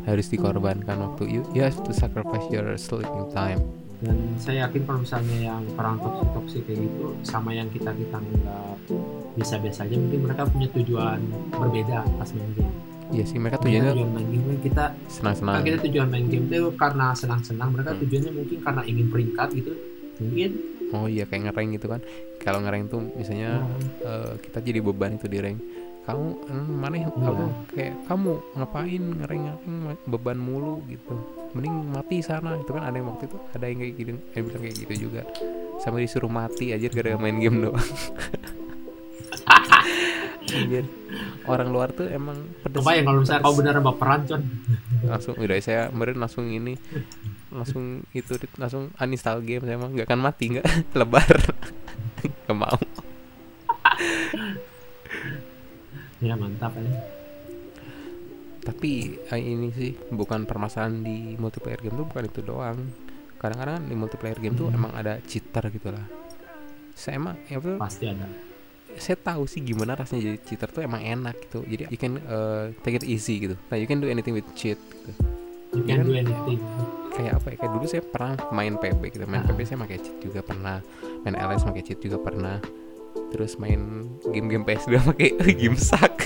harus 0.02 0.26
dikorbankan 0.26 0.96
waktu 0.98 1.28
you, 1.28 1.40
you 1.52 1.60
have 1.60 1.76
to 1.78 1.92
sacrifice 1.92 2.42
your 2.48 2.64
sleeping 2.74 3.28
time 3.30 3.60
Dan 4.00 4.18
saya 4.34 4.66
yakin 4.66 4.82
kalau 4.82 4.98
misalnya 4.98 5.36
yang 5.46 5.62
perang 5.72 5.94
toksik 5.96 6.28
toksik 6.32 6.62
kayak 6.66 6.78
gitu 6.82 7.06
sama 7.22 7.54
yang 7.54 7.70
kita 7.70 7.94
kita 7.94 8.18
nggak 8.18 8.74
biasa-biasa 9.32 9.86
aja, 9.86 9.94
mungkin 9.94 10.20
mereka 10.26 10.42
punya 10.44 10.66
tujuan 10.72 11.22
berbeda 11.52 12.02
pas 12.18 12.28
main 12.34 12.50
game. 12.52 12.74
Iya 13.12 13.24
sih 13.24 13.36
mereka 13.36 13.60
tujuannya 13.60 13.92
tujuan 13.92 14.10
main 14.10 14.26
game 14.26 14.44
kan 14.44 14.58
kita 14.58 14.84
senang-senang 15.06 15.54
kan 15.54 15.62
kita 15.62 15.78
tujuan 15.84 16.08
main 16.08 16.26
game 16.26 16.46
itu 16.46 16.68
karena 16.74 17.06
senang-senang, 17.12 17.68
mereka 17.70 17.90
Hmm. 17.92 18.00
tujuannya 18.00 18.32
mungkin 18.32 18.58
karena 18.60 18.82
ingin 18.82 19.06
peringkat 19.08 19.48
gitu. 19.54 19.72
Mungkin. 20.18 20.50
oh 20.92 21.08
iya 21.08 21.24
kayak 21.24 21.42
ngereng 21.48 21.72
gitu 21.72 21.86
kan 21.88 22.00
kalau 22.36 22.60
ngereng 22.60 22.84
tuh 22.86 23.00
misalnya 23.12 23.64
eh, 24.02 24.32
kita 24.38 24.60
jadi 24.60 24.78
beban 24.78 25.16
itu 25.16 25.24
di 25.24 25.40
rank 25.40 25.56
kamu 26.02 26.24
hmm, 26.42 26.68
mana 26.76 26.94
Iya. 26.98 27.08
apa 27.08 27.44
kayak 27.72 27.94
kamu 28.04 28.30
ngapain 28.54 29.02
ngereng 29.16 29.42
ngereng 29.46 29.98
beban 30.04 30.36
mulu 30.36 30.84
gitu 30.84 31.16
mending 31.54 31.74
mati 31.88 32.20
sana 32.20 32.60
itu 32.60 32.70
kan 32.70 32.84
ada 32.84 32.92
yang 32.92 33.08
waktu 33.08 33.24
itu 33.24 33.38
ada 33.40 33.64
yang 33.64 33.78
kayak 33.80 33.92
gitu 33.96 34.10
yang 34.36 34.44
bilang 34.44 34.62
kayak 34.62 34.76
gitu 34.84 34.94
juga 35.08 35.22
sampai 35.80 36.04
disuruh 36.04 36.28
mati 36.28 36.66
aja 36.70 36.86
gara-gara 36.86 37.16
main 37.16 37.40
game 37.40 37.58
doang 37.64 37.78
Anjir. 40.52 40.84
Orang 41.44 41.68
luar 41.68 41.88
tuh 41.90 42.06
emang 42.06 42.34
pedes 42.58 42.78
Apa 42.78 42.92
ya 42.92 43.02
kalau 43.02 43.18
misalnya 43.20 43.42
kau 43.42 43.54
benar 43.54 43.74
baperan 43.78 44.20
con? 44.24 44.42
langsung 45.10 45.34
udah 45.34 45.56
saya 45.58 45.88
kemarin 45.88 46.16
langsung 46.16 46.46
ini 46.46 46.74
langsung 47.48 47.84
itu 48.10 48.32
langsung 48.54 48.88
uninstall 48.94 49.40
game 49.40 49.62
saya 49.62 49.76
mah 49.76 49.88
nggak 49.88 50.06
akan 50.06 50.20
mati 50.20 50.44
nggak 50.50 50.66
lebar 50.98 51.26
nggak 52.46 52.54
mau 52.54 52.78
Ya 56.22 56.38
mantap 56.38 56.70
ya. 56.78 56.86
tapi 58.62 59.18
eh, 59.26 59.42
ini 59.42 59.74
sih 59.74 59.90
bukan 60.08 60.46
permasalahan 60.46 61.02
di 61.02 61.34
multiplayer 61.34 61.82
game 61.82 61.98
tuh 61.98 62.06
bukan 62.06 62.24
itu 62.24 62.40
doang 62.40 62.78
kadang-kadang 63.36 63.82
di 63.82 63.94
multiplayer 63.98 64.38
game 64.38 64.54
tuh 64.54 64.70
Hmm. 64.70 64.78
emang 64.78 64.92
ada 64.94 65.18
cheater 65.20 65.66
gitu 65.68 65.90
lah 65.90 66.06
saya 66.94 67.18
emang 67.18 67.34
ya 67.44 67.58
Pasti 67.74 68.06
ada. 68.06 68.30
Saya 68.94 69.16
tahu 69.16 69.44
sih 69.44 69.60
gimana 69.60 69.92
rasanya 69.92 70.22
jadi 70.26 70.38
cheater 70.42 70.68
tuh 70.68 70.80
emang 70.80 71.00
enak 71.00 71.36
gitu 71.42 71.62
jadi 71.62 71.86
you 71.86 71.96
can 71.96 72.20
uh, 72.24 72.70
take 72.80 72.94
it 72.94 73.04
easy 73.04 73.38
gitu 73.38 73.56
nah 73.66 73.76
you 73.76 73.84
can 73.84 73.96
do 73.96 74.06
anything 74.06 74.32
with 74.32 74.46
cheat 74.52 74.76
gitu 74.76 75.12
You 75.72 75.80
Iya 75.82 75.94
can 75.94 76.04
do 76.04 76.12
anything. 76.12 76.60
kayak 77.10 77.32
apa 77.34 77.46
ya 77.48 77.56
kayak 77.56 77.72
dulu 77.72 77.84
saya 77.86 78.02
pernah 78.02 78.36
main 78.50 78.76
PB 78.76 79.00
gitu 79.08 79.24
main 79.24 79.40
Ah. 79.40 79.48
PB 79.48 79.60
saya 79.62 79.78
pakai 79.78 79.96
cheat 79.98 80.16
juga 80.20 80.40
pernah 80.40 80.76
main 81.22 81.32
LS 81.34 81.64
pakai 81.64 81.82
cheat 81.82 81.96
juga 81.98 82.16
pernah 82.18 82.60
terus 83.28 83.56
main 83.56 83.80
game-game 84.26 84.64
PS2 84.64 84.92
pakai 85.08 85.28
game 85.52 85.72
sak 85.74 86.12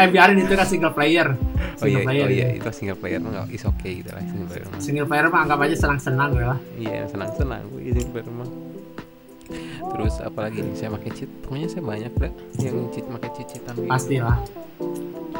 Eh 0.00 0.08
biarin 0.08 0.40
itu 0.40 0.48
kan 0.50 0.64
single 0.64 0.94
player. 0.94 1.28
oh 1.28 1.36
iya 1.84 2.00
Single 2.00 2.04
player. 2.06 2.24
oh 2.24 2.30
iya 2.30 2.46
ya. 2.46 2.56
itu 2.56 2.68
single 2.72 2.96
player 2.96 3.18
mah 3.18 3.30
nggak 3.34 3.46
is 3.50 3.64
okay 3.66 4.00
gitu 4.00 4.10
lah 4.10 4.22
single 4.22 4.48
player 4.48 4.64
mah 4.66 4.78
Single 4.80 5.06
player 5.06 5.26
mah 5.28 5.40
anggap 5.44 5.58
aja 5.60 5.76
senang-senang 5.78 6.30
ya. 6.32 6.56
iya 6.78 7.00
senang-senang 7.04 7.60
gue 7.68 7.82
izin 7.86 8.08
ke 8.08 8.20
rumah 8.22 8.48
terus 9.80 10.14
apalagi 10.20 10.60
nih 10.60 10.74
saya 10.76 10.90
pakai 10.92 11.10
cheat 11.12 11.30
pokoknya 11.42 11.68
saya 11.68 11.82
banyak 11.82 12.12
dah 12.14 12.32
yang 12.60 12.88
cheat 12.92 13.06
pakai 13.08 13.30
cheat 13.34 13.46
cheatan 13.48 13.74
gitu 13.76 13.90
Pastilah. 13.90 14.38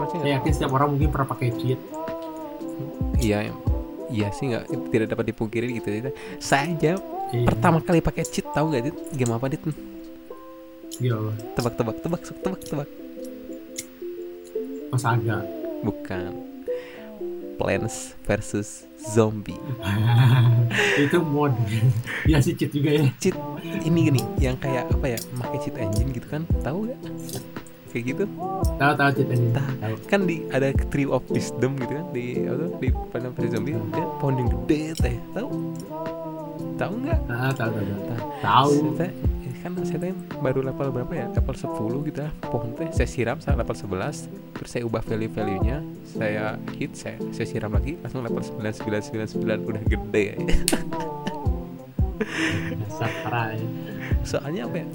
Saya 0.01 0.41
yakin 0.41 0.51
setiap 0.51 0.73
orang 0.73 0.97
mungkin 0.97 1.09
pernah 1.13 1.29
pakai 1.29 1.53
cheat. 1.55 1.81
iya 3.21 3.53
iya 4.09 4.33
sih 4.33 4.49
nggak 4.49 4.65
tidak 4.91 5.07
dapat 5.13 5.25
dipungkiri 5.29 5.77
gitu 5.77 5.89
Dit. 5.93 6.17
saya 6.41 6.73
aja 6.73 6.93
Iya. 7.31 7.47
pertama 7.47 7.79
kali 7.79 8.03
pakai 8.03 8.27
cheat 8.27 8.43
tahu 8.51 8.75
gak 8.75 8.91
dit 8.91 8.97
game 9.15 9.31
apa 9.31 9.47
dit 9.47 9.63
tebak 11.55 11.75
tebak 11.79 11.97
tebak 12.03 12.21
sok 12.27 12.39
tebak 12.43 12.61
tebak 12.67 12.89
Mas 14.91 15.07
Aga. 15.07 15.47
bukan 15.87 16.50
Plants 17.61 18.17
versus 18.25 18.89
Zombie. 18.97 19.61
Itu 21.05 21.21
mod. 21.21 21.53
Iya 22.25 22.41
sih 22.41 22.57
cheat 22.57 22.73
juga 22.73 22.97
ya. 22.97 23.05
cheat. 23.21 23.37
Ini 23.61 23.99
gini 24.09 24.21
yang 24.41 24.57
kayak 24.57 24.89
apa 24.89 25.07
ya 25.13 25.19
pakai 25.37 25.59
cheat 25.61 25.77
engine 25.77 26.09
gitu 26.17 26.25
kan. 26.33 26.49
Tahu 26.65 26.89
gak 26.89 26.99
kayak 27.93 28.05
gitu. 28.17 28.25
Tahu 28.81 28.93
tahu 28.97 29.11
cheat 29.13 29.29
ini. 29.29 29.49
Tahu. 29.53 29.95
Kan 30.09 30.21
di 30.25 30.37
ada 30.49 30.73
tree 30.89 31.05
of 31.05 31.21
wisdom 31.29 31.77
gitu 31.77 31.93
kan 32.01 32.07
di 32.17 32.49
apa 32.49 32.65
di 32.81 32.89
Final 33.13 33.31
Fantasy 33.37 33.53
Zombie. 33.53 33.77
Dia 33.93 34.07
pohon 34.17 34.35
yang 34.41 34.49
gede 34.65 34.81
teh 34.97 35.17
tahu? 35.37 35.49
Tahu 36.81 36.93
nggak? 37.05 37.19
Tahu 37.29 37.53
tahu 37.61 37.71
tahu. 37.77 37.93
tahu. 38.41 38.73
Kan 39.61 39.77
saya 39.85 39.99
teh 40.01 40.13
baru 40.41 40.65
level 40.65 40.89
berapa 40.89 41.13
ya? 41.13 41.27
Level 41.37 41.53
10 41.53 42.09
gitu 42.09 42.19
ya 42.25 42.31
pohon 42.49 42.73
teh 42.73 42.89
saya 42.97 43.09
siram 43.09 43.37
sampai 43.45 43.61
level 43.61 43.77
11 43.77 44.57
terus 44.57 44.71
saya 44.73 44.83
ubah 44.89 45.05
value 45.05 45.29
value 45.29 45.61
nya 45.61 45.85
saya 46.05 46.57
hit 46.81 46.97
saya, 46.97 47.21
saya 47.31 47.47
siram 47.47 47.73
lagi. 47.77 48.01
Langsung 48.01 48.25
level 48.25 48.41
9999 48.41 49.69
udah 49.69 49.83
gede 49.85 50.23
ya. 50.25 50.37
Ya. 50.41 50.47
soalnya 54.27 54.69
apa 54.69 54.77
ya? 54.85 54.87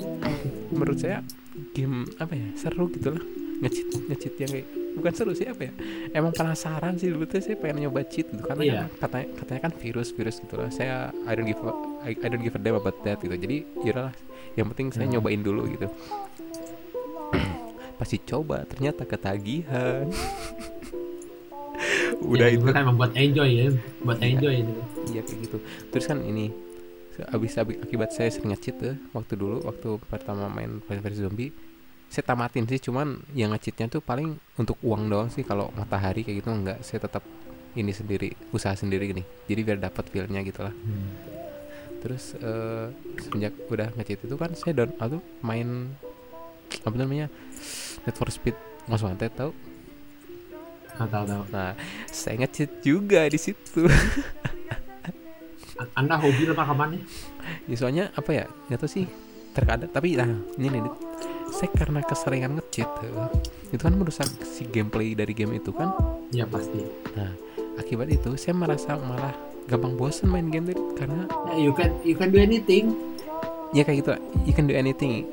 Menurut 0.69 0.97
saya 1.01 1.17
game 1.73 2.05
apa 2.21 2.33
ya? 2.37 2.47
Seru 2.57 2.85
gitu 2.93 3.15
lah. 3.15 3.23
Ngecit 3.55 3.87
ngecit 4.11 4.33
yang 4.35 4.51
kayak 4.51 4.67
bukan 4.99 5.13
seru 5.15 5.31
sih 5.33 5.47
apa 5.47 5.71
ya? 5.71 5.73
Emang 6.11 6.35
penasaran 6.35 6.99
sih 6.99 7.09
dulu 7.09 7.25
tuh 7.25 7.41
saya 7.41 7.55
pengen 7.57 7.87
nyoba 7.87 8.03
cheat 8.05 8.27
gitu. 8.29 8.43
Karena 8.43 8.61
Iya. 8.61 8.73
kan 8.75 8.89
katanya 9.07 9.27
katanya 9.41 9.59
kan 9.65 9.71
virus 9.79 10.09
virus 10.13 10.37
gitu 10.43 10.55
lah 10.59 10.69
saya 10.69 11.09
I 11.25 11.33
don't 11.33 11.47
give 11.47 11.61
a, 11.63 11.71
I, 12.03 12.11
I 12.19 12.27
don't 12.29 12.43
give 12.43 12.53
a 12.53 12.61
damn 12.61 12.77
about 12.77 12.99
that 13.07 13.23
gitu. 13.23 13.33
Jadi 13.33 13.63
yaudahlah 13.81 14.13
yang 14.55 14.67
penting 14.69 14.87
saya 14.89 15.05
Hmm. 15.05 15.13
nyobain 15.13 15.39
dulu 15.39 15.67
gitu 15.67 15.87
pasti 17.95 18.19
coba 18.21 18.63
ternyata 18.63 19.03
ketagihan 19.03 20.07
udah 22.25 22.47
Ya, 22.47 22.55
itu 22.55 22.65
kan 22.65 22.83
membuat 22.85 23.11
enjoy 23.13 23.49
ya. 23.51 23.67
Buat 24.01 24.17
Iya. 24.17 24.27
enjoy 24.29 24.53
itu. 24.57 24.73
Iya 25.11 25.21
kayak 25.21 25.39
gitu. 25.41 25.57
Terus 25.91 26.05
kan 26.05 26.19
ini 26.21 26.51
abis, 27.27 27.55
abis 27.55 27.75
akibat 27.79 28.09
saya 28.11 28.27
sering 28.27 28.51
nge-cheat 28.51 28.75
tuh 28.75 28.95
waktu 29.11 29.33
dulu 29.33 29.63
waktu 29.63 29.87
pertama 30.05 30.47
main 30.47 30.79
Final 30.81 31.01
Fantasy 31.01 31.23
Zombie 31.23 31.51
saya 32.05 32.23
tamatin 32.25 32.63
sih 32.65 32.77
cuman 32.77 33.07
yang 33.31 33.51
nge-cheatnya 33.51 33.87
tuh 33.89 33.99
paling 33.99 34.29
untuk 34.53 34.75
uang 34.81 35.07
doang 35.07 35.27
sih 35.27 35.41
kalau 35.41 35.71
matahari 35.73 36.21
kayak 36.21 36.39
gitu 36.39 36.49
enggak 36.49 36.79
saya 36.81 36.99
tetap 37.01 37.23
ini 37.73 37.89
sendiri 37.89 38.35
usaha 38.51 38.71
sendiri 38.73 39.07
gini 39.07 39.23
jadi 39.45 39.61
biar 39.63 39.79
dapat 39.81 40.03
feelnya 40.05 40.39
gitu 40.41 40.59
lah 40.61 40.71
Hmm. 40.71 41.34
Terus 42.05 42.37
eh, 42.37 42.87
semenjak 43.17 43.57
udah 43.65 43.89
nge-cheat 43.95 44.21
itu 44.21 44.35
kan 44.35 44.53
saya 44.53 44.77
down 44.77 44.93
atau 44.95 45.17
main 45.41 45.89
apa 46.79 46.93
namanya 46.93 47.27
Need 48.05 48.13
for 48.13 48.29
Speed 48.29 48.53
Most 48.85 49.01
Wanted 49.01 49.33
tau 49.33 49.49
Tahu 50.95 51.07
tahu 51.09 51.25
tahu. 51.25 51.41
nah 51.49 51.73
saya 52.07 52.37
nge-cheat 52.39 52.71
juga 52.79 53.25
di 53.25 53.35
situ 53.35 53.89
Anda 55.91 56.15
hobi 56.15 56.47
apa 56.47 56.63
kapan 56.63 56.87
nih? 56.95 57.01
ya 57.69 57.75
soalnya 57.75 58.03
apa 58.13 58.31
ya 58.31 58.45
nggak 58.69 58.79
tahu 58.79 58.89
sih 58.91 59.05
terkadang 59.51 59.89
tapi 59.89 60.15
nah 60.15 60.29
ini 60.55 60.71
nih 60.71 60.93
saya 61.51 61.71
karena 61.71 61.99
keseringan 61.99 62.55
ngecheat 62.55 62.91
eh, 63.01 63.27
itu 63.71 63.81
kan 63.81 63.93
merusak 63.93 64.27
si 64.41 64.63
gameplay 64.65 65.11
dari 65.11 65.33
game 65.33 65.55
itu 65.55 65.71
kan 65.71 65.89
Ya 66.29 66.45
pasti. 66.45 66.83
akibat 67.75 68.07
itu 68.07 68.33
saya 68.35 68.53
merasa 68.53 68.95
malah 68.95 69.35
gampang 69.65 69.93
bosen 69.95 70.27
main 70.27 70.47
game 70.47 70.67
Dit. 70.67 70.77
karena 70.93 71.25
Ya, 71.47 71.57
you 71.59 71.71
can 71.71 71.89
you 72.01 72.13
can 72.13 72.29
do 72.29 72.37
anything. 72.37 72.93
ya 73.71 73.81
kayak 73.81 73.97
gitu 74.01 74.11
you 74.43 74.53
can 74.53 74.65
do 74.65 74.73
anything 74.73 75.25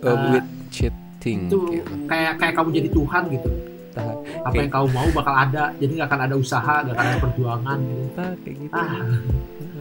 uh, 0.00 0.10
Ah, 0.10 0.32
with 0.32 0.46
cheating 0.68 1.46
Itu 1.46 1.58
gitu. 1.70 1.92
kayak 2.04 2.36
kayak 2.36 2.54
kamu 2.54 2.68
jadi 2.74 2.88
Tuhan 2.90 3.22
gitu. 3.30 3.48
Nah, 3.94 4.10
Apa 4.42 4.50
Oke. 4.50 4.58
yang 4.58 4.70
kamu 4.70 4.86
mau 4.90 5.08
bakal 5.14 5.30
ada. 5.32 5.64
Jadi 5.74 5.92
nggak 5.94 6.08
akan 6.08 6.20
ada 6.22 6.34
usaha, 6.34 6.74
nggak 6.82 6.92
akan 6.92 7.06
ada 7.06 7.18
perjuangan 7.20 7.78
gitu. 7.78 8.04
nah, 8.12 8.32
kayak 8.36 8.56
gitu 8.58 8.74
Ah, 8.74 8.90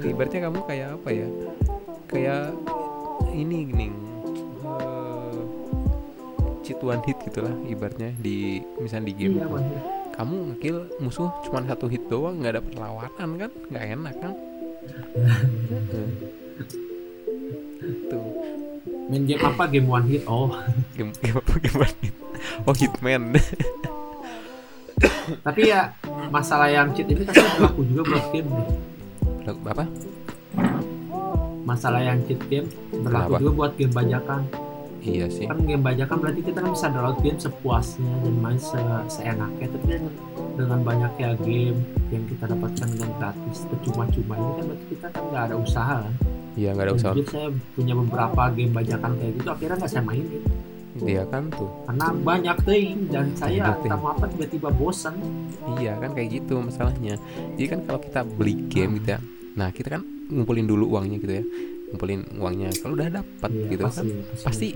ibaratnya 0.03 0.39
kamu 0.43 0.59
kayak 0.63 0.87
apa 0.93 1.09
ya 1.09 1.27
kayak 2.05 2.43
ini 3.33 3.57
gini 3.65 3.87
eh, 4.61 5.39
cheat 6.61 6.79
one 6.79 7.01
hit 7.01 7.17
gitulah 7.19 7.55
ibaratnya 7.65 8.11
di 8.15 8.37
misalnya 8.77 9.09
di 9.09 9.13
game 9.15 9.33
iya, 9.33 9.45
itu. 9.47 9.77
Kamu 10.13 10.53
ngekill 10.53 10.77
musuh 11.01 11.33
cuma 11.41 11.65
satu 11.65 11.89
hit 11.89 12.05
doang 12.05 12.37
nggak 12.37 12.53
ada 12.57 12.61
perlawanan 12.61 13.29
kan? 13.41 13.51
Nggak 13.73 13.85
enak 13.97 14.13
kan? 14.21 14.33
Tuh. 18.11 18.23
Main 19.09 19.25
game 19.27 19.43
apa? 19.43 19.67
Game 19.67 19.87
one 19.89 20.05
hit. 20.07 20.23
Oh, 20.29 20.53
game 20.97 21.11
game 21.19 21.37
apa? 21.41 21.53
Game 21.59 21.77
one 21.81 21.95
hit. 21.99 22.13
Oh 22.63 22.73
hitman. 22.77 23.33
Tapi 25.45 25.61
ya 25.71 25.89
masalah 26.29 26.69
yang 26.69 26.93
cheat 26.93 27.09
ini 27.09 27.25
kan 27.25 27.33
berlaku 27.57 27.81
juga 27.89 28.01
buat 28.13 28.25
game. 28.31 28.49
Nih. 28.53 28.67
apa? 29.49 29.85
Masalah 31.63 32.01
yang 32.03 32.19
cheat 32.27 32.41
game 32.51 32.67
berlaku 32.91 33.35
Kenapa? 33.35 33.41
juga 33.41 33.51
buat 33.55 33.71
game 33.79 33.93
bajakan 33.95 34.41
iya 35.03 35.25
sih. 35.27 35.45
Kan 35.45 35.59
game 35.67 35.83
bajakan 35.83 36.17
berarti 36.23 36.41
kita 36.41 36.59
kan 36.63 36.71
bisa 36.71 36.87
download 36.89 37.19
game 37.21 37.39
sepuasnya 37.39 38.13
dan 38.23 38.35
main 38.39 38.59
se 38.59 38.79
seenaknya. 39.11 39.67
Tapi 39.69 39.85
kan 39.85 40.03
dengan 40.53 40.79
banyaknya 40.81 41.29
game 41.43 41.79
yang 42.09 42.23
kita 42.29 42.45
dapatkan 42.49 42.87
dengan 42.93 43.09
gratis 43.19 43.57
percuma-cuma 43.67 44.33
ini 44.39 44.51
kan 44.55 44.65
berarti 44.71 44.85
kita 44.95 45.07
kan 45.11 45.23
nggak 45.29 45.43
ada 45.51 45.55
usaha 45.59 45.95
kan? 46.07 46.13
Iya 46.53 46.69
nggak 46.71 46.85
ada 46.85 46.93
Dan 46.93 46.99
usaha. 47.01 47.13
saya 47.29 47.49
punya 47.73 47.93
beberapa 47.97 48.41
game 48.53 48.73
bajakan 48.73 49.11
kayak 49.19 49.31
gitu 49.37 49.49
akhirnya 49.49 49.75
nggak 49.81 49.91
saya 49.91 50.03
mainin. 50.05 50.43
Dia 50.93 51.23
kan 51.25 51.43
tuh. 51.49 51.69
Karena 51.89 52.07
banyak 52.13 52.57
ting 52.69 52.97
dan 53.09 53.25
saya 53.33 53.73
tak 53.81 53.97
apa 53.97 54.25
tiba-tiba 54.29 54.69
bosan 54.69 55.17
iya 55.81 55.97
kan 55.97 56.13
kayak 56.13 56.41
gitu 56.41 56.61
masalahnya. 56.61 57.17
Jadi 57.57 57.67
kan 57.67 57.79
kalau 57.89 57.99
kita 57.99 58.21
beli 58.21 58.55
game 58.69 59.01
gitu 59.01 59.17
ya 59.17 59.21
nah 59.53 59.69
kita 59.69 59.97
kan 59.97 60.01
ngumpulin 60.33 60.65
dulu 60.65 60.97
uangnya 60.97 61.17
gitu 61.21 61.33
ya 61.41 61.43
ngumpulin 61.93 62.25
uangnya. 62.35 62.73
Kalau 62.75 62.97
udah 62.97 63.09
dapat 63.13 63.49
Iya, 63.53 63.69
gitu 63.69 63.83
kan 63.85 64.05
pasti 64.41 64.67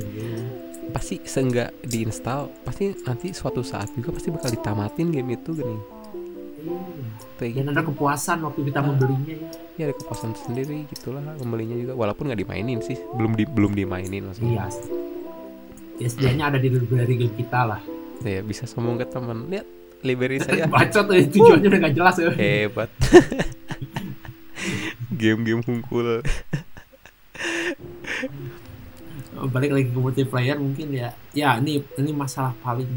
pasti 0.88 1.16
seenggak 1.20 1.76
diinstal 1.84 2.48
pasti 2.64 2.96
nanti 3.04 3.34
suatu 3.34 3.60
saat 3.60 3.92
juga 3.92 4.14
pasti 4.14 4.30
bakal 4.30 4.54
ditamatin 4.54 5.10
game 5.10 5.34
itu 5.34 5.52
gini. 5.52 5.78
Kayak 7.38 7.54
dan 7.54 7.66
gitu. 7.66 7.74
ada 7.74 7.84
kepuasan 7.84 8.38
waktu 8.42 8.60
kita 8.66 8.80
Ah. 8.82 8.86
membelinya 8.86 9.36
ya. 9.36 9.50
ya 9.78 9.84
ada 9.90 9.96
kepuasan 9.96 10.32
sendiri 10.38 10.86
gitulah 10.88 11.22
membelinya 11.38 11.76
juga. 11.76 11.94
Walaupun 11.94 12.30
nggak 12.30 12.40
dimainin 12.40 12.80
sih 12.80 12.98
belum 13.14 13.34
di 13.34 13.44
belum 13.46 13.74
dimainin 13.74 14.24
maksudnya. 14.26 14.66
Iya. 14.66 14.66
Ya 15.98 16.08
setidaknya 16.08 16.44
ada 16.46 16.58
di 16.58 16.70
library 16.70 17.16
game 17.18 17.34
kita 17.36 17.60
lah. 17.66 17.82
Saya 18.22 18.42
bisa 18.42 18.66
sombong 18.66 18.98
ke 18.98 19.06
teman 19.06 19.50
lihat 19.50 19.66
library 20.02 20.38
saya. 20.46 20.66
Bacot 20.66 21.06
tuh 21.06 21.18
tujuannya 21.20 21.68
udah 21.68 21.80
gak 21.84 21.94
jelas 21.94 22.16
ya. 22.18 22.30
Hebat. 22.32 22.90
Game-game 25.14 25.62
hungkul 25.64 26.22
balik 29.46 29.72
lagi 29.78 29.94
ke 29.94 30.00
multiplayer 30.00 30.58
mungkin 30.58 30.90
ya. 30.90 31.14
Ya 31.32 31.58
ini 31.62 31.86
ini 32.02 32.12
masalah 32.12 32.58
paling 32.66 32.90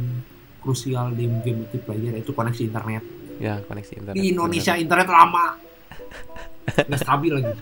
krusial 0.65 1.13
di 1.13 1.29
game 1.45 1.65
multiplayer 1.65 2.17
itu 2.17 2.33
koneksi 2.33 2.63
internet. 2.73 3.05
Ya 3.41 3.61
koneksi 3.65 3.93
internet 4.01 4.17
di 4.17 4.33
Indonesia 4.33 4.73
internet 4.81 5.09
lama. 5.09 5.61
Nggak 6.89 7.01
stabil 7.05 7.33
lagi. 7.37 7.55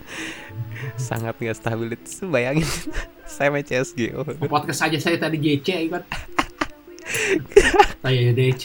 Sangat 0.94 1.34
nggak 1.40 1.56
stabil. 1.58 1.86
Itu 1.96 2.28
bayangin 2.30 2.66
saya 3.34 3.52
main 3.52 3.66
CSG 3.66 4.16
oh, 4.16 4.24
podcast 4.48 4.86
saja 4.86 4.98
saya 4.98 5.16
tadi 5.20 5.36
JC 5.38 5.92
kan? 5.92 6.02
Saya 8.04 8.30
DC 8.32 8.64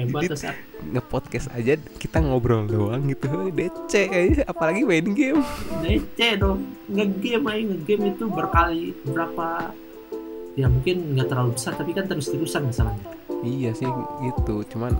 hebat 0.00 0.30
saat 0.32 0.56
nge-podcast 0.94 1.52
aja 1.52 1.76
kita 1.98 2.18
ngobrol 2.22 2.64
doang 2.64 3.04
gitu. 3.08 3.28
DC 3.52 3.92
aja 4.08 4.42
apalagi 4.48 4.84
main 4.84 5.12
game. 5.12 5.42
DC 5.84 6.40
dong. 6.40 6.64
Ngegame 6.88 7.46
aja 7.48 7.62
ngegame 7.68 8.06
itu 8.16 8.24
berkali 8.28 8.84
berapa 9.04 9.72
ya 10.58 10.66
mungkin 10.66 11.14
nggak 11.14 11.28
terlalu 11.30 11.50
besar 11.54 11.72
tapi 11.78 11.90
kan 11.94 12.04
terus 12.08 12.32
terusan 12.32 12.68
masalahnya. 12.68 13.06
Iya 13.44 13.70
sih 13.76 13.88
gitu. 14.24 14.64
Cuman 14.72 14.96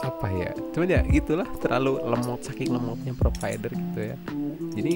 apa 0.00 0.26
ya? 0.32 0.50
Cuman 0.72 0.88
ya 0.88 1.00
gitulah. 1.06 1.48
Terlalu 1.60 2.00
lemot 2.02 2.40
saking 2.42 2.70
lemotnya 2.72 3.12
provider 3.14 3.72
gitu 3.74 4.00
ya. 4.00 4.16
Jadi 4.74 4.94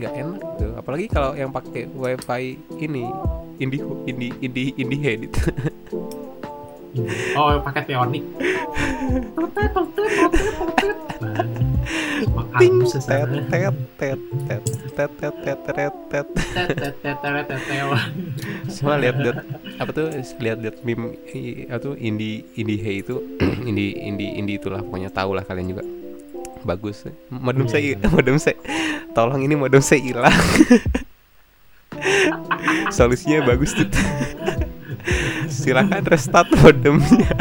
nggak 0.00 0.14
enak 0.16 0.40
tuh 0.56 0.72
apalagi 0.80 1.06
kalau 1.12 1.36
yang 1.36 1.52
pakai 1.52 1.84
wifi 1.92 2.56
ini 2.80 3.04
indie 3.60 3.84
indie 4.08 4.32
indie 4.40 4.72
indie 4.80 5.00
head 5.04 5.20
itu 5.28 5.42
oh 7.38 7.58
pakai 7.62 7.82
teonik 7.86 8.24
totet 9.36 9.70
totet 9.74 10.10
totet 10.18 10.52
totet 10.58 10.96
Nah, 11.20 12.56
ting 12.56 12.80
makan 12.80 12.86
tet 12.86 12.92
sesana 12.92 13.38
tet 13.48 13.72
tet 13.96 14.20
tet 14.48 14.62
tet 14.96 15.12
tet 15.20 15.34
tet 15.40 15.58
tet 15.60 15.60
tet 15.68 15.94
tet 16.08 16.26
tet 16.52 16.94
tet 17.00 17.16
tet 17.20 17.44
tet 17.44 17.60
tet 17.64 17.84
Cuma 18.80 18.96
lihat 19.00 19.16
lihat 19.20 19.36
apa 19.80 19.90
tuh 19.92 20.08
lihat 20.40 20.58
lihat 20.60 20.76
meme 20.84 21.16
apa 21.68 21.80
tuh 21.80 21.94
indie 21.96 22.44
indie 22.56 22.80
hey 22.80 23.00
itu 23.00 23.20
indie 23.64 23.96
indie 23.96 24.32
indie 24.36 24.56
itulah 24.60 24.80
pokoknya 24.84 25.12
tahu 25.12 25.36
lah 25.36 25.44
kalian 25.44 25.76
juga 25.76 25.84
bagus 26.64 27.08
modem 27.32 27.64
Iya, 27.64 27.72
saya 27.72 27.82
iya. 27.84 28.08
modem 28.08 28.36
saya 28.36 28.56
tolong 29.16 29.40
ini 29.40 29.54
modem 29.56 29.80
saya 29.80 30.00
hilang 30.00 30.36
solusinya 32.96 33.44
bagus 33.44 33.72
tuh 33.76 33.88
silakan 35.48 36.04
restart 36.06 36.50
modemnya. 36.60 37.32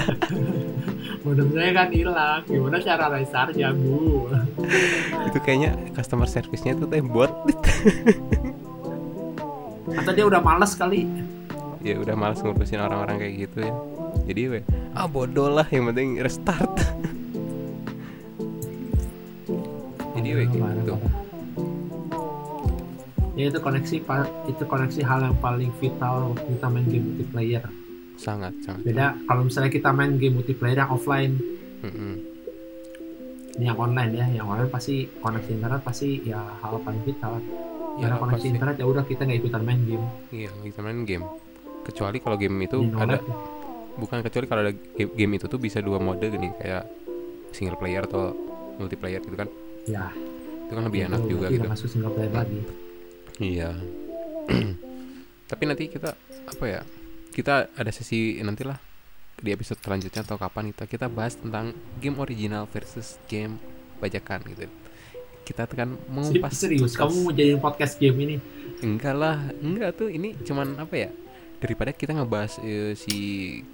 Modem 1.20 1.52
saya 1.52 1.70
kan 1.76 1.90
hilang. 1.92 2.42
Gimana 2.48 2.80
cara 2.80 3.06
restartnya 3.12 3.76
bu? 3.76 4.32
Itu 5.28 5.38
kayaknya 5.44 5.76
customer 5.94 6.26
service-nya 6.26 6.80
tuh 6.80 6.88
teh 6.88 7.04
bot. 7.04 7.30
Atau 9.94 10.12
dia 10.16 10.26
udah 10.26 10.40
males 10.40 10.74
kali? 10.80 11.06
Ya 11.84 12.00
udah 12.00 12.16
malas 12.16 12.40
ngurusin 12.44 12.80
orang-orang 12.80 13.20
kayak 13.20 13.34
gitu 13.48 13.68
ya. 13.68 13.74
Jadi 14.32 14.42
we 14.48 14.60
ah 14.96 15.08
bodoh 15.08 15.52
lah. 15.52 15.68
Yang 15.68 15.92
penting 15.92 16.10
restart. 16.24 16.76
Jadi 20.16 20.30
we 20.34 20.44
gitu. 20.48 20.96
Ya 23.40 23.48
itu 23.48 23.60
koneksi 23.60 23.96
pa- 24.04 24.28
itu 24.46 24.64
koneksi 24.64 25.02
hal 25.02 25.20
yang 25.24 25.38
paling 25.40 25.72
vital 25.80 26.36
waktu 26.36 26.60
kita 26.60 26.68
main 26.68 26.86
game 26.86 27.06
multiplayer. 27.08 27.64
Sangat 28.20 28.52
sangat. 28.60 28.84
Beda 28.84 29.16
kalau 29.24 29.48
misalnya 29.48 29.72
kita 29.72 29.90
main 29.90 30.20
game 30.20 30.36
multiplayer 30.36 30.78
yang 30.78 30.92
offline. 30.92 31.40
Mm-mm. 31.80 32.28
ini 33.56 33.68
yang 33.68 33.76
online 33.76 34.12
ya 34.12 34.26
yang 34.30 34.48
online 34.48 34.68
pasti 34.68 35.08
koneksi 35.20 35.52
internet 35.52 35.80
pasti 35.84 36.20
ya 36.24 36.40
hal 36.60 36.80
paling 36.80 37.00
vital. 37.04 37.40
Ya, 38.00 38.08
karena 38.08 38.16
koneksi 38.16 38.40
pasti. 38.40 38.52
internet 38.52 38.76
ya 38.76 38.86
udah 38.88 39.04
kita 39.04 39.22
nggak 39.24 39.40
ikutan 39.40 39.62
main 39.64 39.82
game. 39.84 40.06
Iya 40.32 40.52
kita 40.60 40.80
main 40.80 41.00
game. 41.04 41.26
Kecuali 41.84 42.18
kalau 42.20 42.36
game 42.36 42.56
itu 42.60 42.78
Di 42.84 42.92
ada 42.96 43.16
ya. 43.16 43.36
bukan 43.96 44.20
kecuali 44.20 44.46
kalau 44.48 44.62
ada 44.64 44.74
game, 44.76 45.12
game 45.12 45.32
itu 45.36 45.46
tuh 45.48 45.60
bisa 45.60 45.80
dua 45.80 46.00
mode 46.00 46.24
gini 46.24 46.52
kayak 46.56 46.84
single 47.52 47.76
player 47.76 48.04
atau 48.04 48.32
multiplayer 48.76 49.20
gitu 49.20 49.36
kan? 49.36 49.48
Ya. 49.88 50.08
Itu 50.68 50.72
kan 50.76 50.84
lebih 50.88 51.00
enak 51.08 51.20
itu 51.24 51.28
juga 51.28 51.48
berarti 51.48 51.58
gitu. 51.60 51.68
masuk 51.68 51.88
single 51.88 52.12
player 52.16 52.32
lagi 52.32 52.60
Iya. 53.40 53.74
Tapi 55.50 55.64
nanti 55.66 55.88
kita 55.90 56.14
apa 56.46 56.66
ya? 56.68 56.82
Kita 57.32 57.72
ada 57.72 57.92
sesi 57.96 58.38
nantilah 58.44 58.78
di 59.40 59.56
episode 59.56 59.80
selanjutnya 59.80 60.22
atau 60.28 60.36
kapan 60.36 60.76
kita 60.76 60.84
kita 60.86 61.08
bahas 61.08 61.40
tentang 61.40 61.72
game 62.04 62.20
original 62.20 62.68
versus 62.68 63.16
game 63.32 63.56
bajakan 64.04 64.44
gitu. 64.52 64.68
Kita 65.48 65.66
kan 65.66 65.96
mengupas 66.12 66.54
serius 66.54 66.94
tuntas. 66.94 67.00
kamu 67.00 67.16
mau 67.26 67.34
jadiin 67.34 67.60
podcast 67.64 67.98
game 67.98 68.18
ini 68.22 68.36
enggak 68.86 69.16
lah, 69.16 69.40
enggak 69.64 69.98
tuh 69.98 70.12
ini 70.12 70.36
cuman 70.44 70.78
apa 70.78 71.08
ya? 71.08 71.10
Daripada 71.60 71.92
kita 71.92 72.12
ngebahas 72.14 72.56
eh, 72.62 72.96
si 72.96 73.18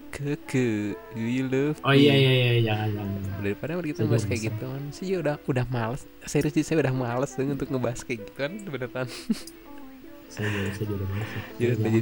keke 0.09 0.97
you 1.13 1.45
love 1.45 1.77
oh 1.81 1.91
me. 1.91 2.01
iya 2.01 2.13
iya 2.13 2.31
iya 2.33 2.51
jangan 2.65 2.89
jangan 2.89 3.19
daripada 3.39 3.71
kita 3.77 3.83
Saya 3.95 4.05
ngebahas 4.05 4.23
kayak 4.23 4.39
bisa. 4.39 4.47
gitu 4.47 4.65
kan 4.65 4.81
juga 4.89 5.17
udah 5.19 5.36
udah 5.45 5.65
males 5.67 6.01
serius 6.23 6.53
sih, 6.53 6.63
saya 6.63 6.77
udah 6.81 6.93
males 6.95 7.29
tuh 7.29 7.45
untuk 7.45 7.67
ngebahas 7.67 7.99
kayak 8.01 8.19
gitu 8.23 8.31
kan 8.33 8.51
beneran 8.65 9.07
saya 10.25 10.47
juga 10.49 10.69
saya 10.71 10.86
juga 10.88 11.05
males. 11.05 11.29
Jadi, 11.55 11.99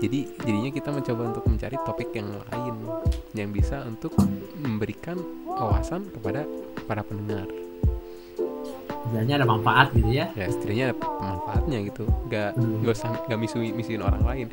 jadi- 0.00 0.28
jadinya 0.40 0.70
kita 0.72 0.88
mencoba 0.90 1.22
untuk 1.30 1.44
mencari 1.46 1.76
topik 1.78 2.10
yang 2.12 2.28
lain 2.42 2.74
yang 3.32 3.48
bisa 3.50 3.76
untuk 3.84 4.12
memberikan 4.56 5.16
wawasan 5.46 6.10
kepada 6.10 6.42
para 6.82 7.00
pendengar. 7.00 7.46
Sebenarnya 9.04 9.34
ada 9.36 9.46
manfaat 9.46 9.92
gitu 9.92 10.10
ya 10.10 10.32
Ya 10.32 10.48
setidaknya 10.48 10.84
ada 10.90 10.96
manfaatnya 10.98 11.78
gitu. 11.84 12.04
Gak 12.26 12.56
Hmm. 12.56 12.82
gak 12.82 12.94
usah 12.94 13.10
gak 13.22 13.38
misu 13.38 13.60
misuin 13.70 14.00
orang 14.00 14.24
lain. 14.24 14.48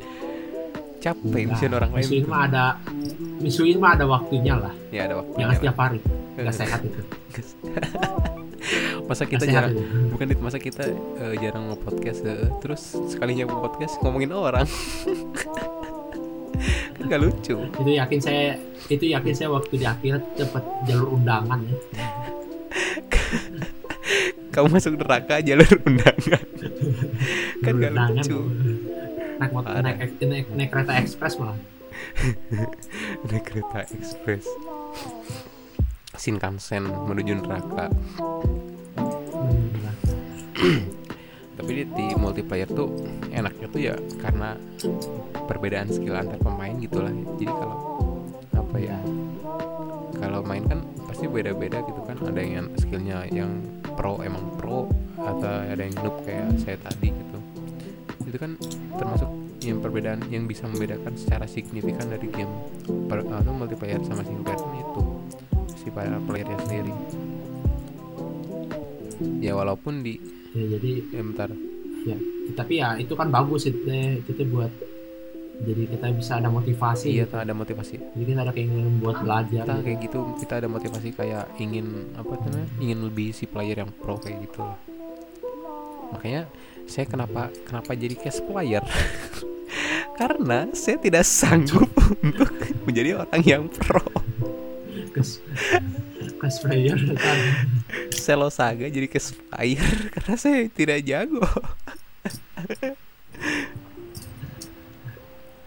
Capek 1.02 1.42
Nah, 1.42 1.50
misuin 1.50 1.72
orang 1.72 1.90
lain. 1.90 1.98
misuin 2.00 2.22
tuh. 2.22 2.30
mah 2.30 2.40
ada 2.46 2.64
misuin 3.36 3.76
mah 3.76 3.90
ada 3.92 4.04
waktunya 4.06 4.54
lah 4.54 4.70
Ya 4.88 5.04
ada 5.04 5.18
waktunya. 5.18 5.40
jangan 5.42 5.54
setiap 5.58 5.76
hari 5.76 5.98
nggak 6.32 6.54
sehat 6.54 6.80
itu 6.80 7.00
Masa 9.02 9.26
kita 9.26 9.42
sehat 9.42 9.52
jarang 9.66 9.74
itu 9.74 9.82
bukan 10.08 10.24
Dit, 10.24 10.38
masa 10.38 10.56
kita 10.56 10.84
eh, 11.18 11.34
jarang 11.36 11.64
nge-podcast 11.68 12.20
eh, 12.22 12.46
terus 12.62 12.80
sekalinya 13.04 13.44
podcast 13.44 13.98
ngomongin 14.00 14.30
orang. 14.30 14.64
kan 16.94 17.04
gak 17.08 17.20
lucu. 17.20 17.58
itu 17.58 17.90
yakin 17.92 18.20
saya 18.22 18.54
itu 18.86 19.04
yakin 19.04 19.34
saya 19.34 19.50
waktu 19.50 19.74
di 19.74 19.84
akhirat 19.84 20.22
dapat 20.36 20.62
jalur 20.84 21.10
undangan 21.12 21.58
ya 21.60 21.74
Kamu 24.52 24.68
masuk 24.70 24.94
neraka 24.94 25.40
jalur 25.40 25.66
undangan. 25.82 26.44
kan 27.58 27.66
Jalur 27.66 27.80
gak 27.80 27.90
undangan 27.90 28.22
lucu. 28.22 28.38
Naik 29.42 29.50
motor 29.50 29.74
naik, 29.82 29.98
naik, 30.22 30.46
naik 30.54 30.70
kereta 30.70 30.92
ekspres 31.02 31.34
malah. 31.34 31.58
Naik 33.26 33.42
kereta 33.42 33.82
ekspres. 33.90 34.46
Shinkansen 36.14 36.86
menuju 36.86 37.42
neraka. 37.42 37.90
Hmm, 40.62 40.82
tapi 41.58 41.70
di, 41.74 41.84
di 41.90 42.06
multiplayer 42.14 42.70
tuh 42.70 42.86
enaknya 43.34 43.66
tuh 43.66 43.80
ya 43.82 43.94
karena 44.22 44.54
perbedaan 45.50 45.90
skill 45.90 46.14
antar 46.14 46.38
pemain 46.38 46.78
gitulah 46.78 47.10
jadi 47.34 47.50
kalau 47.50 47.78
apa 48.54 48.76
ya 48.78 48.98
kalau 50.22 50.38
main 50.46 50.62
kan 50.70 50.86
pasti 51.10 51.26
beda-beda 51.26 51.82
gitu 51.82 51.98
kan. 52.06 52.14
Ada 52.22 52.42
yang 52.46 52.70
skillnya 52.78 53.26
yang 53.26 53.50
pro 53.98 54.22
emang 54.22 54.54
pro 54.54 54.86
atau 55.18 55.66
ada 55.66 55.82
yang 55.82 55.98
noob 55.98 56.14
kayak 56.22 56.46
saya 56.62 56.78
tadi 56.78 57.10
gitu 57.10 57.41
itu 58.32 58.40
kan 58.40 58.56
termasuk 58.96 59.28
yang 59.60 59.78
perbedaan 59.84 60.24
yang 60.32 60.48
bisa 60.48 60.64
membedakan 60.64 61.12
secara 61.20 61.44
signifikan 61.44 62.08
dari 62.08 62.32
game 62.32 62.48
per, 63.06 63.28
atau 63.28 63.52
multiplayer 63.52 64.00
sama 64.08 64.24
single 64.24 64.48
player 64.48 64.64
itu 64.80 65.02
si 65.76 65.92
para 65.92 66.16
playernya 66.24 66.56
sendiri. 66.64 66.94
Ya 69.44 69.52
walaupun 69.52 70.00
di 70.00 70.16
ya 70.56 70.64
jadi 70.80 70.90
ya 71.12 71.20
bentar. 71.20 71.50
ya 72.02 72.18
tapi 72.58 72.82
ya 72.82 72.98
itu 72.98 73.14
kan 73.14 73.30
bagus 73.30 73.70
itu 73.70 73.78
itu 73.86 74.30
teh 74.34 74.48
buat 74.48 74.72
jadi 75.62 75.82
kita 75.94 76.06
bisa 76.16 76.32
ada 76.42 76.50
motivasi. 76.50 77.12
Iya 77.12 77.28
gitu. 77.28 77.36
tuh 77.36 77.40
ada 77.44 77.54
motivasi. 77.54 77.94
Jadi 78.18 78.24
kita 78.34 78.40
ada 78.42 78.50
keinginan 78.50 78.98
buat 78.98 79.22
belajar. 79.22 79.62
Kita 79.62 79.74
gitu. 79.78 79.84
kayak 79.86 79.98
gitu 80.02 80.18
kita 80.42 80.54
ada 80.58 80.68
motivasi 80.72 81.08
kayak 81.14 81.44
ingin 81.62 82.16
apa 82.18 82.34
namanya 82.42 82.66
ingin 82.82 82.98
lebih 83.06 83.30
si 83.30 83.46
player 83.46 83.78
yang 83.84 83.92
pro 83.94 84.18
kayak 84.18 84.42
gitu. 84.48 84.64
Makanya 86.10 86.50
saya 86.86 87.06
kenapa 87.08 87.48
kenapa 87.64 87.92
jadi 87.96 88.14
cast 88.18 88.44
player 88.44 88.82
karena 90.20 90.68
saya 90.76 90.96
tidak 91.00 91.24
sanggup 91.24 91.88
untuk 92.26 92.50
menjadi 92.84 93.24
orang 93.24 93.42
yang 93.42 93.64
pro. 93.68 94.04
Kes 95.12 96.58
player 96.58 96.98
kan 97.14 97.38
Selo 98.22 98.50
Saga 98.50 98.90
jadi 98.90 99.06
cast 99.06 99.38
player 99.50 100.10
karena 100.14 100.34
saya 100.38 100.66
tidak 100.70 100.98
jago. 101.06 101.42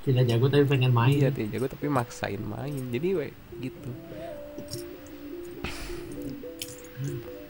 Tidak 0.05 0.23
jago 0.29 0.45
tapi 0.51 0.63
pengen 0.69 0.93
main. 0.93 1.17
Iya 1.17 1.29
tidak 1.33 1.49
jago 1.55 1.65
tapi 1.71 1.87
maksain 1.89 2.41
main. 2.43 2.93
Jadi 2.93 3.07
we, 3.17 3.27
gitu. 3.63 3.89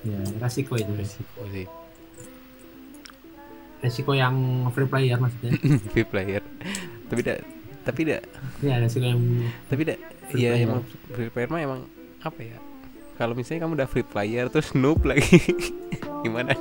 Ya 0.06 0.22
resiko 0.40 0.78
itu 0.78 0.94
resiko 0.94 1.42
sih 1.50 1.66
resiko 3.86 4.12
yang 4.12 4.34
free 4.70 4.86
player 4.86 5.16
maksudnya. 5.16 5.54
Free 5.94 6.04
player. 6.04 6.42
Tapi 7.06 7.22
tidak 7.22 7.40
tapi 7.86 8.02
tidak 8.02 8.26
ya 8.60 8.82
resiko 8.82 9.06
yang 9.06 9.22
tapi 9.70 9.86
tidak 9.86 10.00
ya 10.34 10.52
player. 10.52 10.66
emang 10.66 10.82
free 11.08 11.30
player 11.30 11.48
mah 11.48 11.62
emang 11.62 11.82
apa 12.20 12.40
ya? 12.42 12.58
Kalau 13.16 13.32
misalnya 13.32 13.64
kamu 13.64 13.74
udah 13.78 13.88
free 13.88 14.04
player 14.04 14.50
terus 14.50 14.74
noob 14.74 15.06
lagi 15.06 15.38
gimana? 16.26 16.58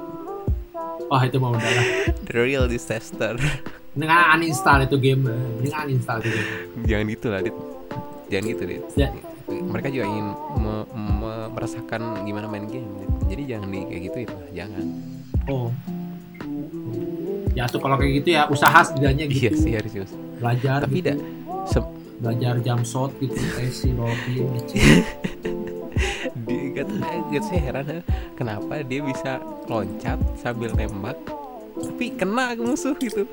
Wah 1.04 1.22
itu 1.22 1.36
mau 1.36 1.50
udah 1.50 1.64
lah. 1.66 1.86
The 2.28 2.34
real 2.34 2.64
disaster. 2.64 3.40
Dengan 3.90 4.34
uninstall 4.34 4.84
itu 4.84 4.96
game 4.96 5.22
dengan 5.24 5.80
uninstall 5.82 6.18
itu 6.18 6.30
game. 6.30 6.84
Jangan 6.84 7.04
gitu 7.08 7.26
lah 7.28 7.40
dit. 7.40 7.56
Jangan 8.26 8.44
gitu 8.46 8.62
dit. 8.66 8.82
Ya. 8.94 9.08
mereka 9.44 9.88
juga 9.88 10.08
ingin 10.08 10.26
me- 10.56 10.88
me- 10.94 11.50
merasakan 11.52 12.00
gimana 12.24 12.48
main 12.48 12.64
game 12.64 12.88
Dit. 12.96 13.12
jadi 13.28 13.42
jangan 13.54 13.68
di 13.68 13.80
kayak 13.84 14.02
gitu 14.08 14.18
lah 14.24 14.48
jangan. 14.50 14.84
Oh 15.46 15.68
ya 17.54 17.70
tuh 17.70 17.78
kalau 17.78 17.96
kayak 17.96 18.22
gitu 18.22 18.28
ya 18.34 18.50
usaha 18.50 18.82
setidaknya 18.82 19.24
gitu. 19.30 19.48
iya 19.48 19.50
sih 19.54 19.72
harus 19.78 19.92
belajar 20.42 20.84
tapi 20.84 21.00
gitu. 21.00 21.14
tidak 21.14 21.18
belajar 22.18 22.54
jam 22.62 22.80
shot 22.82 23.10
gitu 23.18 23.38
racing 23.58 23.94
rolling 23.98 24.48
gitu 24.58 24.74
dia 26.44 26.82
gak, 26.82 27.42
saya 27.46 27.60
heran 27.70 27.86
ya, 27.86 28.00
kenapa 28.34 28.82
dia 28.82 29.00
bisa 29.06 29.38
loncat 29.70 30.18
sambil 30.42 30.74
nembak 30.74 31.14
tapi 31.74 32.14
kena 32.14 32.54
ke 32.54 32.62
musuh 32.62 32.94
gitu. 32.98 33.26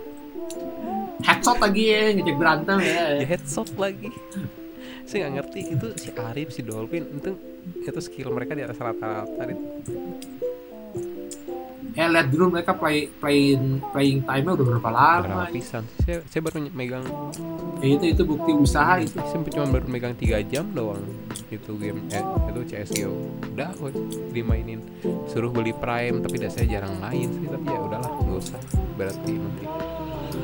Headshot 1.22 1.62
lagi 1.62 1.84
ya 1.94 2.02
ngejek 2.18 2.38
berantem 2.38 2.78
ya. 2.82 3.22
Ya 3.22 3.26
headshot 3.26 3.70
lagi. 3.78 4.10
Saya 5.06 5.30
nggak 5.30 5.34
ngerti 5.38 5.60
itu 5.78 5.88
si 5.98 6.10
Arif 6.18 6.50
si 6.50 6.62
Dolphin 6.66 7.06
itu 7.22 7.38
itu 7.86 8.02
skill 8.02 8.34
mereka 8.34 8.58
di 8.58 8.66
atas 8.66 8.82
rata-rata. 8.82 9.54
Eh 11.92 12.08
lihat 12.08 12.28
dulu 12.32 12.56
mereka 12.56 12.72
play 12.72 13.12
playing 13.20 13.84
playing 13.92 14.20
time 14.24 14.48
udah 14.48 14.66
berapa 14.66 14.90
lama 14.90 15.24
berapa 15.28 15.46
pisan? 15.52 15.84
Saya, 16.08 16.24
saya 16.24 16.42
baru 16.48 16.72
megang 16.72 17.04
ya, 17.84 17.88
itu 18.00 18.06
itu 18.16 18.24
bukti 18.24 18.52
usaha 18.56 18.96
itu. 19.04 19.20
Saya 19.20 19.44
cuma 19.52 19.68
baru 19.68 19.86
megang 19.92 20.16
3 20.16 20.40
jam 20.48 20.66
doang 20.72 21.04
itu 21.52 21.72
game 21.76 22.00
eh, 22.16 22.24
itu 22.24 22.60
CSGO 22.72 23.12
udah 23.52 23.76
weh, 23.84 23.92
dimainin. 24.32 24.80
Suruh 25.28 25.52
beli 25.52 25.76
Prime 25.76 26.24
tapi 26.24 26.40
dah 26.40 26.48
saya 26.48 26.80
jarang 26.80 26.96
main 27.04 27.28
sih 27.28 27.48
tapi 27.52 27.68
ya 27.68 27.80
udahlah 27.84 28.12
nggak 28.24 28.40
usah. 28.40 28.60
Berarti 28.96 29.32
nanti 29.36 29.66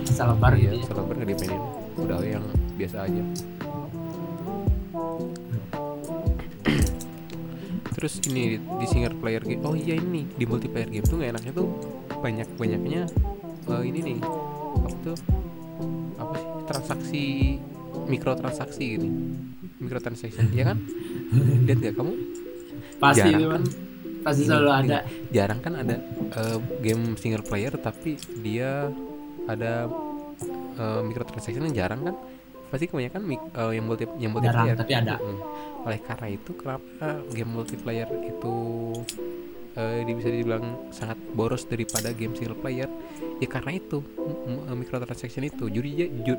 asal 0.08 0.36
lebar 0.36 0.54
iya 0.60 0.76
gitu 0.76 0.84
ya. 0.84 0.86
selalu 0.92 1.16
nggak 1.16 1.30
dimainin. 1.32 1.64
Udah 1.98 2.20
yang 2.28 2.46
biasa 2.76 3.08
aja 3.08 3.24
terus 7.98 8.22
ini 8.30 8.56
di, 8.56 8.58
di 8.62 8.86
single 8.86 9.18
player 9.18 9.42
game 9.42 9.66
oh 9.66 9.74
iya 9.74 9.98
ini 9.98 10.30
di 10.30 10.46
multiplayer 10.46 10.86
game 10.88 11.02
tuh 11.02 11.18
nggak 11.18 11.32
enaknya 11.34 11.52
tuh 11.58 11.68
banyak 12.22 12.48
banyaknya 12.56 13.02
eh, 13.68 13.84
ini 13.84 14.00
nih 14.14 14.18
apa 14.78 14.90
tuh 15.02 15.18
apa 16.18 16.34
sih 16.38 16.50
transaksi 16.70 17.24
mikrotransaksi 18.08 18.84
gitu 18.98 19.08
mikrotransaction 19.78 20.50
ya 20.54 20.74
kan? 20.74 20.78
Lihat 21.66 21.78
nggak 21.82 21.96
kamu? 21.98 22.14
Pasti 22.98 23.30
Jarang 23.30 23.52
kan. 23.54 23.64
pasti 24.26 24.42
Ini- 24.44 24.50
selalu 24.50 24.68
ini 24.68 24.78
ada. 24.90 25.00
jarang 25.30 25.60
kan 25.62 25.74
ada 25.78 25.96
eh, 26.34 26.58
game 26.82 27.14
single 27.16 27.46
player 27.46 27.74
tapi 27.78 28.18
dia 28.42 28.90
ada 29.46 29.86
eh, 30.78 31.02
microtransaction 31.06 31.62
yang 31.70 31.78
jarang 31.78 32.02
kan? 32.10 32.16
Pasti 32.68 32.90
kebanyakan 32.90 33.22
eh, 33.32 33.72
yang 33.78 33.86
multi 33.86 34.04
yang 34.18 34.34
jarang 34.42 34.66
multiplayer 34.66 34.76
tapi 34.76 34.94
ada. 34.98 35.16
Mm. 35.22 35.40
Oleh 35.88 36.00
karena 36.00 36.28
itu 36.30 36.52
kenapa 36.52 36.84
game 37.32 37.48
multiplayer 37.50 38.04
itu 38.22 38.56
eh, 39.74 40.04
di- 40.04 40.14
bisa 40.14 40.28
dibilang 40.28 40.92
sangat 40.92 41.16
boros 41.32 41.64
daripada 41.64 42.12
game 42.12 42.34
single 42.34 42.58
player? 42.58 42.92
Ya 43.38 43.48
karena 43.48 43.72
itu 43.72 44.04
microtransaction 44.68 45.46
itu. 45.46 45.70
Jujur 45.70 45.86
aja 45.88 46.06
jujur, 46.10 46.38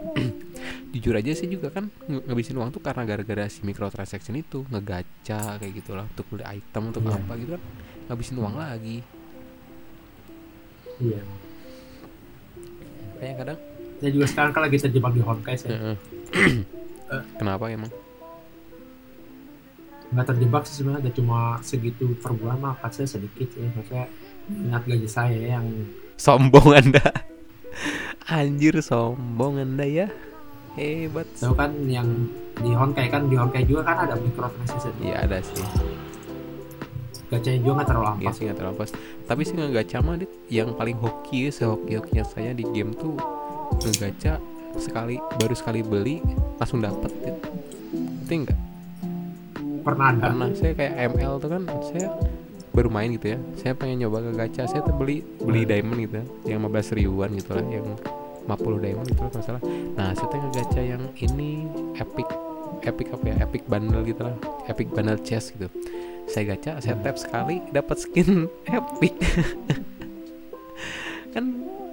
jujur 0.92 1.14
aja 1.14 1.32
sih 1.32 1.46
juga 1.46 1.70
kan 1.70 1.88
ngabisin 2.04 2.54
uang 2.54 2.70
tuh 2.70 2.82
karena 2.82 3.02
gara-gara 3.02 3.46
si 3.46 3.62
microtransaction 3.62 4.34
itu 4.34 4.66
ngegacha 4.68 5.56
kayak 5.56 5.72
gitulah 5.76 6.04
untuk 6.04 6.26
beli 6.28 6.44
item 6.44 6.82
untuk 6.90 7.02
Iya. 7.02 7.16
apa 7.16 7.32
gitu 7.34 7.50
kan 7.54 7.62
ngabisin 8.06 8.36
uang 8.36 8.54
lagi. 8.54 8.98
Iya. 10.98 11.22
Kayak 13.18 13.34
kadang 13.36 13.58
saya 13.98 14.10
juga 14.12 14.26
sekarang 14.26 14.50
kan 14.52 14.62
lagi 14.62 14.76
terjebak 14.78 15.10
di 15.10 15.22
Honkai 15.22 15.54
saya 15.54 15.74
Heeh. 15.74 15.96
kenapa 17.34 17.66
emang 17.66 17.90
nggak 20.08 20.26
terjebak 20.34 20.62
sih 20.64 20.80
sebenarnya 20.80 21.08
ada 21.08 21.12
cuma 21.12 21.60
segitu 21.60 22.16
per 22.16 22.32
bulan 22.32 22.56
mah 22.60 22.74
saya 22.88 23.08
sedikit 23.08 23.48
ya. 23.56 23.68
Maksudnya 23.76 24.06
ingat 24.48 24.82
gaji 24.88 25.08
saya 25.08 25.40
yang 25.58 25.66
sombong 26.16 26.72
anda. 26.72 27.04
Anjir 28.28 28.80
sombong 28.80 29.60
anda 29.60 29.84
ya. 29.84 30.08
Hebat. 30.76 31.28
Tahu 31.36 31.52
kan 31.58 31.72
yang 31.90 32.06
di 32.58 32.72
Honkai 32.72 33.06
kan 33.12 33.28
di 33.28 33.36
Honkai 33.36 33.66
juga 33.68 33.84
kan 33.86 34.08
ada 34.08 34.14
microtransaction 34.16 34.94
iya 35.02 35.26
ada 35.26 35.42
sih. 35.42 35.60
Gacanya 37.28 37.60
juga 37.60 37.72
nggak 37.82 37.88
terlalu 37.92 38.06
Iya 38.08 38.12
ampas 38.16 38.32
sih 38.32 38.42
nggak 38.48 38.58
terlalu 38.58 38.76
pas. 38.80 38.90
Tapi 39.28 39.40
sih 39.44 39.54
nggak 39.58 39.72
gacha 39.76 39.98
mah 40.00 40.16
dit. 40.16 40.30
Yang 40.48 40.68
paling 40.80 40.96
hoki 40.96 41.52
sehoki 41.52 41.92
hokinya 42.00 42.24
saya 42.24 42.56
di 42.56 42.64
game 42.72 42.96
tuh 42.96 43.18
ngegacha 43.84 44.40
sekali 44.80 45.20
baru 45.36 45.52
sekali 45.52 45.80
beli 45.84 46.24
langsung 46.56 46.80
dapet 46.80 47.12
dit. 47.20 47.36
Itu 48.24 48.32
enggak 48.32 48.67
pernah 49.88 50.06
ada. 50.12 50.22
Karena 50.28 50.46
saya 50.52 50.72
kayak 50.76 50.94
ML 51.16 51.32
tuh 51.40 51.48
kan 51.48 51.62
saya 51.88 52.06
baru 52.76 52.88
main 52.92 53.08
gitu 53.16 53.26
ya. 53.32 53.38
Saya 53.56 53.72
pengen 53.72 54.04
nyoba 54.04 54.28
ke 54.28 54.30
gacha. 54.36 54.68
Saya 54.68 54.84
tuh 54.84 54.92
beli 54.92 55.24
beli 55.40 55.64
diamond 55.64 55.98
gitu 56.04 56.14
ya, 56.20 56.24
yang 56.56 56.68
15 56.68 56.98
ribuan 57.00 57.32
gitu 57.32 57.56
lah 57.56 57.64
yang 57.64 57.86
50 58.44 58.84
diamond 58.84 59.06
gitu 59.08 59.20
lah 59.24 59.30
kalau 59.32 59.40
nggak 59.40 59.48
salah. 59.48 59.62
Nah 59.96 60.08
saya 60.12 60.26
tuh 60.28 60.38
ngegacha 60.38 60.82
yang 60.84 61.02
ini 61.16 61.64
epic 61.96 62.28
epic 62.84 63.06
apa 63.16 63.24
ya? 63.24 63.36
Epic 63.48 63.62
bundle 63.64 64.04
gitu 64.04 64.22
lah. 64.28 64.36
Epic 64.68 64.88
bundle 64.92 65.20
chest 65.24 65.56
gitu. 65.56 65.72
Saya 66.28 66.54
gacha 66.54 66.76
saya 66.84 67.00
tap 67.00 67.16
sekali 67.16 67.64
dapat 67.72 67.96
skin 67.96 68.52
epic. 68.68 69.16
Kan 71.34 71.44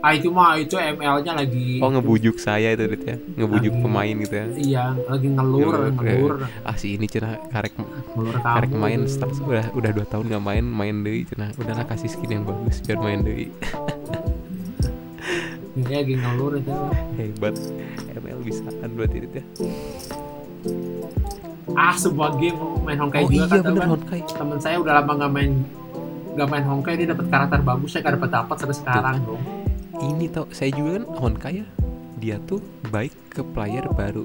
ah 0.06 0.14
itu 0.14 0.30
mah 0.30 0.54
itu 0.54 0.78
ML-nya 0.78 1.34
lagi 1.34 1.82
oh 1.82 1.90
ngebujuk 1.90 2.38
saya 2.38 2.72
itu 2.72 2.86
Dit 2.86 3.04
ya. 3.04 3.18
Ngebujuk 3.36 3.74
Lagi- 3.74 3.82
pemain 3.82 4.14
gitu 4.16 4.36
ya. 4.36 4.46
Iya 4.54 4.86
lagi 5.04 5.28
ngelur 5.28 5.66
Ngelur, 5.66 5.92
ngelur. 5.98 6.34
Ah 6.62 6.78
si 6.78 6.94
ini 6.94 7.10
cina 7.10 7.42
karek 7.50 7.74
ngelur 8.14 8.38
karek 8.38 8.70
main 8.70 9.10
start 9.10 9.34
udah 9.42 9.74
udah 9.74 9.92
dua 9.92 10.06
tahun 10.06 10.30
nggak 10.30 10.44
main 10.44 10.62
main 10.64 10.96
deh 11.02 11.26
cina. 11.26 11.50
Udahlah 11.58 11.84
kasih 11.84 12.06
skin 12.08 12.30
yang 12.32 12.46
bagus 12.46 12.80
biar 12.80 13.02
main 13.02 13.20
deh 13.20 13.50
Iya, 15.76 15.98
lagi 16.00 16.16
ngelur 16.16 16.56
itu. 16.56 16.72
Hebat. 17.18 17.56
ML 18.16 18.40
bisaan 18.40 18.90
berarti 18.94 19.18
Dit 19.20 19.34
ya. 19.34 19.44
Ah 21.76 21.92
sebuah 21.92 22.38
game 22.38 22.56
main 22.86 22.96
Honkai 22.96 23.22
oh 23.22 23.28
juga 23.28 23.42
iya 23.42 23.46
kan 23.50 23.60
bener 23.66 23.82
kan 23.82 23.90
Honkai. 23.92 24.20
Temen 24.24 24.58
saya 24.62 24.78
udah 24.78 25.02
lama 25.02 25.12
nggak 25.18 25.32
main 25.34 25.52
nggak 26.38 26.48
main 26.48 26.64
Honkai 26.64 26.94
dia 26.94 27.10
dapat 27.10 27.26
karakter 27.26 27.60
bagus 27.60 27.90
saya 27.90 28.02
nggak 28.02 28.16
dapat 28.16 28.30
dapat 28.32 28.56
sampai 28.56 28.78
sekarang 28.78 29.16
dong 29.26 29.42
ini 30.04 30.26
tau 30.32 30.50
saya 30.52 30.72
juga 30.74 31.00
kan 31.02 31.06
Honkai 31.20 31.54
ya. 31.62 31.68
Dia 32.16 32.38
tuh 32.48 32.64
baik 32.90 33.14
ke 33.32 33.42
player 33.44 33.86
baru. 33.92 34.24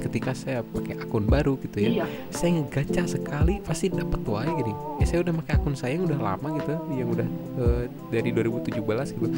Ketika 0.00 0.32
saya 0.32 0.64
pakai 0.64 0.96
akun 0.96 1.28
baru 1.28 1.60
gitu 1.60 1.76
ya 1.76 1.90
iya. 1.92 2.06
saya 2.32 2.56
ngegaca 2.56 3.04
sekali 3.04 3.60
pasti 3.60 3.92
dapat 3.92 4.20
wae 4.24 4.48
gini. 4.48 4.72
Ya 5.00 5.04
saya 5.08 5.20
udah 5.24 5.34
pakai 5.44 5.52
akun 5.60 5.76
saya 5.76 5.96
yang 5.96 6.08
udah 6.08 6.20
lama 6.20 6.48
gitu 6.56 6.72
yang 6.96 7.08
udah 7.12 7.28
eh, 7.60 7.84
dari 8.08 8.30
2017 8.32 9.16
gitu. 9.16 9.28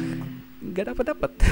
Nggak 0.63 0.85
dapat 0.95 1.05
dapat 1.15 1.31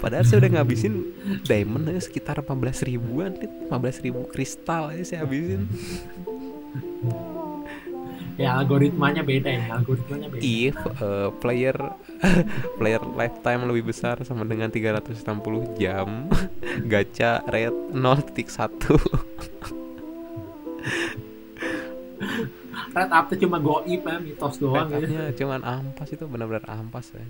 padahal 0.00 0.24
saya 0.24 0.40
udah 0.40 0.50
ngabisin 0.60 1.12
diamond 1.44 1.92
sekitar 2.00 2.40
15 2.40 2.88
ribuan 2.88 3.36
15 3.36 4.04
ribu 4.04 4.24
kristal 4.32 4.96
aja 4.96 5.04
saya 5.04 5.28
habisin 5.28 5.68
ya 8.40 8.56
algoritmanya 8.56 9.20
beda 9.20 9.50
ya 9.52 9.64
algoritmanya 9.76 10.32
beda. 10.32 10.40
If 10.40 10.80
eh, 10.80 11.28
player 11.44 11.76
player 12.80 13.02
lifetime 13.12 13.68
lebih 13.68 13.92
besar 13.92 14.16
sama 14.24 14.48
dengan 14.48 14.72
360 14.72 15.76
jam. 15.76 16.32
Gacha 16.92 17.44
rate 17.44 17.92
0.1 17.92 19.60
Red 22.90 23.10
up 23.14 23.24
tuh 23.30 23.38
cuma 23.38 23.62
goib 23.62 24.02
ya 24.02 24.16
mitos 24.18 24.58
doang 24.58 24.88
gitu 24.90 25.06
Backupnya 25.06 25.24
cuman 25.38 25.60
ampas 25.62 26.08
itu 26.10 26.24
benar-benar 26.26 26.64
ampas 26.66 27.06
ya 27.14 27.22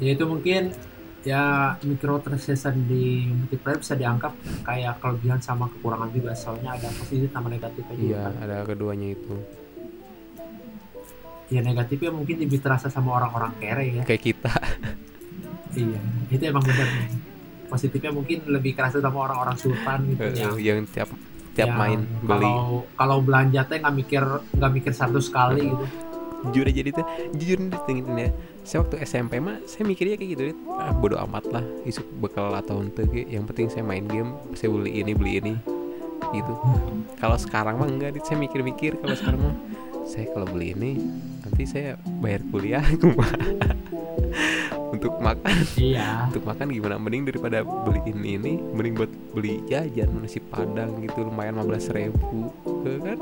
ya 0.00 0.10
itu 0.16 0.24
mungkin 0.26 0.72
ya 1.20 1.76
microtransaction 1.84 2.88
di 2.88 3.28
multiplayer 3.28 3.76
bisa 3.76 3.92
dianggap 3.92 4.32
kayak 4.64 5.00
kelebihan 5.04 5.40
sama 5.40 5.68
kekurangan 5.68 6.08
juga. 6.12 6.32
Soalnya 6.32 6.76
ada 6.76 6.88
positif 6.96 7.28
sama 7.32 7.52
negatifnya 7.52 7.94
juga 7.96 8.08
iya 8.08 8.22
kan. 8.24 8.34
ada 8.40 8.56
keduanya 8.64 9.08
itu. 9.12 9.34
Ya 11.50 11.60
negatifnya 11.66 12.10
mungkin 12.14 12.36
lebih 12.40 12.58
terasa 12.62 12.88
sama 12.88 13.20
orang-orang 13.20 13.52
kere 13.60 13.86
ya. 14.00 14.04
Kayak 14.06 14.22
kita. 14.22 14.52
Iya 15.70 16.00
itu 16.34 16.42
emang 16.42 16.64
benar. 16.66 16.88
Positifnya 17.70 18.10
mungkin 18.10 18.42
lebih 18.50 18.74
kerasa 18.74 18.98
sama 18.98 19.30
orang-orang 19.30 19.54
sultan 19.54 20.02
gitu 20.10 20.26
yang 20.34 20.58
yang 20.58 20.78
tiap 20.90 21.06
tiap 21.54 21.70
yang 21.70 21.78
main 21.78 22.00
beli. 22.22 22.42
kalau 22.46 22.58
kalau 22.94 23.18
belanja 23.22 23.60
teh 23.66 23.78
nggak 23.82 23.94
mikir 23.94 24.22
nggak 24.54 24.72
mikir 24.74 24.92
satu 24.94 25.18
sekali 25.18 25.70
gitu 25.70 25.86
jujur 26.48 26.64
aja 26.64 26.80
gitu 26.80 27.02
jujur 27.36 27.58
nih 27.60 27.80
tingin 27.84 28.04
ya. 28.16 28.30
Saya 28.64 28.84
waktu 28.84 28.96
SMP 29.04 29.40
mah 29.40 29.60
saya 29.68 29.84
mikirnya 29.84 30.16
kayak 30.16 30.30
gitu 30.36 30.42
Dit. 30.52 30.58
ah, 30.72 30.92
bodo 30.92 31.16
amat 31.28 31.44
lah 31.52 31.64
isuk 31.84 32.04
bekal 32.20 32.52
atau 32.52 32.80
ente 32.80 33.04
yang 33.28 33.44
penting 33.44 33.68
saya 33.68 33.84
main 33.84 34.04
game 34.08 34.32
saya 34.56 34.72
beli 34.72 35.00
ini 35.00 35.12
beli 35.12 35.32
ini 35.40 35.54
gitu. 36.32 36.54
Kalau 37.18 37.36
sekarang 37.36 37.80
mah 37.80 37.88
enggak 37.88 38.16
Dit. 38.16 38.24
saya 38.28 38.40
mikir-mikir 38.40 38.96
kalau 39.00 39.16
sekarang 39.16 39.40
mah 39.40 39.56
saya 40.08 40.26
kalau 40.32 40.48
beli 40.48 40.72
ini 40.72 40.90
nanti 41.44 41.62
saya 41.68 42.00
bayar 42.20 42.40
kuliah 42.48 42.84
untuk 44.94 45.16
makan. 45.22 45.54
Iya. 45.78 46.28
Untuk 46.28 46.44
makan 46.44 46.66
gimana? 46.74 46.98
Mending 46.98 47.30
daripada 47.30 47.62
beli 47.62 48.02
ini 48.10 48.36
ini 48.36 48.52
mending 48.58 48.94
buat 48.98 49.12
beli 49.32 49.62
jajan 49.70 50.10
nasi 50.18 50.42
padang 50.42 50.98
gitu 51.00 51.24
lumayan 51.24 51.62
15 51.62 51.96
ribu 51.96 52.50
kan 53.00 53.18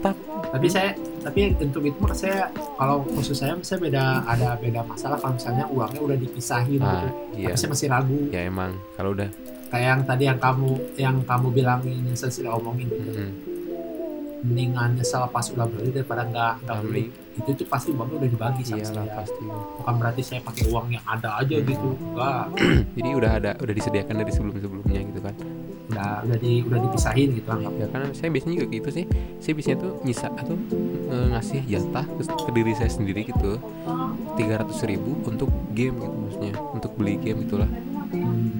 iya. 0.00 0.12
Tapi- 0.50 0.70
saya 0.72 0.90
tapi 1.20 1.52
untuk 1.60 1.84
itu 1.84 1.98
mah 2.00 2.16
saya 2.16 2.48
kalau 2.80 3.04
khusus 3.04 3.36
saya 3.36 3.52
saya 3.60 3.76
beda 3.76 4.24
ada 4.24 4.56
beda 4.56 4.80
masalah 4.88 5.20
kalau 5.20 5.36
misalnya 5.36 5.68
uangnya 5.68 6.00
udah 6.00 6.16
dipisahin 6.16 6.80
ah 6.80 7.04
gitu. 7.04 7.08
iya. 7.36 7.46
Tapi 7.52 7.58
saya 7.60 7.70
masih 7.76 7.88
ragu. 7.92 8.18
Ya 8.32 8.40
emang. 8.48 8.72
Kalau 8.96 9.12
udah. 9.12 9.28
Kayak 9.70 9.86
yang 9.86 10.00
tadi 10.02 10.24
yang 10.26 10.38
kamu 10.40 10.70
yang 10.98 11.16
kamu 11.22 11.46
bilangin 11.54 12.02
yang 12.02 12.16
saya 12.18 12.32
sudah 12.32 12.56
omongin. 12.56 12.88
Gitu 12.90 13.12
mm, 13.14 13.49
mendingan 14.40 14.94
nyesel 14.94 15.28
pas 15.28 15.46
udah 15.46 15.66
beli 15.66 15.90
daripada 15.90 16.22
nggak 16.24 16.52
nggak 16.64 16.76
Ah, 16.76 16.82
beli. 16.82 17.04
Itu 17.30 17.50
tuh 17.54 17.66
pasti 17.66 17.90
uangnya 17.90 18.16
udah 18.18 18.28
dibagi 18.28 18.62
sama 18.62 18.80
iyalah 18.80 19.04
saya. 19.06 19.12
pasti. 19.16 19.44
Bukan 19.78 19.94
berarti 19.96 20.22
saya 20.22 20.40
pakai 20.40 20.64
uang 20.66 20.86
yang 20.90 21.04
ada 21.04 21.28
aja 21.36 21.56
gitu 21.56 21.88
enggak 21.96 22.44
jadi 22.96 23.08
udah 23.14 23.30
ada 23.32 23.50
udah 23.56 23.74
disediakan 23.74 24.14
dari 24.16 24.30
sebelum 24.30 24.54
sebelumnya 24.54 25.00
gitu 25.02 25.20
kan? 25.20 25.34
Udah 25.90 26.10
udah 26.22 26.38
di 26.38 26.52
udah 26.62 26.78
dipisahin 26.80 27.28
gitu. 27.34 27.48
Anggap 27.48 27.72
ya 27.74 27.86
karena 27.88 28.06
saya 28.12 28.28
biasanya 28.28 28.54
juga 28.60 28.66
gitu 28.70 28.88
sih. 28.92 29.04
Saya 29.38 29.52
biasanya 29.54 29.76
tuh 29.78 29.92
nyisa 30.02 30.28
atau 30.30 30.54
eh, 31.10 31.26
ngasih 31.30 31.60
jatah 31.66 32.04
ke, 32.06 32.22
ke 32.24 32.50
diri 32.52 32.72
saya 32.74 32.90
sendiri 32.90 33.20
gitu. 33.26 33.52
300.000 34.36 34.86
ribu 34.86 35.10
untuk 35.26 35.48
game 35.72 35.96
gitu 35.98 36.16
maksudnya 36.16 36.54
untuk 36.72 36.90
beli 36.96 37.18
game 37.18 37.44
itulah. 37.44 37.68
Hmm. 38.10 38.59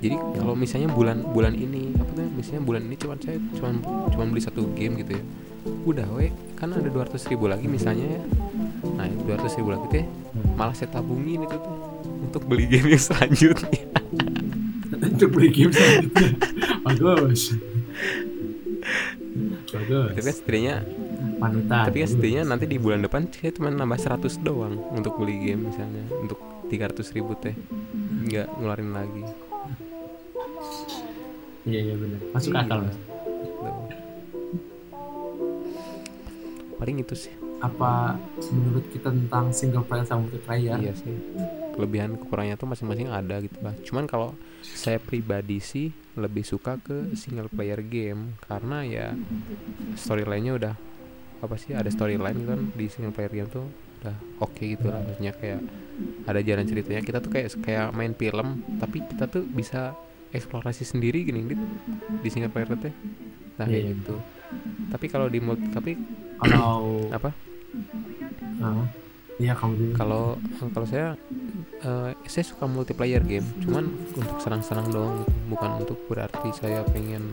Jadi 0.00 0.16
kalau 0.40 0.56
misalnya 0.56 0.88
bulan 0.88 1.20
bulan 1.30 1.52
ini 1.52 1.92
apa 2.00 2.10
tuh 2.16 2.24
misalnya 2.32 2.62
bulan 2.64 2.82
ini 2.88 2.96
cuman 2.96 3.18
saya 3.20 3.36
cuman 3.56 3.74
cuman 4.10 4.26
beli 4.32 4.42
satu 4.42 4.64
game 4.72 4.96
gitu 5.00 5.20
ya 5.20 5.24
udah 5.84 6.06
we 6.16 6.32
kan 6.56 6.72
ada 6.72 6.88
200.000 6.88 7.36
ribu 7.36 7.48
lagi 7.48 7.68
misalnya 7.68 8.20
ya. 8.20 8.22
Nah 8.96 9.08
200.000 9.08 9.60
ribu 9.60 9.70
lagi 9.72 9.86
teh 9.92 10.04
malah 10.56 10.72
saya 10.76 10.88
tabungin 10.92 11.44
itu 11.44 11.56
tuh 11.56 11.76
untuk 12.20 12.42
beli 12.48 12.68
game 12.68 12.96
yang 12.96 13.02
selanjutnya. 13.02 13.80
Untuk 15.00 15.32
beli 15.32 15.48
game 15.48 15.72
selanjutnya. 15.72 16.36
Bagus. 16.84 17.56
Bagus. 19.72 20.12
Tapi 20.12 20.20
kan 20.20 20.34
setidaknya 20.36 20.74
panutan. 21.40 21.84
tapi 21.88 21.96
kan 22.04 22.08
setidaknya 22.12 22.42
nanti 22.44 22.64
di 22.68 22.76
bulan 22.76 23.00
depan 23.00 23.24
saya 23.32 23.52
cuma 23.56 23.72
nambah 23.72 23.96
100 23.96 24.44
doang 24.44 24.76
untuk 24.92 25.16
beli 25.16 25.40
game 25.40 25.72
misalnya 25.72 26.04
untuk 26.20 26.36
300 26.68 27.16
ribu 27.16 27.32
teh 27.40 27.56
nggak 28.28 28.60
ngeluarin 28.60 28.92
lagi 28.92 29.24
iya 31.64 31.80
iya 31.84 31.94
benar 31.96 32.20
masuk 32.32 32.52
akal 32.54 32.78
Iya. 32.80 32.88
Mas. 32.88 32.96
Gitu. 32.96 33.96
paling 36.80 36.96
itu 36.96 37.14
sih 37.28 37.34
apa 37.60 38.16
menurut 38.56 38.88
kita 38.88 39.12
tentang 39.12 39.52
single 39.52 39.84
player 39.84 40.08
sama 40.08 40.24
multiplayer 40.24 40.80
iya 40.80 40.96
sih 40.96 41.12
kelebihan 41.76 42.16
kekurangannya 42.16 42.56
tuh 42.56 42.68
masing-masing 42.72 43.12
ada 43.12 43.36
gitu 43.44 43.60
lah 43.60 43.76
cuman 43.84 44.08
kalau 44.08 44.32
saya 44.64 44.96
pribadi 44.96 45.60
sih 45.60 45.92
lebih 46.16 46.40
suka 46.40 46.80
ke 46.80 47.12
single 47.12 47.52
player 47.52 47.84
game 47.84 48.32
karena 48.48 48.80
ya 48.88 49.06
storyline-nya 49.92 50.52
udah 50.56 50.74
apa 51.40 51.54
sih 51.60 51.76
ada 51.76 51.88
storyline 51.92 52.36
gitu 52.36 52.48
kan 52.48 52.60
di 52.72 52.86
single 52.88 53.12
player 53.12 53.32
game 53.32 53.48
tuh 53.52 53.68
udah 54.00 54.16
oke 54.40 54.64
gitu 54.64 54.88
lah 54.88 55.00
maksudnya 55.04 55.32
kayak 55.36 55.60
ada 56.24 56.40
jalan 56.40 56.64
ceritanya 56.64 57.02
kita 57.04 57.18
tuh 57.20 57.28
kayak 57.28 57.48
kayak 57.60 57.92
main 57.92 58.16
film 58.16 58.64
tapi 58.80 59.04
kita 59.04 59.28
tuh 59.28 59.44
bisa 59.44 59.92
eksplorasi 60.30 60.82
sendiri 60.82 61.22
gini 61.22 61.42
Dit, 61.44 61.60
di 62.20 62.28
single 62.28 62.50
player 62.50 62.70
teh 62.76 62.94
nah 63.56 63.66
kayak 63.66 63.82
Iya. 63.82 63.92
gitu. 63.92 64.14
Tapi 64.88 65.06
kalau 65.06 65.26
di 65.26 65.38
multi 65.38 65.66
tapi 65.68 65.92
kalau 66.38 67.04
apa? 67.16 67.30
Iya 69.40 69.56
kamu 69.56 69.96
kalau 69.96 70.36
kalau 70.72 70.84
saya 70.84 71.16
eh, 71.80 72.12
saya 72.24 72.44
suka 72.44 72.64
multiplayer 72.64 73.20
game. 73.20 73.44
Cuman 73.60 73.88
untuk 74.12 74.36
senang-senang 74.38 74.92
doang 74.92 75.12
gitu. 75.20 75.32
bukan 75.48 75.70
untuk 75.80 75.98
berarti 76.06 76.48
saya 76.52 76.84
pengen 76.86 77.24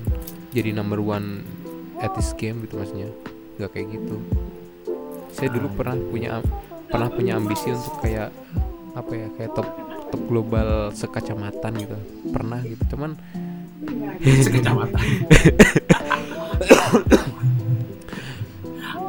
jadi 0.52 0.72
number 0.72 1.00
one 1.00 1.44
at 2.00 2.16
this 2.16 2.32
game 2.32 2.64
gitu 2.64 2.80
maksudnya. 2.80 3.12
Nggak 3.60 3.72
kayak 3.76 3.88
gitu. 3.92 4.16
Saya 5.32 5.52
dulu 5.52 5.68
Ah, 5.68 5.76
pernah 5.76 5.96
punya 6.00 6.32
pernah 6.88 7.10
punya 7.12 7.36
ambisi 7.36 7.72
untuk 7.72 8.00
kayak 8.00 8.32
apa 8.96 9.12
ya 9.14 9.28
kayak 9.36 9.52
top 9.54 9.68
top 10.10 10.22
global 10.26 10.90
sekacamatan 10.92 11.72
gitu. 11.78 11.98
Pernah 12.32 12.64
gitu 12.64 12.84
cuman 12.96 13.16
sekecamatan 14.46 14.98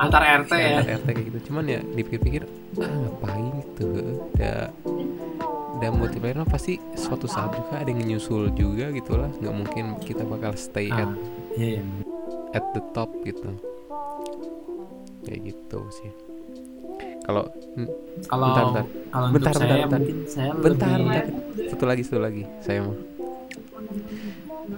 antar 0.04 0.22
RT 0.46 0.52
ya. 0.54 0.78
RT 0.84 1.06
kayak 1.10 1.26
gitu 1.32 1.38
cuman 1.50 1.64
ya 1.66 1.80
dipikir-pikir 1.82 2.46
ah 2.78 2.86
ngapain 2.86 3.50
gitu? 3.64 3.88
Ya 4.38 4.70
dan 5.78 5.94
multiplayer 5.94 6.34
mah 6.42 6.50
pasti 6.50 6.74
suatu 6.98 7.30
saat 7.30 7.54
juga 7.54 7.78
ada 7.82 7.90
yang 7.90 8.02
nyusul 8.06 8.50
juga 8.54 8.90
gitu 8.90 9.14
lah. 9.18 9.30
Nggak 9.38 9.54
mungkin 9.54 9.84
kita 10.02 10.26
bakal 10.26 10.54
stay 10.58 10.90
at 10.90 11.06
Ah, 11.06 11.14
iya, 11.58 11.78
iya. 11.78 11.82
at 12.54 12.64
the 12.74 12.82
top 12.94 13.10
gitu. 13.22 13.54
Kayak 15.26 15.54
gitu 15.54 15.80
sih 15.92 16.10
kalau 17.28 17.44
n- 17.76 17.92
kalau 18.24 18.44
Bentar, 18.48 18.64
bentar. 18.64 18.84
kalau 19.12 19.26
untuk 19.28 19.34
Bentar, 19.36 19.52
saya 19.52 19.60
bentar, 19.60 19.78
bentar. 19.78 19.98
mungkin 20.00 20.18
saya 20.24 20.50
bentar, 20.56 20.88
lebih 20.88 21.04
bentar. 21.04 21.24
Satu 21.68 21.84
lagi 21.84 22.02
satu 22.02 22.20
lagi. 22.24 22.42
Saya 22.64 22.78
mah 22.80 22.96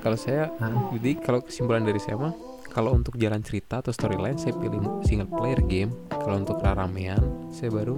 kalau 0.02 0.18
saya 0.18 0.42
Hah? 0.58 0.74
jadi 0.98 1.10
kalau 1.22 1.38
kesimpulan 1.46 1.86
dari 1.86 2.02
saya 2.02 2.18
mah 2.18 2.34
kalau 2.70 2.94
untuk 2.94 3.18
jalan 3.18 3.42
cerita 3.42 3.82
atau 3.82 3.90
storyline 3.94 4.34
saya 4.34 4.54
pilih 4.58 4.82
single 5.06 5.30
player 5.30 5.62
game. 5.62 5.94
Kalau 6.10 6.42
untuk 6.42 6.58
ramean 6.58 7.22
saya 7.54 7.70
baru 7.70 7.96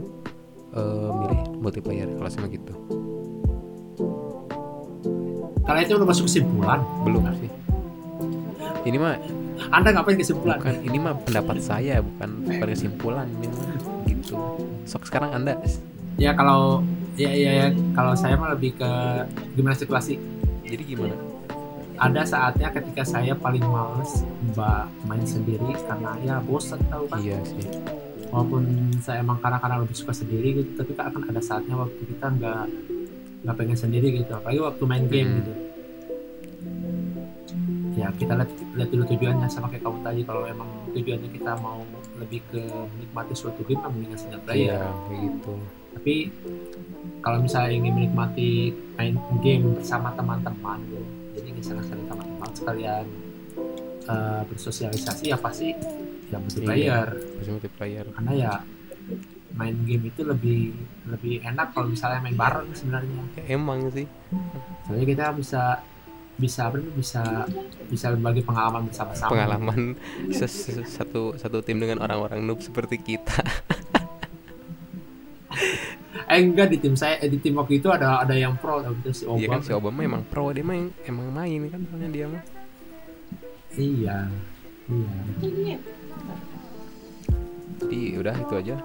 eh, 0.77 1.11
milih 1.17 1.41
multiplayer 1.57 2.09
kalau 2.13 2.29
sama 2.29 2.53
gitu. 2.53 2.77
Kalau 5.63 5.79
itu 5.81 5.93
udah 5.97 6.09
masuk 6.09 6.25
kesimpulan? 6.29 6.81
Belum 7.09 7.25
sih. 7.41 7.51
Ini 8.85 8.97
mah 9.01 9.17
anda 9.71 9.95
ngapain 9.95 10.19
kesimpulan? 10.19 10.59
Bukan 10.61 10.77
ini 10.85 10.99
mah 11.01 11.15
pendapat 11.23 11.57
saya 11.63 12.03
bukan 12.05 12.29
bukan 12.45 12.69
kesimpulan 12.69 13.27
ini 13.41 13.47
mah 13.49 13.92
gitu. 14.33 14.65
Sok 14.89 15.05
sekarang 15.07 15.37
anda. 15.37 15.55
Ya 16.17 16.33
kalau 16.33 16.81
ya 17.17 17.29
ya, 17.33 17.51
ya 17.65 17.69
kalau 17.93 18.17
saya 18.17 18.37
mah 18.41 18.57
lebih 18.57 18.77
ke 18.81 18.91
gimana 19.57 19.77
situasi? 19.77 20.17
Jadi 20.65 20.83
gimana? 20.97 21.17
Ada 22.01 22.25
saatnya 22.27 22.73
ketika 22.73 23.05
saya 23.07 23.37
paling 23.37 23.63
males 23.63 24.25
mbak 24.53 24.91
main 25.07 25.23
sendiri 25.23 25.77
karena 25.87 26.17
ya 26.25 26.37
bosan 26.43 26.81
tahu 26.89 27.05
kan? 27.07 27.21
Iya 27.21 27.39
sih. 27.47 27.63
Walaupun 28.33 28.97
saya 29.05 29.21
emang 29.21 29.39
karena 29.45 29.61
karena 29.61 29.77
lebih 29.85 29.93
suka 29.93 30.17
sendiri 30.17 30.65
gitu 30.65 30.71
tapi 30.75 30.97
kan 30.97 31.13
akan 31.13 31.23
ada 31.31 31.43
saatnya 31.45 31.77
waktu 31.77 32.01
kita 32.17 32.27
nggak 32.33 32.65
nggak 33.45 33.57
pengen 33.61 33.79
sendiri 33.79 34.09
gitu. 34.25 34.33
Apalagi 34.33 34.61
waktu 34.65 34.83
main 34.89 35.05
game 35.07 35.29
Hmm. 35.29 35.39
gitu. 35.39 35.53
Ya 37.93 38.09
kita 38.17 38.33
lihat 38.41 38.51
lihat 38.73 38.89
dulu 38.89 39.05
tujuannya 39.05 39.47
sama 39.53 39.69
kayak 39.69 39.85
kamu 39.85 39.99
tadi. 40.01 40.21
Kalau 40.25 40.43
emang 40.49 40.69
tujuannya 40.97 41.29
kita 41.29 41.53
mau 41.61 41.85
lebih 42.23 42.41
ke 42.49 42.63
menikmati 42.97 43.33
suatu 43.35 43.61
game 43.67 43.83
kan 43.83 43.91
mendingan 43.91 44.19
single 44.19 44.43
player 44.47 44.79
iya 44.79 44.83
kayak 45.11 45.21
gitu. 45.27 45.55
Tapi 45.93 46.15
kalau 47.21 47.39
misalnya 47.43 47.73
ingin 47.77 47.93
menikmati 47.93 48.51
main 48.97 49.15
game 49.45 49.77
bersama 49.77 50.15
teman-teman 50.17 50.79
gitu, 50.89 51.05
jadi 51.37 51.47
ingin 51.53 51.65
senang-senang 51.65 52.07
sama 52.09 52.25
teman 52.25 52.51
sekalian 52.55 53.07
eh, 54.09 54.43
bersosialisasi 54.49 55.25
ya 55.31 55.39
pasti 55.39 55.69
ya 56.33 56.41
multiplayer 56.41 57.09
masih 57.37 57.53
multiplayer 57.61 58.07
karena 58.17 58.33
ya 58.33 58.53
main 59.53 59.77
game 59.85 60.09
itu 60.09 60.25
lebih 60.25 60.73
lebih 61.13 61.45
enak 61.45 61.77
kalau 61.77 61.93
misalnya 61.93 62.25
main 62.25 62.37
bareng 62.37 62.73
sebenarnya. 62.73 63.23
Ya, 63.37 63.45
emang 63.53 63.85
sih. 63.93 64.09
Soalnya 64.89 65.07
kita 65.07 65.25
bisa 65.37 65.85
bisa 66.33 66.73
apa 66.73 66.81
bisa 66.97 67.23
bisa 67.87 68.09
berbagi 68.13 68.43
pengalaman 68.43 68.89
bersama-sama. 68.89 69.31
Pengalaman 69.31 69.81
satu 70.97 71.37
satu 71.37 71.59
tim 71.61 71.79
dengan 71.79 72.01
orang-orang 72.01 72.41
noob 72.43 72.61
seperti 72.61 72.99
kita. 72.99 73.41
Eh 76.33 76.41
enggak 76.41 76.73
di 76.73 76.81
tim 76.81 76.97
saya 76.97 77.21
eh, 77.21 77.29
di 77.29 77.37
tim 77.37 77.53
waktu 77.53 77.77
itu 77.77 77.93
ada 77.93 78.25
ada 78.25 78.33
yang 78.33 78.57
pro 78.57 78.81
waktu 78.81 78.97
itu 79.05 79.13
si 79.13 79.23
Iya 79.29 79.37
Obama. 79.37 79.53
kan 79.53 79.61
si 79.61 79.73
Obama 79.77 80.01
emang 80.01 80.23
pro 80.25 80.49
dia 80.49 80.65
yang- 80.65 80.95
emang 81.05 81.29
main 81.29 81.61
kan 81.69 81.81
soalnya 81.85 82.09
dia 82.09 82.25
mah. 82.25 82.43
Iya 83.77 84.17
iya. 84.89 85.77
Jadi 87.85 88.01
udah 88.17 88.33
itu 88.33 88.55
aja 88.57 88.77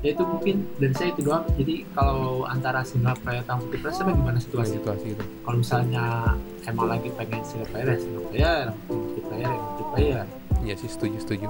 ya 0.00 0.16
itu 0.16 0.24
mungkin 0.24 0.64
dari 0.80 0.94
saya 0.96 1.08
itu 1.12 1.20
doang. 1.24 1.44
Jadi 1.60 1.74
kalau 1.92 2.48
antara 2.48 2.80
single 2.80 3.16
player 3.20 3.44
atau 3.44 3.60
multiplayer 3.60 3.94
sama 3.94 4.10
gimana 4.16 4.38
situasi? 4.40 4.80
Situasi 4.80 5.06
itu? 5.12 5.24
Kalau 5.44 5.56
misalnya 5.60 6.04
emang 6.64 6.86
lagi 6.88 7.08
pengen 7.14 7.40
single 7.44 7.68
player 7.68 7.86
ya 7.92 7.98
single 8.00 8.26
player 8.32 8.64
multiplayer 8.88 9.48
ya 9.48 9.60
multiplayer 9.60 10.24
ya. 10.64 10.74
Sih 10.76 10.90
setuju 10.90 11.18
setuju. 11.20 11.46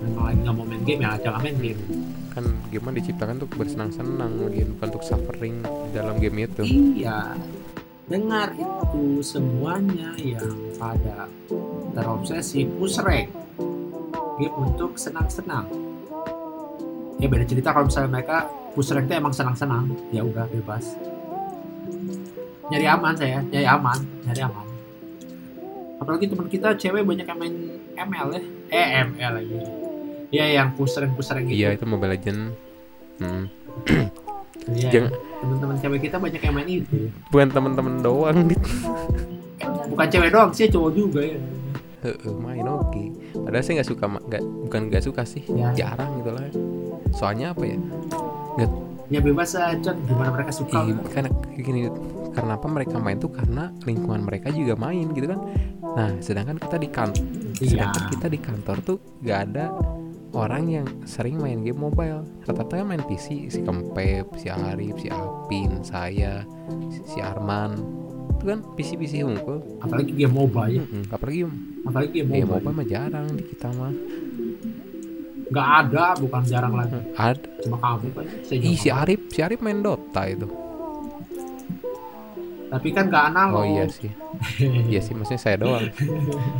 Memang 0.00 0.32
lagi 0.32 0.38
nggak 0.42 0.54
mau 0.56 0.66
main 0.66 0.82
game 0.82 1.00
ya 1.06 1.10
jangan 1.22 1.40
main 1.44 1.58
game. 1.62 1.82
Kan 2.30 2.44
game 2.70 2.90
diciptakan 2.94 3.34
untuk 3.42 3.52
bersenang-senang 3.58 4.32
game 4.50 4.70
bukan 4.78 4.86
untuk 4.90 5.04
suffering 5.06 5.54
dalam 5.94 6.18
game 6.18 6.46
itu. 6.46 6.62
Iya. 6.66 7.38
Dengar 8.10 8.50
itu 8.58 9.22
semuanya 9.22 10.10
yang 10.18 10.74
pada 10.74 11.30
terobsesi 11.94 12.66
push 12.66 12.98
rank 12.98 13.30
game 14.40 14.56
untuk 14.58 14.98
senang-senang 14.98 15.89
ya 17.20 17.28
beda 17.28 17.44
cerita 17.44 17.76
kalau 17.76 17.86
misalnya 17.86 18.10
mereka 18.10 18.48
push 18.72 18.90
rank 18.96 19.12
emang 19.12 19.34
senang-senang. 19.36 19.92
Ya 20.10 20.24
udah 20.24 20.48
bebas. 20.48 20.96
Nyari 22.72 22.86
aman 22.88 23.14
saya. 23.18 23.44
Nyari 23.44 23.66
aman. 23.68 23.98
Nyari 24.24 24.40
aman. 24.46 24.66
Apalagi 26.00 26.24
teman 26.32 26.48
kita 26.48 26.72
cewek 26.80 27.04
banyak 27.04 27.26
yang 27.28 27.38
main 27.38 27.54
ML 27.92 28.28
ya. 28.32 28.42
Eh 28.72 28.86
ML 29.04 29.32
lagi. 29.36 29.56
Ya 30.30 30.44
yang 30.48 30.72
push 30.78 30.96
rank 30.96 31.12
push 31.18 31.28
rank 31.34 31.50
gitu 31.50 31.60
iya 31.60 31.76
itu. 31.76 31.84
Mobile 31.84 32.16
Legend 32.16 32.40
hmm. 33.20 33.44
Iya, 34.70 34.88
Jangan- 34.92 35.14
teman-teman 35.40 35.76
cewek 35.80 36.00
kita 36.04 36.16
banyak 36.20 36.40
yang 36.40 36.54
main 36.54 36.68
itu. 36.68 37.10
Bukan 37.32 37.48
temen-temen 37.48 37.94
doang 38.04 38.38
dit. 38.46 38.60
Bukan 39.90 40.06
cewek 40.06 40.30
doang 40.30 40.52
sih 40.54 40.70
cowok 40.70 40.90
juga 40.94 41.20
ya. 41.24 41.40
Heeh, 42.00 42.32
main 42.40 42.64
oke 42.64 43.04
padahal 43.44 43.60
saya 43.60 43.80
nggak 43.80 43.90
suka 43.92 44.04
nggak 44.08 44.42
bukan 44.68 44.80
nggak 44.88 45.04
suka 45.04 45.22
sih. 45.28 45.44
Ya. 45.52 45.68
jarang 45.76 46.16
gitu 46.22 46.32
lah 46.32 46.48
soalnya 47.14 47.52
apa 47.52 47.64
ya? 47.66 47.76
Ya 49.10 49.18
bebas 49.18 49.58
aja 49.58 49.90
gimana 50.06 50.30
mereka 50.30 50.54
suka 50.54 50.86
Ih, 50.86 50.94
karena 51.10 51.30
gini 51.58 51.90
karena 52.30 52.54
apa 52.54 52.66
mereka 52.70 52.94
main 53.02 53.18
tuh 53.18 53.34
karena 53.34 53.74
lingkungan 53.82 54.22
mereka 54.22 54.54
juga 54.54 54.78
main 54.78 55.10
gitu 55.10 55.26
kan? 55.26 55.40
Nah 55.98 56.10
sedangkan 56.22 56.62
kita 56.62 56.78
di 56.78 56.88
kantor 56.88 57.24
iya. 57.58 57.68
sedangkan 57.74 58.04
kita 58.14 58.26
di 58.30 58.38
kantor 58.38 58.76
tuh 58.86 58.96
nggak 59.26 59.38
ada 59.50 59.74
orang 60.30 60.70
yang 60.70 60.86
sering 61.10 61.42
main 61.42 61.66
game 61.66 61.82
mobile. 61.82 62.22
Rata-rata 62.46 62.78
kan 62.78 62.86
main 62.86 63.02
PC 63.02 63.50
si 63.50 63.60
Kempep 63.66 64.30
si 64.38 64.46
Arif 64.46 65.02
si 65.02 65.10
Apin 65.10 65.82
saya 65.82 66.46
si, 67.02 67.18
Arman. 67.18 67.74
Itu 68.38 68.44
kan 68.46 68.62
PC 68.78 68.94
PC 68.94 69.26
unggul. 69.26 69.58
Apalagi 69.82 70.14
game 70.14 70.32
MOBA 70.32 70.62
ya. 70.70 70.80
Mm-mm, 70.86 71.04
apalagi 71.10 71.50
apalagi 71.82 72.10
game 72.14 72.30
game 72.30 72.46
MOBA 72.46 72.62
mobile 72.62 72.76
mah 72.78 72.86
jarang 72.86 73.26
di 73.34 73.42
kita 73.42 73.68
mah 73.74 73.92
nggak 75.50 75.68
ada 75.82 76.04
bukan 76.16 76.42
jarang 76.44 76.72
lagi. 76.72 76.94
Ada. 77.12 77.48
Cuma 77.60 77.76
kamu 77.76 78.06
kan 78.14 78.24
Ih, 78.50 78.74
si 78.74 78.88
Arif 78.88 79.20
si 79.28 79.40
Arif 79.40 79.58
main 79.58 79.82
Dota 79.82 80.22
itu. 80.24 80.46
Tapi 82.70 82.88
kan 82.94 83.10
nggak 83.10 83.24
analog. 83.34 83.60
Oh 83.60 83.66
iya 83.66 83.84
sih. 83.90 84.10
Iya 84.86 85.02
sih 85.02 85.10
maksudnya 85.10 85.42
saya 85.42 85.56
doang. 85.58 85.90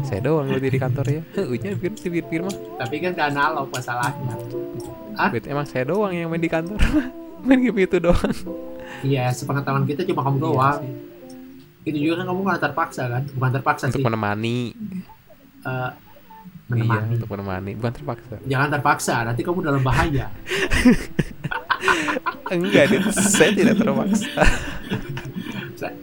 Saya 0.02 0.20
doang 0.20 0.50
berarti 0.50 0.68
di 0.68 0.80
kantor 0.80 1.06
ya. 1.06 1.22
Heuhnya 1.38 1.70
pir 1.74 1.92
pir 1.94 2.24
pir 2.26 2.42
mah. 2.42 2.56
Tapi 2.76 2.94
kan 2.98 3.14
nggak 3.14 3.28
analog 3.30 3.66
masalahnya. 3.70 4.34
Hah? 5.14 5.30
Berarti 5.30 5.48
emang 5.48 5.66
saya 5.66 5.84
doang 5.86 6.10
yang 6.10 6.26
main 6.26 6.42
di 6.42 6.50
kantor? 6.50 6.78
Main 7.40 7.56
game 7.64 7.88
itu 7.88 7.96
doang. 7.96 8.34
Iya 9.00 9.32
sepengetahuan 9.32 9.88
kita 9.88 10.04
cuma 10.04 10.20
kamu 10.20 10.36
Iya 10.36 10.44
doang. 10.44 10.78
sih. 10.82 10.92
itu 11.80 11.98
juga 12.04 12.14
kan 12.20 12.26
kamu 12.28 12.40
nggak 12.44 12.60
terpaksa 12.60 13.02
kan? 13.08 13.22
Bukan 13.32 13.50
terpaksa 13.54 13.84
untuk 13.88 13.96
sih. 13.96 14.04
menemani 14.04 14.58
Iya 16.70 16.86
menemani. 16.86 17.18
untuk 17.18 17.30
menemani. 17.34 17.70
Bukan 17.74 17.92
terpaksa. 17.98 18.34
Jangan 18.46 18.68
terpaksa 18.70 19.14
nanti 19.26 19.42
kamu 19.42 19.58
dalam 19.66 19.82
bahaya. 19.82 20.30
Enggak 22.54 22.86
saya 23.14 23.50
tidak 23.54 23.78
terpaksa. 23.78 24.26
Saya, 25.74 25.94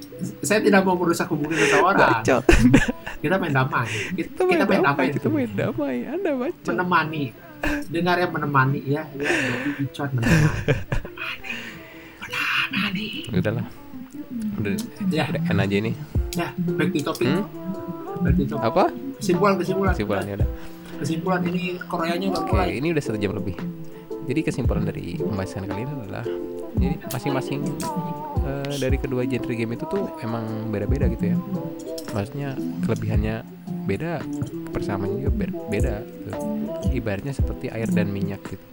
saya 0.43 0.59
tidak 0.59 0.83
mau 0.83 0.99
merusak 0.99 1.31
hubungan 1.31 1.55
seseorang. 1.55 2.23
Bacot. 2.23 2.43
Kita 3.17 3.33
main 3.41 3.49
damai. 3.55 3.89
Kita, 4.13 4.29
kita 4.29 4.45
main 4.45 4.59
kita 4.59 4.67
main 4.67 4.83
damai 4.83 4.93
damai. 4.93 5.15
kita 5.15 5.27
main 5.31 5.49
damai. 5.55 5.97
Anda 6.05 6.31
bacot. 6.35 6.75
Menemani. 6.75 7.23
Dengar 7.87 8.19
yang 8.19 8.31
menemani 8.35 8.83
ya. 8.85 9.03
Ya 9.15 9.31
Bicot 9.79 10.11
menemani. 10.11 10.59
Menemani. 12.21 13.07
Udahlah 13.31 13.67
udah 14.57 14.73
ya. 15.09 15.25
udah 15.29 15.41
enak 15.53 15.63
aja 15.69 15.75
ini. 15.79 15.91
Ya 16.35 16.47
back 16.57 16.89
to 16.93 16.99
topic. 17.01 17.27
Hmm? 17.29 17.45
back 18.21 18.33
to 18.35 18.43
topic. 18.45 18.65
Apa 18.65 18.83
kesimpulan 19.17 19.53
kesimpulan 19.57 19.93
kesimpulannya 19.93 20.33
udah 20.41 20.49
kesimpulan 20.97 21.41
ini 21.45 21.77
Koreanya 21.85 22.27
udah 22.33 22.41
Oke, 22.41 22.51
mulai 22.57 22.71
ini 22.81 22.87
udah 22.89 23.03
satu 23.03 23.17
jam 23.21 23.37
lebih. 23.37 23.53
Jadi 24.27 24.39
kesimpulan 24.43 24.83
dari 24.83 25.15
pembahasan 25.15 25.63
kali 25.71 25.87
ini 25.87 25.93
adalah, 26.03 26.25
jadi 26.75 26.99
masing-masing 27.15 27.63
eh, 28.43 28.75
dari 28.75 28.97
kedua 28.99 29.23
genre 29.23 29.53
game 29.55 29.79
itu 29.79 29.85
tuh 29.87 30.03
emang 30.19 30.67
beda-beda 30.67 31.07
gitu 31.07 31.31
ya. 31.31 31.37
Maksudnya 32.11 32.49
kelebihannya 32.83 33.35
beda, 33.87 34.19
persamaannya 34.75 35.23
juga 35.23 35.31
ber- 35.31 35.57
beda. 35.71 35.95
Gitu. 36.03 36.31
Ibaratnya 36.99 37.31
seperti 37.31 37.71
air 37.71 37.87
dan 37.87 38.11
minyak 38.11 38.43
gitu. 38.51 38.65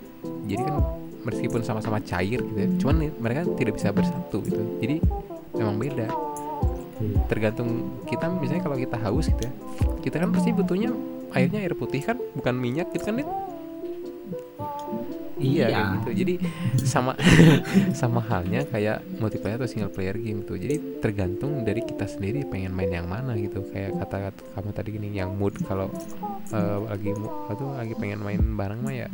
Jadi 0.51 0.63
kan 0.67 0.75
meskipun 1.23 1.61
sama-sama 1.63 2.03
cair 2.03 2.43
gitu 2.43 2.59
ya, 2.59 2.69
cuman 2.83 3.15
mereka 3.23 3.47
tidak 3.55 3.79
bisa 3.79 3.95
bersatu 3.95 4.43
gitu. 4.43 4.63
Jadi 4.83 4.99
emang 5.55 5.79
beda. 5.79 6.11
Tergantung 7.27 8.01
kita 8.07 8.31
misalnya 8.31 8.63
kalau 8.63 8.79
kita 8.79 8.97
haus 9.03 9.27
gitu 9.31 9.43
ya, 9.43 9.53
kita 10.05 10.17
kan 10.23 10.31
pasti 10.31 10.51
butuhnya 10.55 10.91
airnya 11.35 11.61
air 11.67 11.75
putih 11.75 12.03
kan, 12.03 12.17
bukan 12.39 12.55
minyak 12.55 12.91
gitu 12.95 13.11
kan 13.11 13.19
Dit? 13.23 13.31
Iya, 15.35 15.67
kayak 15.67 15.87
gitu. 15.99 16.11
Jadi 16.25 16.35
sama 16.87 17.13
sama 18.01 18.21
halnya 18.23 18.63
kayak 18.71 19.03
multiplayer 19.19 19.59
atau 19.59 19.69
single 19.69 19.91
player 19.91 20.15
game 20.15 20.47
tuh. 20.47 20.55
Jadi 20.55 21.03
tergantung 21.03 21.67
dari 21.67 21.83
kita 21.83 22.07
sendiri 22.07 22.47
pengen 22.47 22.71
main 22.71 22.91
yang 22.91 23.11
mana 23.11 23.35
gitu. 23.35 23.67
Kayak 23.75 23.99
kata, 24.05 24.31
kata 24.31 24.43
kamu 24.55 24.71
tadi 24.71 24.89
gini 24.95 25.09
yang 25.11 25.35
mood 25.35 25.59
kalau 25.67 25.91
eh, 26.55 26.79
lagi 26.87 27.11
atau 27.51 27.67
lagi 27.75 27.95
pengen 27.99 28.23
main 28.23 28.43
bareng 28.55 28.81
mah 28.81 28.95
ya 28.95 29.09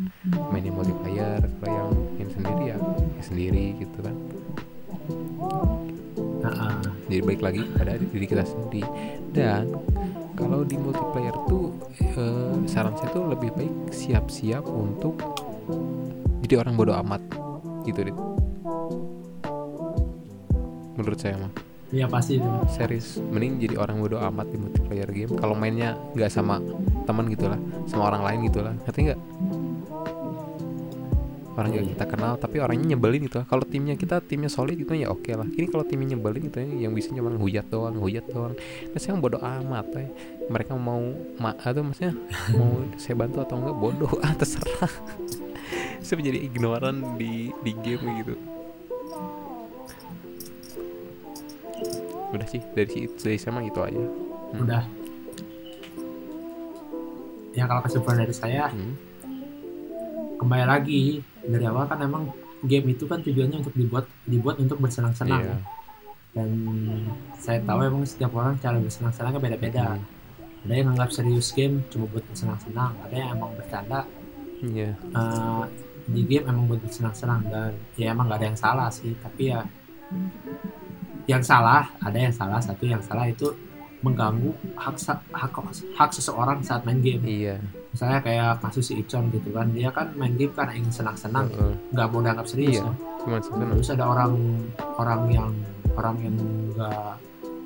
main 0.53 0.63
yang 0.63 0.77
multiplayer. 0.77 1.41
Kalau 1.41 1.73
yang 1.73 1.89
main 2.17 2.29
sendiri 2.29 2.63
ya, 2.69 2.77
ya 3.17 3.23
sendiri 3.25 3.65
gitu 3.81 3.99
kan. 4.05 4.15
Jadi 7.11 7.21
baik 7.21 7.41
lagi 7.43 7.61
pada 7.75 7.97
diri 7.99 8.25
kita 8.25 8.43
sendiri. 8.43 8.87
Dan 9.31 9.71
kalau 10.33 10.65
di 10.65 10.75
multiplayer 10.79 11.35
tuh 11.45 11.75
eh, 11.99 12.55
saran 12.65 12.95
saya 12.97 13.13
tuh 13.13 13.29
lebih 13.29 13.53
baik 13.53 13.93
siap-siap 13.93 14.65
untuk 14.65 15.19
jadi 16.45 16.63
orang 16.63 16.73
bodoh 16.75 16.97
amat. 17.03 17.21
Gitu 17.85 18.01
Dit. 18.05 18.17
Menurut 20.97 21.19
saya 21.19 21.37
mah 21.39 21.53
Iya 21.91 22.07
pasti 22.07 22.39
itu. 22.39 22.47
serius. 22.71 23.19
Mending 23.19 23.67
jadi 23.67 23.75
orang 23.75 23.99
bodoh 23.99 24.23
amat 24.31 24.47
di 24.47 24.55
multiplayer 24.55 25.11
game. 25.11 25.35
Kalau 25.35 25.51
mainnya 25.51 25.99
nggak 26.15 26.31
sama 26.31 26.63
teman 27.03 27.27
gitulah 27.27 27.59
sama 27.83 28.07
orang 28.07 28.23
lain 28.23 28.39
gitulah. 28.47 28.71
Ngerti 28.87 29.11
nggak 29.11 29.19
orang 31.61 31.71
yang 31.77 31.87
kita 31.93 32.05
kenal 32.09 32.33
tapi 32.41 32.57
orangnya 32.57 32.97
nyebelin 32.97 33.29
gitu. 33.29 33.45
Kalau 33.45 33.63
timnya 33.63 33.93
kita 33.93 34.17
timnya 34.25 34.49
solid 34.49 34.75
gitu 34.75 34.97
ya 34.97 35.13
oke 35.13 35.29
lah. 35.31 35.45
Ini 35.45 35.69
kalau 35.69 35.85
timnya 35.85 36.17
nyebelin 36.17 36.49
gitu 36.49 36.57
ya, 36.57 36.89
yang 36.89 36.91
bisa 36.97 37.13
cuma 37.13 37.29
hujat 37.37 37.65
doang 37.69 37.95
hujat 38.01 38.25
doang. 38.27 38.57
Saya 38.97 39.13
bodoh 39.21 39.37
amat 39.37 39.87
ya 39.93 40.09
mereka 40.49 40.73
mau 40.75 40.99
ma 41.37 41.53
atau 41.55 41.85
maksudnya 41.85 42.17
mau 42.57 42.81
saya 42.97 43.15
bantu 43.15 43.45
atau 43.45 43.55
enggak 43.61 43.77
bodoh 43.77 44.11
ah 44.25 44.33
terserah. 44.33 44.91
Bisa 46.01 46.17
menjadi 46.17 46.39
ignoran 46.41 47.15
di 47.21 47.53
di 47.61 47.71
game 47.85 48.05
gitu. 48.25 48.33
Udah 52.31 52.47
sih 52.47 52.61
dari 52.73 52.89
si 52.89 52.99
dari 53.21 53.37
sama 53.37 53.61
gitu 53.61 53.83
aja. 53.85 54.01
Hmm. 54.01 54.63
udah. 54.65 54.83
Ya 57.51 57.67
kalau 57.67 57.83
kesimpulan 57.83 58.23
dari 58.23 58.31
saya 58.35 58.71
Hmm. 58.71 58.95
kembali 60.39 60.65
lagi 60.65 61.19
dari 61.43 61.65
awal 61.65 61.85
kan 61.85 61.99
emang 61.99 62.23
game 62.61 62.87
itu 62.89 63.03
kan 63.03 63.19
tujuannya 63.19 63.57
untuk 63.59 63.73
dibuat 63.73 64.05
dibuat 64.23 64.55
untuk 64.57 64.77
bersenang-senang 64.77 65.41
ya. 65.43 65.57
dan 66.31 66.49
saya 67.35 67.59
tahu 67.61 67.79
emang 67.83 68.03
setiap 68.03 68.31
orang 68.31 68.55
cara 68.55 68.77
bersenang-senangnya 68.77 69.41
beda-beda 69.41 69.85
Hmm. 69.91 70.05
ada 70.61 70.73
yang 70.75 70.89
anggap 70.89 71.09
serius 71.09 71.49
game 71.51 71.81
cuma 71.87 72.05
buat 72.07 72.21
bersenang-senang 72.23 72.93
ada 73.01 73.15
yang 73.15 73.29
emang 73.33 73.51
bercanda 73.55 74.05
Iya. 74.61 74.93
eh, 74.93 75.63
di 76.05 76.21
game 76.23 76.45
emang 76.45 76.65
buat 76.67 76.79
bersenang-senang 76.79 77.41
dan 77.47 77.71
ya 77.95 78.11
emang 78.11 78.29
gak 78.29 78.37
ada 78.37 78.47
yang 78.47 78.59
salah 78.59 78.87
sih 78.87 79.17
tapi 79.17 79.49
ya 79.49 79.65
yang 81.25 81.41
salah 81.41 81.89
ada 81.97 82.17
yang 82.19 82.29
salah 82.31 82.59
satu 82.59 82.83
yang 82.83 83.01
salah 83.01 83.25
itu 83.25 83.49
mengganggu 84.01 84.49
hak 84.75 84.97
hak 85.31 85.53
hak 85.95 86.11
seseorang 86.11 86.61
saat 86.61 86.81
main 86.83 86.99
game 86.99 87.21
Iya. 87.23 87.57
Misalnya 87.91 88.19
kayak 88.19 88.51
kasus 88.59 88.85
si 88.85 88.93
Icon 88.97 89.27
gitu 89.29 89.51
kan 89.51 89.67
dia 89.69 89.89
kan 89.89 90.07
main 90.15 90.33
game 90.33 90.51
karena 90.51 90.73
ingin 90.73 90.91
senang-senang 90.93 91.47
Heeh. 91.47 91.75
nggak 91.91 92.07
mau 92.07 92.19
dianggap 92.19 92.47
serius 92.47 92.79
Iya. 92.79 92.83
kan. 92.87 92.95
Sana. 93.43 93.63
terus 93.69 93.89
ada 93.89 94.05
orang 94.07 94.31
orang 94.95 95.21
yang 95.27 95.51
orang 95.93 96.15
yang 96.19 96.35
nggak 96.71 97.13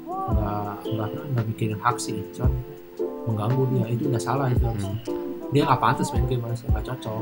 nggak 0.06 0.72
nggak 0.84 1.08
nggak 1.32 1.46
mikirin 1.48 1.80
hak 1.80 1.96
si 1.96 2.12
Icon 2.18 2.52
mengganggu 3.26 3.62
dia 3.72 3.86
itu 3.88 4.04
udah 4.08 4.20
salah 4.20 4.48
itu 4.50 4.62
harusnya 4.62 4.98
Hmm. 5.06 5.52
dia 5.52 5.62
nggak 5.64 5.80
pantas 5.80 6.10
main 6.10 6.26
game 6.26 6.42
harusnya 6.42 6.70
nggak 6.72 6.86
cocok 6.88 7.22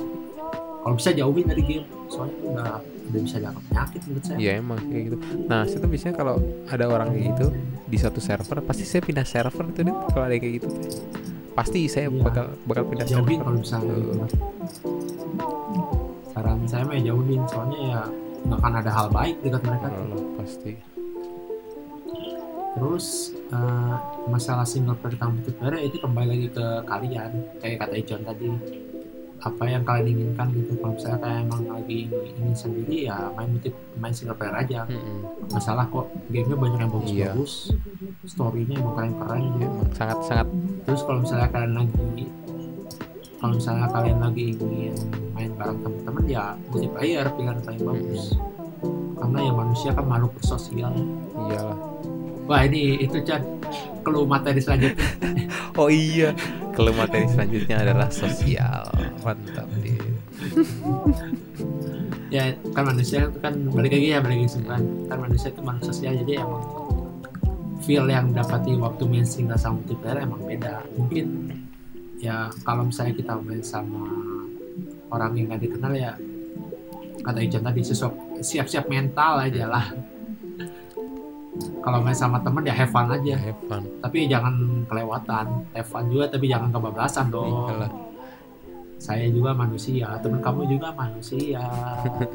kalau 0.80 0.96
bisa 0.96 1.10
jauhin 1.12 1.46
dari 1.46 1.64
game 1.64 1.86
soalnya 2.08 2.34
itu 2.34 2.48
udah 2.50 2.72
udah 3.04 3.22
bisa 3.22 3.36
dianggap 3.38 3.64
penyakit 3.66 4.00
menurut 4.02 4.24
saya 4.24 4.38
Iya 4.38 4.52
emang 4.58 4.80
kayak 4.82 5.04
gitu. 5.06 5.18
Nah 5.44 5.62
itu 5.66 5.86
biasanya 5.86 6.16
kalau 6.18 6.36
ada 6.66 6.86
orang 6.86 7.08
kayak 7.10 7.26
gitu 7.30 7.46
di 7.86 7.98
satu 7.98 8.20
server 8.20 8.58
pasti 8.64 8.84
saya 8.84 9.02
pindah 9.02 9.24
server 9.24 9.66
tuh 9.70 9.84
Dit, 9.84 9.96
kalau 10.10 10.24
ada 10.24 10.36
kayak 10.36 10.54
gitu. 10.58 10.68
Pasti 11.54 11.86
saya 11.86 12.10
Iya. 12.10 12.22
bakal 12.22 12.46
bakal 12.66 12.84
pindah 12.90 13.06
jauhin 13.06 13.40
kalau 13.40 13.58
bisa 13.58 13.78
gitu. 13.80 14.26
Saran 16.30 16.66
saya 16.66 16.82
mah 16.84 16.96
ya 16.96 17.14
jauhin 17.14 17.42
soalnya 17.46 17.80
ya 17.80 18.02
nggak 18.44 18.60
akan 18.60 18.74
ada 18.76 18.92
hal 18.92 19.08
baik 19.08 19.36
dekat 19.40 19.62
mereka 19.64 19.88
Alah, 19.88 20.24
pasti. 20.36 20.74
terus 22.74 23.08
eh, 23.54 23.96
masalah 24.26 24.66
single 24.66 24.98
dan 24.98 25.30
multiplayer 25.32 25.78
itu 25.86 26.02
kembali 26.02 26.28
lagi 26.28 26.48
ke 26.50 26.66
kalian 26.84 27.32
kayak 27.62 27.78
kata 27.80 27.96
Ijon 27.96 28.22
tadi 28.26 28.50
apa 29.44 29.64
yang 29.68 29.84
kalian 29.84 30.08
inginkan 30.16 30.48
gitu. 30.56 30.72
Kalau 30.80 30.96
misalnya 30.96 31.20
kayak 31.20 31.40
emang 31.44 31.64
lagi 31.68 32.00
ingin 32.08 32.56
sendiri 32.56 32.96
ya 33.12 33.18
main 33.36 33.52
multi 33.52 33.70
main 34.00 34.14
single 34.16 34.40
player 34.40 34.56
aja. 34.56 34.88
Mm-mm. 34.88 35.20
masalah 35.52 35.84
kok 35.86 36.08
gamenya 36.32 36.56
banyak 36.56 36.80
yang 36.80 36.92
Iya. 37.04 37.30
bagus-bagus 37.36 37.54
storynya 38.24 38.76
emang 38.80 38.96
keren-keren 38.96 39.44
gitu 39.54 39.68
Emang 39.68 39.92
sangat 39.92 40.18
sangat. 40.24 40.48
Terus 40.84 41.02
kalau 41.04 41.20
misalnya 41.22 41.48
kalian 41.52 41.74
lagi 41.76 42.26
kalau 43.38 43.54
misalnya 43.60 43.88
kalian 43.92 44.20
lagi 44.24 44.44
ingin 44.56 44.96
main 45.36 45.52
bareng 45.54 45.80
teman-teman 45.84 46.24
ya 46.26 46.44
multiplayer 46.72 47.26
pilihan 47.30 47.60
paling 47.60 47.84
bagus. 47.84 48.24
Karena 49.14 49.40
ya 49.40 49.52
manusia 49.52 49.92
kan 49.92 50.06
makhluk 50.08 50.32
bersosial 50.40 50.94
iyalah. 51.36 51.80
Wah 52.46 52.62
ini 52.66 53.00
itu 53.04 53.20
Chan 53.24 53.42
keluh 54.04 54.28
materi 54.28 54.60
selanjutnya 54.60 55.08
Oh 55.74 55.90
iya. 55.90 56.38
Kalau 56.78 56.94
materi 56.94 57.26
selanjutnya 57.26 57.82
adalah 57.82 58.10
sosial. 58.14 58.86
Mantap 59.26 59.66
deh. 59.82 59.98
ya 62.34 62.50
kan 62.74 62.90
manusia 62.90 63.30
itu 63.30 63.38
kan 63.40 63.54
balik 63.70 63.94
lagi 63.94 64.10
ya 64.10 64.20
balik 64.20 64.42
lagi 64.42 64.58
simpan 64.58 64.82
kan 65.06 65.22
manusia 65.22 65.54
itu 65.54 65.62
makhluk 65.62 65.86
sosial 65.94 66.18
jadi 66.26 66.42
emang 66.42 66.66
feel 67.86 68.10
yang 68.10 68.34
dapati 68.34 68.74
waktu 68.74 69.06
main 69.06 69.22
single 69.22 69.54
sama 69.54 69.78
multiplayer 69.80 70.26
emang 70.26 70.42
beda 70.42 70.82
mungkin 70.98 71.54
ya 72.18 72.50
kalau 72.66 72.90
misalnya 72.90 73.14
kita 73.22 73.38
main 73.38 73.62
sama 73.62 74.10
orang 75.14 75.38
yang 75.38 75.54
gak 75.54 75.62
dikenal 75.62 75.94
ya 75.94 76.18
kata 77.22 77.40
Ijan 77.40 77.64
tadi 77.64 77.82
sesuap 77.86 78.14
siap-siap 78.42 78.90
mental 78.90 79.38
aja 79.38 79.70
lah 79.70 79.86
kalau 81.80 82.00
main 82.00 82.14
sama 82.14 82.38
temen 82.40 82.62
ya 82.62 82.74
have 82.74 82.90
fun 82.90 83.06
Ya 83.06 83.16
aja 83.16 83.36
have 83.44 83.62
fun. 83.64 83.84
tapi 84.00 84.26
jangan 84.26 84.54
kelewatan 84.86 85.46
have 85.70 85.86
fun 85.86 86.06
juga 86.08 86.26
tapi 86.28 86.46
jangan 86.48 86.70
kebablasan 86.70 87.30
dong 87.30 87.70
Iyalah. 87.70 87.92
saya 88.98 89.26
juga 89.28 89.54
manusia 89.54 90.08
teman 90.18 90.40
kamu 90.40 90.62
juga 90.68 90.90
manusia 90.92 91.62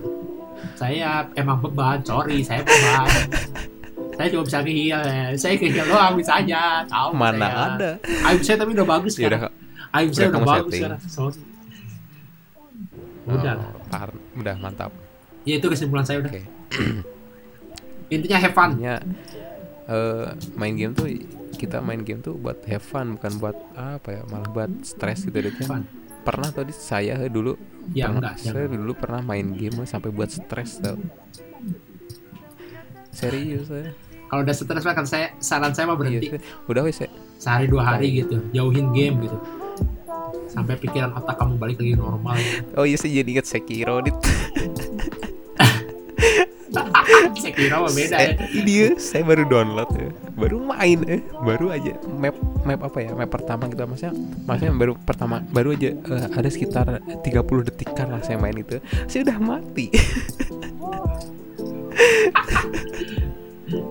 saya 0.80 1.26
emang 1.34 1.58
beban 1.58 1.98
sorry 2.00 2.40
saya 2.40 2.62
beban 2.62 3.08
saya 4.12 4.26
cuma 4.28 4.42
bisa 4.42 4.58
ngehil 4.60 4.98
ya. 4.98 5.26
saya 5.34 5.54
ngehil 5.56 5.84
doang 5.84 6.14
bisa 6.14 6.32
aja 6.36 6.82
tahu 6.84 7.10
Mana 7.12 7.38
saya. 7.40 7.64
ada? 7.72 7.90
aib 8.28 8.40
saya 8.40 8.56
tapi 8.56 8.70
udah 8.72 8.86
bagus 8.88 9.14
Ya 9.14 9.26
kan 9.26 9.30
udah 9.30 9.50
aib 9.94 10.10
saya 10.10 10.26
udah 10.28 10.42
bagus 10.44 10.72
sekarang 10.74 11.00
sorry 11.04 11.40
udah 13.28 13.54
Oh, 13.90 14.08
udah 14.36 14.54
mantap. 14.56 14.90
ya 15.42 15.56
itu 15.56 15.66
kesimpulan 15.66 16.02
saya 16.02 16.20
udah 16.20 16.30
Oke. 16.30 16.42
intinya 18.09 18.39
have 18.39 18.55
fun 18.55 18.70
Intinya 18.76 18.97
eh, 19.89 20.26
main 20.55 20.74
game 20.74 20.93
tuh 20.93 21.06
kita 21.55 21.80
main 21.80 22.02
game 22.02 22.20
tuh 22.20 22.35
buat 22.35 22.60
have 22.64 22.80
fun 22.80 23.16
bukan 23.16 23.32
buat 23.39 23.56
apa 23.74 24.09
ya 24.10 24.22
malah 24.28 24.48
buat 24.48 24.70
stres 24.82 25.24
gitu 25.24 25.35
ya. 25.35 25.51
Fun. 25.64 25.82
Pernah 26.22 26.51
tadi 26.51 26.70
saya 26.70 27.18
dulu 27.26 27.56
ya 27.90 28.06
pernah, 28.06 28.30
enggak 28.30 28.35
saya 28.39 28.64
jangan. 28.68 28.78
dulu 28.78 28.93
pernah 28.94 29.20
main 29.22 29.48
game 29.52 29.82
sampai 29.82 30.10
buat 30.10 30.28
stres 30.28 30.78
tau. 30.78 31.01
Serius 33.10 33.66
saya. 33.66 33.90
kalau 34.28 34.44
udah 34.44 34.55
stres 34.55 34.85
kan 34.85 35.06
saya 35.09 35.32
saran 35.40 35.72
saya 35.72 35.89
mah 35.89 35.97
berhenti 35.97 36.28
Iya, 36.28 36.39
udah 36.68 36.82
wes 36.85 37.01
ya. 37.01 37.09
sehari 37.40 37.64
dua 37.66 37.82
hari 37.82 38.20
gitu 38.20 38.44
jauhin 38.52 38.93
game 38.93 39.24
gitu 39.24 39.39
sampai 40.47 40.76
pikiran 40.76 41.16
otak 41.16 41.35
kamu 41.35 41.56
balik 41.56 41.76
lagi 41.80 41.97
normal 41.97 42.36
Oh 42.74 42.85
iya 42.85 42.94
saya 42.94 43.20
jadi 43.20 43.30
ingat 43.35 43.47
Sekiro 43.47 44.01
dit. 44.01 44.12
Saya 47.34 47.52
kira 47.52 47.76
mah 47.78 47.88
beda 47.88 48.16
ya 48.16 48.32
Ini 48.50 48.72
ya, 48.72 48.88
saya 48.96 49.22
baru 49.22 49.42
download 49.44 49.90
ya. 49.92 50.08
Baru 50.32 50.60
main 50.60 50.98
eh. 51.04 51.20
Baru 51.38 51.68
aja 51.68 51.96
map 52.06 52.34
map 52.62 52.80
apa 52.84 52.98
ya? 53.00 53.10
Map 53.12 53.28
pertama 53.28 53.66
gitu 53.66 53.82
maksudnya. 53.82 54.12
Maksudnya 54.44 54.72
baru 54.74 54.92
pertama 54.96 55.40
baru 55.44 55.72
aja 55.72 55.90
eh, 55.90 56.24
ada 56.28 56.48
sekitar 56.48 56.86
30 57.00 57.24
detikan 57.64 58.08
lah 58.08 58.20
saya 58.20 58.36
main 58.36 58.54
itu. 58.54 58.76
Saya 59.06 59.24
udah 59.24 59.38
mati. 59.38 59.86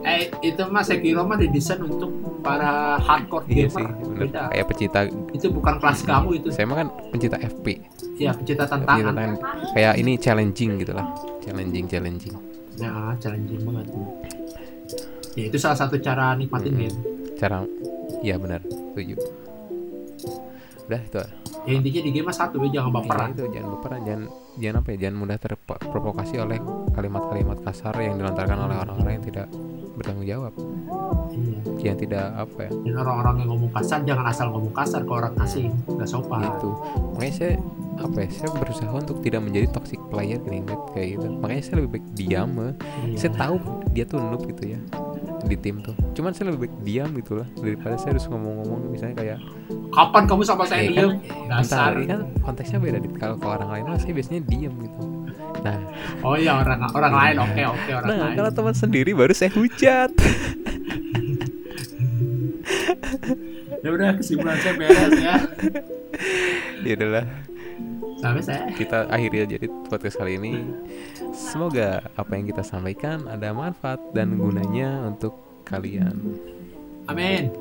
Eh 0.01 0.33
itu 0.41 0.63
mah 0.65 0.81
Sekiro 0.81 1.21
mah 1.21 1.37
didesain 1.37 1.77
untuk 1.77 2.09
para 2.41 2.97
hardcore 2.97 3.45
iya 3.45 3.67
gamer. 3.67 3.69
sih, 3.69 3.85
bener. 3.85 4.17
Beda. 4.25 4.41
Kayak 4.49 4.65
pecinta 4.65 4.99
Itu 5.29 5.47
bukan 5.53 5.77
kelas 5.77 5.99
kamu 6.01 6.29
itu. 6.33 6.47
saya 6.49 6.65
mah 6.65 6.77
kan 6.81 6.87
pencinta 7.13 7.37
FP. 7.37 7.65
Ya 8.17 8.33
pecinta 8.33 8.65
Pecinta 8.65 8.65
tantangan. 8.65 9.13
tantangan. 9.13 9.37
Kayak 9.77 9.93
ini 9.99 10.11
challenging 10.17 10.71
gitu 10.81 10.93
lah. 10.97 11.05
Challenging, 11.45 11.85
challenging. 11.85 12.33
Ya 12.77 13.17
challenging 13.17 13.61
banget. 13.65 13.85
Ya 15.37 15.43
itu 15.49 15.57
salah 15.61 15.77
satu 15.77 15.97
cara 16.01 16.33
nikmatin 16.37 16.73
Mm-mm. 16.73 16.81
game. 16.81 16.97
Cara 17.37 17.61
Iya 18.25 18.35
benar, 18.41 18.61
setuju. 18.65 19.15
Udah 20.89 21.01
itu. 21.03 21.19
Ya 21.67 21.71
intinya 21.75 22.01
di 22.01 22.11
game 22.15 22.25
mah 22.25 22.35
satu 22.37 22.57
ya 22.63 22.81
jangan 22.81 22.91
baperan. 22.97 23.29
itu 23.35 23.43
jangan 23.51 23.69
baperan, 23.77 23.99
jangan 24.07 24.23
jangan 24.57 24.81
apa 24.81 24.88
ya, 24.89 24.97
jangan 25.03 25.17
mudah 25.17 25.38
terprovokasi 25.38 26.35
oleh 26.38 26.57
kalimat-kalimat 26.91 27.57
kasar 27.61 27.93
yang 27.97 28.17
dilontarkan 28.17 28.57
oleh 28.59 28.77
orang-orang 28.77 29.13
yang 29.17 29.25
tidak 29.25 29.47
bertanggung 29.93 30.25
jawab, 30.25 30.53
Iya. 31.27 31.57
yang 31.89 31.97
tidak 31.97 32.25
apa 32.35 32.59
ya, 32.65 32.71
Dan 32.71 32.95
orang-orang 32.97 33.35
yang 33.41 33.49
ngomong 33.49 33.71
kasar 33.71 33.99
jangan 34.03 34.25
asal 34.25 34.45
ngomong 34.49 34.69
kasar 34.71 35.01
ke 35.01 35.11
orang 35.11 35.34
asing. 35.38 35.69
Gak 35.89 36.05
sopan. 36.07 36.41
gitu. 36.43 36.69
Makanya 37.13 37.34
saya 37.34 37.53
apa 37.97 38.17
ya, 38.21 38.29
saya 38.29 38.49
berusaha 38.53 38.91
untuk 38.93 39.17
tidak 39.21 39.41
menjadi 39.41 39.67
toxic 39.73 39.97
player 40.09 40.38
Net, 40.39 40.69
kayak 40.93 41.17
gitu. 41.17 41.27
Makanya 41.34 41.61
saya 41.61 41.75
lebih 41.81 41.91
baik 41.97 42.05
diam. 42.13 42.49
eh. 42.61 42.73
Iya. 43.09 43.17
Saya 43.17 43.31
tahu 43.35 43.55
dia 43.89 44.05
tuh 44.05 44.21
noob 44.21 44.41
gitu 44.45 44.63
ya 44.73 44.79
di 45.43 45.55
tim 45.55 45.79
tuh. 45.79 45.93
Cuman 46.13 46.31
saya 46.31 46.49
lebih 46.49 46.65
baik 46.65 46.75
diam 46.81 47.09
gitu 47.13 47.33
lah 47.35 47.47
daripada 47.53 47.95
saya 47.95 48.13
harus 48.13 48.25
ngomong-ngomong 48.25 48.89
misalnya 48.89 49.15
kayak 49.15 49.37
Kapan 49.89 50.23
kamu 50.25 50.41
sama 50.41 50.63
saya 50.63 50.81
Eh, 50.81 50.91
diem? 50.91 51.11
kan, 51.17 51.17
Dasar. 51.47 51.61
bentar, 51.61 51.91
ini 51.95 52.05
kan 52.05 52.19
konteksnya 52.41 52.77
beda 52.77 52.97
kalau 53.15 53.35
ke 53.35 53.47
orang 53.47 53.69
lain 53.69 53.83
mah 53.85 53.97
saya 53.97 54.13
biasanya 54.13 54.41
diam 54.43 54.73
gitu. 54.77 54.99
Nah, 55.57 55.77
Oh 56.21 56.35
iya 56.35 56.53
orang 56.55 56.79
orang 56.87 57.13
lain. 57.13 57.35
Oke 57.39 57.61
oke 57.63 57.91
orang 57.91 58.07
Nah, 58.07 58.17
lain. 58.23 58.35
kalau 58.35 58.51
teman 58.51 58.75
sendiri 58.75 59.11
baru 59.11 59.31
saya 59.31 59.51
hujat. 59.51 60.11
Ya 63.77 63.89
udah 63.89 64.17
kesimpulan 64.17 64.57
saya 64.57 64.73
beres 64.75 65.13
ya. 65.15 65.35
ya 66.81 66.93
udahlah, 66.93 67.25
Sampai 68.27 68.43
saya. 68.43 68.67
kita 68.75 69.07
akhiri 69.07 69.37
aja 69.47 69.55
di 69.55 69.67
podcast 69.87 70.19
kali 70.19 70.35
ini. 70.35 70.53
Semoga 71.31 72.03
apa 72.19 72.31
yang 72.35 72.45
kita 72.51 72.59
sampaikan 72.59 73.23
ada 73.31 73.55
manfaat 73.55 74.03
dan 74.11 74.35
gunanya 74.35 75.07
untuk 75.07 75.31
kalian. 75.63 76.35
Amin. 77.07 77.55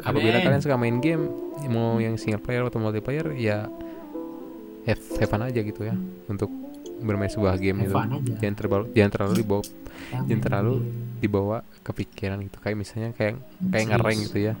Apabila 0.00 0.40
Amin. 0.40 0.44
kalian 0.48 0.62
suka 0.64 0.80
main 0.80 0.96
game, 1.04 1.28
mau 1.68 2.00
yang 2.00 2.16
single 2.16 2.40
player 2.40 2.64
atau 2.64 2.80
multiplayer, 2.80 3.36
ya 3.36 3.68
have, 4.88 5.02
have 5.20 5.28
fun 5.28 5.44
aja 5.44 5.60
gitu 5.60 5.84
ya 5.84 5.92
untuk 6.26 6.48
bermain 7.00 7.28
sebuah 7.28 7.56
game 7.60 7.84
Have 7.84 7.96
aja. 7.96 8.16
jangan 8.40 8.56
terlalu 8.56 8.84
jangan 8.92 9.10
terlalu 9.12 9.34
dibawa 9.40 9.64
Ya, 10.10 10.18
jangan 10.26 10.42
terlalu 10.42 10.74
dibawa 11.20 11.60
kepikiran 11.84 12.40
gitu. 12.42 12.56
Kayak 12.58 12.76
misalnya 12.80 13.08
kayak 13.12 13.36
kayak 13.60 13.70
Serius. 13.70 13.90
ngereng 13.92 14.18
gitu 14.24 14.38
ya. 14.40 14.52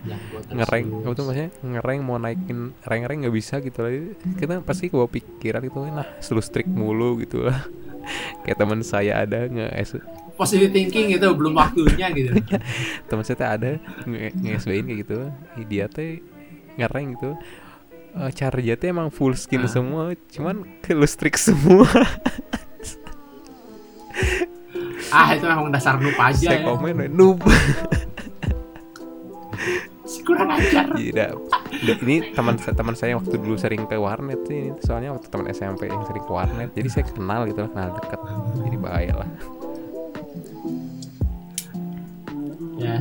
Ngereng. 0.52 0.84
apa 1.00 1.14
tuh 1.16 1.24
maksudnya? 1.24 1.50
Ngereng 1.64 2.00
mau 2.04 2.16
naikin 2.20 2.58
rank 2.84 3.02
rank 3.08 3.18
nggak 3.24 3.34
bisa 3.34 3.54
gitu 3.64 3.78
lah. 3.80 3.90
Kita 4.36 4.60
pasti 4.60 4.92
kebawa 4.92 5.08
pikiran 5.08 5.60
gitu 5.64 5.78
nah 5.88 6.06
selalu 6.20 6.42
strict 6.44 6.70
mulu 6.70 7.18
gitu 7.18 7.48
lah. 7.48 7.64
Kayak 8.44 8.56
teman 8.60 8.80
saya 8.84 9.24
ada 9.24 9.48
nge 9.48 9.96
positive 10.36 10.72
thinking 10.72 11.12
itu 11.12 11.28
belum 11.36 11.52
waktunya 11.52 12.08
gitu. 12.16 12.32
Teman 13.12 13.24
saya 13.28 13.56
ada 13.60 13.76
nge 14.08 14.32
nge-SB-in 14.40 14.84
kayak 14.88 14.98
gitu. 15.04 15.16
Dia 15.68 15.84
teh 15.84 16.24
ngereng 16.80 17.16
gitu. 17.16 17.36
Eh, 18.10 18.30
cara 18.34 18.56
dia 18.58 18.74
teh 18.74 18.88
emang 18.90 19.12
full 19.12 19.36
skin 19.36 19.62
Ah. 19.62 19.70
semua 19.70 20.02
cuman 20.32 20.64
ke 20.82 20.96
lu 20.96 21.06
strict 21.06 21.38
semua 21.38 21.86
ah 25.10 25.28
itu 25.34 25.44
memang 25.46 25.68
dasar 25.74 25.98
noob 25.98 26.14
aja 26.16 26.54
saya 26.54 26.62
ya. 26.62 26.66
komen 26.66 27.10
noob. 27.10 27.38
Kurang 30.20 30.50
ajar. 30.52 30.86
Tidak. 30.94 31.30
Da- 31.70 31.98
ini 32.06 32.34
teman 32.34 32.54
teman 32.60 32.94
saya 32.94 33.18
waktu 33.18 33.34
dulu 33.34 33.58
sering 33.58 33.82
ke 33.90 33.98
warnet 33.98 34.38
sih 34.46 34.70
ini 34.70 34.78
soalnya 34.82 35.10
waktu 35.16 35.26
teman 35.26 35.46
SMP 35.50 35.90
yang 35.90 36.06
sering 36.06 36.22
ke 36.22 36.30
warnet 36.30 36.70
jadi 36.70 36.86
saya 36.86 37.04
kenal 37.10 37.46
gitu 37.50 37.66
lah 37.66 37.70
kenal 37.72 37.88
dekat 37.98 38.20
jadi 38.62 38.76
bahaya 38.78 39.14
lah. 39.16 39.30
Ya. 42.78 42.96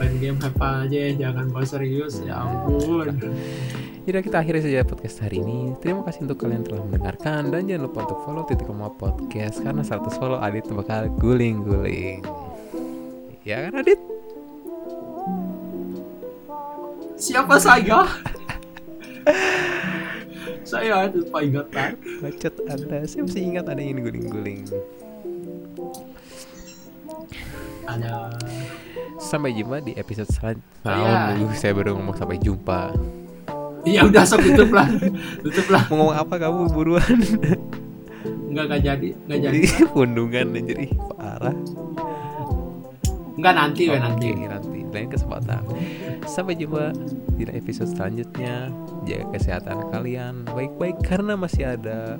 Main 0.00 0.14
game 0.20 0.38
apa 0.40 0.88
aja 0.88 1.02
jangan 1.16 1.46
mau 1.52 1.64
serius 1.64 2.20
ya 2.24 2.44
ampun 2.44 3.16
Jadi 4.00 4.16
kita 4.24 4.40
akhiri 4.40 4.60
saja 4.64 4.80
podcast 4.80 5.20
hari 5.20 5.44
ini. 5.44 5.76
Terima 5.84 6.00
kasih 6.08 6.24
untuk 6.24 6.40
kalian 6.40 6.64
telah 6.64 6.80
mendengarkan 6.88 7.52
dan 7.52 7.68
jangan 7.68 7.84
lupa 7.84 7.98
untuk 8.08 8.18
follow 8.24 8.44
titik 8.48 8.64
koma 8.64 8.88
podcast 8.88 9.60
karena 9.60 9.84
100 9.84 10.16
follow 10.16 10.40
Adit 10.40 10.64
bakal 10.72 11.12
guling-guling. 11.20 12.24
Ya 13.44 13.68
kan 13.68 13.84
Adit? 13.84 14.00
siapa 17.20 17.60
saya 17.60 18.08
saya 20.64 21.12
lupa 21.12 21.44
ingatan 21.44 22.00
Bacot 22.24 22.54
Anda. 22.64 23.04
Saya 23.04 23.28
masih 23.28 23.42
ingat 23.44 23.68
ada 23.68 23.82
yang 23.84 24.00
guling-guling. 24.00 24.64
ada 27.84 28.32
Sampai 29.20 29.52
jumpa 29.52 29.84
di 29.84 29.92
episode 30.00 30.32
selanjutnya. 30.32 30.88
Ya. 30.88 31.36
Nah, 31.36 31.52
saya 31.52 31.76
baru 31.76 32.00
ngomong 32.00 32.16
sampai 32.16 32.40
jumpa. 32.40 32.96
Ya 33.84 34.04
udah 34.04 34.22
sok 34.24 34.40
tutup 34.44 34.70
lah 34.72 34.88
tutup 35.40 35.66
lah 35.68 35.82
Mau 35.88 35.96
ngomong 35.98 36.16
apa 36.16 36.34
kamu 36.36 36.68
buruan? 36.70 37.16
nggak 38.50 38.64
nggak 38.66 38.82
jadi 38.82 39.08
nggak 39.26 39.38
jadi 39.40 39.58
Jadi 39.62 39.84
pundungan 39.94 40.46
anjir 40.58 40.78
ih 40.82 40.92
parah. 41.14 41.54
nggak 43.40 43.54
nanti 43.56 43.82
we 43.88 43.96
nanti 43.96 44.26
Oke, 44.34 44.44
nanti 44.44 44.78
lain 44.90 45.06
kesempatan. 45.06 45.62
Sampai 46.26 46.58
jumpa 46.58 46.90
di 47.38 47.46
episode 47.46 47.88
selanjutnya. 47.88 48.68
Jaga 49.06 49.32
kesehatan 49.32 49.88
kalian 49.88 50.44
baik-baik 50.50 50.98
karena 51.00 51.38
masih 51.38 51.78
ada 51.78 52.18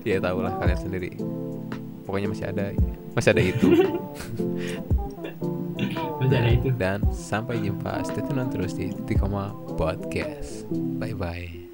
ya 0.00 0.16
tau 0.22 0.40
lah 0.40 0.54
kalian 0.56 0.80
sendiri. 0.80 1.12
Pokoknya 2.06 2.30
masih 2.30 2.46
ada 2.46 2.72
masih 3.12 3.30
ada 3.34 3.42
itu. 3.42 3.68
itu 6.50 6.68
Dan 6.76 7.00
sampai 7.12 7.62
jumpa. 7.62 8.04
Stay 8.04 8.22
tune 8.26 8.44
terus 8.52 8.76
di 8.76 8.92
Titik 8.92 9.22
Koma 9.22 9.54
Podcast. 9.78 10.68
Bye 11.00 11.16
bye. 11.16 11.69